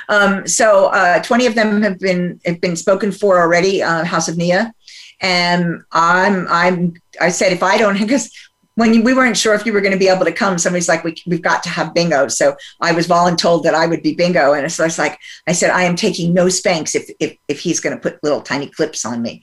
Um, 0.08 0.46
so 0.46 0.86
uh, 0.86 1.20
20 1.20 1.46
of 1.46 1.56
them 1.56 1.82
have 1.82 1.98
been 1.98 2.40
have 2.44 2.60
been 2.60 2.76
spoken 2.76 3.10
for 3.10 3.40
already. 3.40 3.82
Uh, 3.82 4.04
House 4.04 4.28
of 4.28 4.36
Nia, 4.36 4.72
and 5.20 5.82
I'm 5.90 6.46
I'm 6.48 6.94
I 7.20 7.30
said 7.30 7.52
if 7.52 7.64
I 7.64 7.76
don't 7.76 7.98
because 8.06 8.30
when 8.76 9.02
we 9.02 9.14
weren't 9.14 9.36
sure 9.36 9.54
if 9.54 9.66
you 9.66 9.72
were 9.72 9.80
going 9.80 9.92
to 9.92 9.98
be 9.98 10.08
able 10.08 10.24
to 10.24 10.32
come, 10.32 10.58
somebody's 10.58 10.88
like, 10.88 11.02
we, 11.02 11.16
we've 11.26 11.42
got 11.42 11.64
to 11.64 11.68
have 11.68 11.94
bingo. 11.94 12.28
So 12.28 12.56
I 12.80 12.92
was 12.92 13.06
voluntold 13.06 13.64
that 13.64 13.74
I 13.74 13.86
would 13.86 14.02
be 14.02 14.14
bingo. 14.14 14.52
And 14.52 14.70
so 14.70 14.82
I 14.82 14.86
was 14.86 14.98
like, 14.98 15.16
I 15.46 15.52
said, 15.52 15.70
I 15.70 15.84
am 15.84 15.94
taking 15.94 16.34
no 16.34 16.48
spanks 16.48 16.96
if, 16.96 17.08
if, 17.20 17.36
if 17.46 17.60
he's 17.60 17.78
going 17.78 17.94
to 17.94 18.02
put 18.02 18.22
little 18.24 18.40
tiny 18.40 18.66
clips 18.66 19.04
on 19.04 19.22
me. 19.22 19.42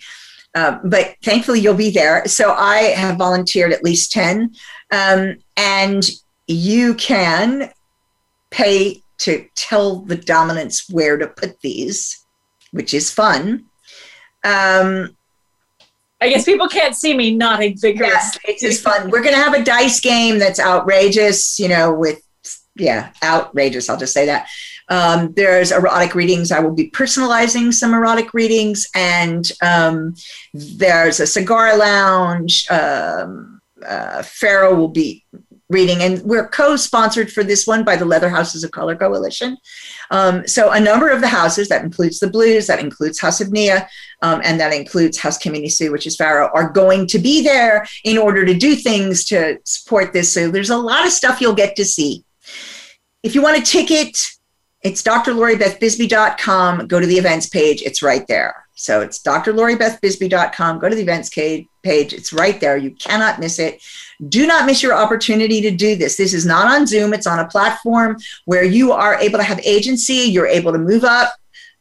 Uh, 0.54 0.80
but 0.84 1.16
thankfully, 1.24 1.62
you'll 1.62 1.76
be 1.76 1.92
there. 1.92 2.26
So 2.26 2.52
I 2.52 2.94
have 2.96 3.18
volunteered 3.18 3.72
at 3.72 3.86
least 3.86 4.12
10. 4.12 4.54
Um, 4.92 5.38
and 5.56 6.04
you 6.52 6.94
can 6.96 7.72
pay 8.50 9.02
to 9.20 9.46
tell 9.56 9.98
the 9.98 10.16
dominants 10.16 10.90
where 10.90 11.18
to 11.18 11.28
put 11.28 11.60
these, 11.62 12.26
which 12.72 12.94
is 12.94 13.12
fun. 13.12 13.66
Um, 14.44 15.16
I 16.20 16.30
guess 16.30 16.46
people 16.46 16.68
can't 16.68 16.96
see 16.96 17.16
me 17.16 17.36
nodding 17.36 17.78
vigorously. 17.78 18.42
Yes, 18.48 18.62
it 18.62 18.64
is 18.64 18.82
fun. 18.82 19.10
We're 19.10 19.24
going 19.24 19.36
to 19.36 19.42
have 19.42 19.54
a 19.54 19.64
dice 19.64 20.00
game 20.00 20.40
that's 20.40 20.60
outrageous, 20.60 21.60
you 21.60 21.68
know, 21.68 21.94
with, 21.94 22.22
yeah, 22.76 23.12
outrageous. 23.24 23.90
I'll 23.90 23.98
just 23.98 24.14
say 24.14 24.26
that. 24.28 24.48
Um, 24.90 25.34
there's 25.34 25.72
erotic 25.72 26.16
readings. 26.16 26.52
I 26.52 26.60
will 26.60 26.76
be 26.76 26.92
personalizing 26.92 27.74
some 27.74 27.94
erotic 27.94 28.34
readings, 28.34 28.90
and 28.94 29.50
um, 29.62 30.16
there's 30.54 31.20
a 31.20 31.28
cigar 31.28 31.78
lounge. 31.78 32.70
Um, 32.70 33.62
uh, 33.86 34.22
Pharaoh 34.22 34.76
will 34.76 34.90
be 34.90 35.24
reading, 35.72 36.02
and 36.02 36.22
we're 36.24 36.48
co-sponsored 36.48 37.32
for 37.32 37.44
this 37.44 37.66
one 37.66 37.84
by 37.84 37.96
the 37.96 38.06
Leather 38.06 38.30
Houses 38.30 38.64
of 38.64 38.72
Color 38.72 38.96
Coalition. 38.96 39.58
Um, 40.12 40.48
so 40.48 40.72
a 40.72 40.80
number 40.80 41.10
of 41.10 41.22
the 41.22 41.28
houses, 41.28 41.70
that 41.70 41.84
includes 41.84 42.20
the 42.20 42.30
Blues, 42.30 42.68
that 42.68 42.80
includes 42.80 43.20
House 43.20 43.42
of 43.42 43.52
Nia, 43.52 43.88
um, 44.22 44.42
and 44.44 44.60
that 44.60 44.74
includes 44.74 45.18
House 45.18 45.38
Kimini 45.38 45.72
Sue, 45.72 45.92
which 45.92 46.06
is 46.06 46.16
Pharaoh, 46.16 46.52
are 46.54 46.70
going 46.70 47.08
to 47.08 47.20
be 47.20 47.42
there 47.42 47.88
in 48.04 48.18
order 48.18 48.46
to 48.46 48.54
do 48.54 48.76
things 48.76 49.24
to 49.26 49.58
support 49.64 50.14
this. 50.14 50.32
So 50.32 50.52
there's 50.52 50.70
a 50.70 50.78
lot 50.78 51.06
of 51.06 51.12
stuff 51.12 51.42
you'll 51.42 51.54
get 51.54 51.76
to 51.78 51.86
see. 51.86 52.24
If 53.24 53.36
you 53.36 53.42
want 53.42 53.58
a 53.58 53.62
ticket, 53.62 54.18
it's 54.82 55.04
drloribethbisbee.com. 55.04 56.88
Go 56.88 57.00
to 57.00 57.06
the 57.06 57.18
events 57.18 57.48
page. 57.48 57.82
It's 57.84 58.02
right 58.02 58.26
there. 58.28 58.66
So 58.82 59.02
it's 59.02 59.20
drloribethbisbee.com. 59.20 60.80
Go 60.80 60.90
to 60.90 60.96
the 60.96 61.04
events 61.04 61.30
page. 61.30 61.68
It's 62.14 62.34
right 62.34 62.60
there. 62.60 62.78
You 62.78 62.90
cannot 62.96 63.40
miss 63.40 63.60
it. 63.60 63.80
Do 64.28 64.48
not 64.48 64.66
miss 64.66 64.82
your 64.82 64.96
opportunity 64.96 65.62
to 65.62 65.70
do 65.70 65.96
this. 65.96 66.18
This 66.18 66.34
is 66.34 66.48
not 66.48 66.66
on 66.66 66.88
Zoom. 66.88 67.14
It's 67.14 67.28
on 67.28 67.38
a 67.38 67.48
platform 67.48 68.18
where 68.46 68.64
you 68.64 68.92
are 68.92 69.14
able 69.20 69.38
to 69.38 69.44
have 69.44 69.60
agency. 69.60 70.16
You're 70.16 70.48
able 70.48 70.72
to 70.72 70.80
move 70.80 71.04
up 71.04 71.32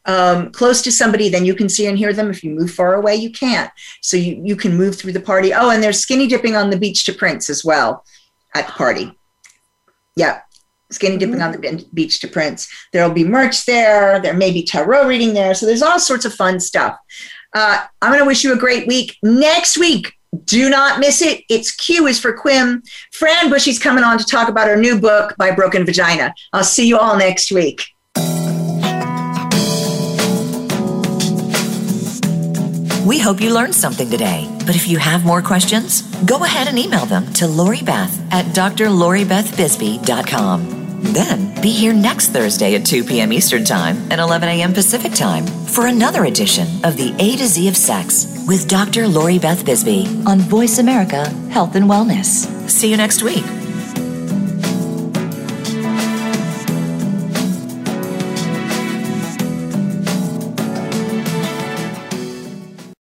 um, 0.04 0.52
close 0.52 0.82
to 0.82 0.92
somebody, 0.92 1.30
then 1.30 1.46
you 1.46 1.54
can 1.54 1.70
see 1.70 1.86
and 1.86 1.96
hear 1.96 2.12
them. 2.12 2.28
If 2.28 2.44
you 2.44 2.50
move 2.50 2.70
far 2.70 2.94
away, 2.94 3.16
you 3.16 3.30
can't. 3.30 3.70
So 4.02 4.18
you, 4.18 4.38
you 4.44 4.54
can 4.54 4.76
move 4.76 4.98
through 4.98 5.12
the 5.12 5.20
party. 5.20 5.54
Oh, 5.54 5.70
and 5.70 5.82
there's 5.82 6.00
skinny 6.00 6.26
dipping 6.26 6.54
on 6.54 6.68
the 6.68 6.78
beach 6.78 7.04
to 7.04 7.14
Prince 7.14 7.48
as 7.48 7.64
well 7.64 8.04
at 8.54 8.66
the 8.66 8.72
party. 8.72 9.18
Yeah 10.16 10.42
skinny 10.90 11.16
dipping 11.16 11.40
on 11.40 11.52
the 11.52 11.86
beach 11.94 12.20
to 12.20 12.28
Prince. 12.28 12.68
There'll 12.92 13.12
be 13.12 13.24
merch 13.24 13.64
there. 13.66 14.20
There 14.20 14.34
may 14.34 14.52
be 14.52 14.62
tarot 14.62 15.06
reading 15.06 15.34
there. 15.34 15.54
So 15.54 15.66
there's 15.66 15.82
all 15.82 15.98
sorts 15.98 16.24
of 16.24 16.34
fun 16.34 16.60
stuff. 16.60 16.96
Uh, 17.54 17.84
I'm 18.00 18.10
going 18.10 18.20
to 18.20 18.26
wish 18.26 18.44
you 18.44 18.52
a 18.52 18.58
great 18.58 18.86
week. 18.86 19.16
Next 19.22 19.78
week, 19.78 20.12
do 20.44 20.70
not 20.70 21.00
miss 21.00 21.22
it. 21.22 21.44
It's 21.48 21.72
Q 21.72 22.06
is 22.06 22.20
for 22.20 22.36
Quim. 22.36 22.82
Fran 23.12 23.50
Bushe's 23.50 23.78
coming 23.78 24.04
on 24.04 24.18
to 24.18 24.24
talk 24.24 24.48
about 24.48 24.68
her 24.68 24.76
new 24.76 25.00
book 25.00 25.34
My 25.38 25.50
Broken 25.50 25.84
Vagina. 25.84 26.34
I'll 26.52 26.64
see 26.64 26.86
you 26.86 26.98
all 26.98 27.16
next 27.16 27.50
week. 27.50 27.82
We 33.06 33.18
hope 33.18 33.40
you 33.40 33.52
learned 33.52 33.74
something 33.74 34.08
today. 34.08 34.46
But 34.66 34.76
if 34.76 34.86
you 34.86 34.98
have 34.98 35.24
more 35.24 35.42
questions, 35.42 36.02
go 36.26 36.44
ahead 36.44 36.68
and 36.68 36.78
email 36.78 37.06
them 37.06 37.32
to 37.34 37.48
Lori 37.48 37.82
Beth 37.82 38.16
at 38.32 38.44
drloribethbisbee.com. 38.54 40.79
Then 41.00 41.60
be 41.60 41.70
here 41.70 41.92
next 41.92 42.28
Thursday 42.28 42.74
at 42.74 42.86
2 42.86 43.04
p.m. 43.04 43.32
Eastern 43.32 43.64
Time 43.64 43.96
and 44.10 44.20
11 44.20 44.48
a.m. 44.48 44.72
Pacific 44.72 45.12
Time 45.12 45.46
for 45.46 45.86
another 45.86 46.24
edition 46.24 46.66
of 46.84 46.96
the 46.96 47.14
A 47.18 47.36
to 47.36 47.46
Z 47.46 47.68
of 47.68 47.76
Sex 47.76 48.44
with 48.46 48.68
Dr. 48.68 49.08
Lori 49.08 49.38
Beth 49.38 49.64
Bisbee 49.64 50.06
on 50.26 50.38
Voice 50.38 50.78
America 50.78 51.28
Health 51.50 51.74
and 51.74 51.86
Wellness. 51.86 52.46
See 52.68 52.90
you 52.90 52.96
next 52.96 53.22
week. 53.22 53.44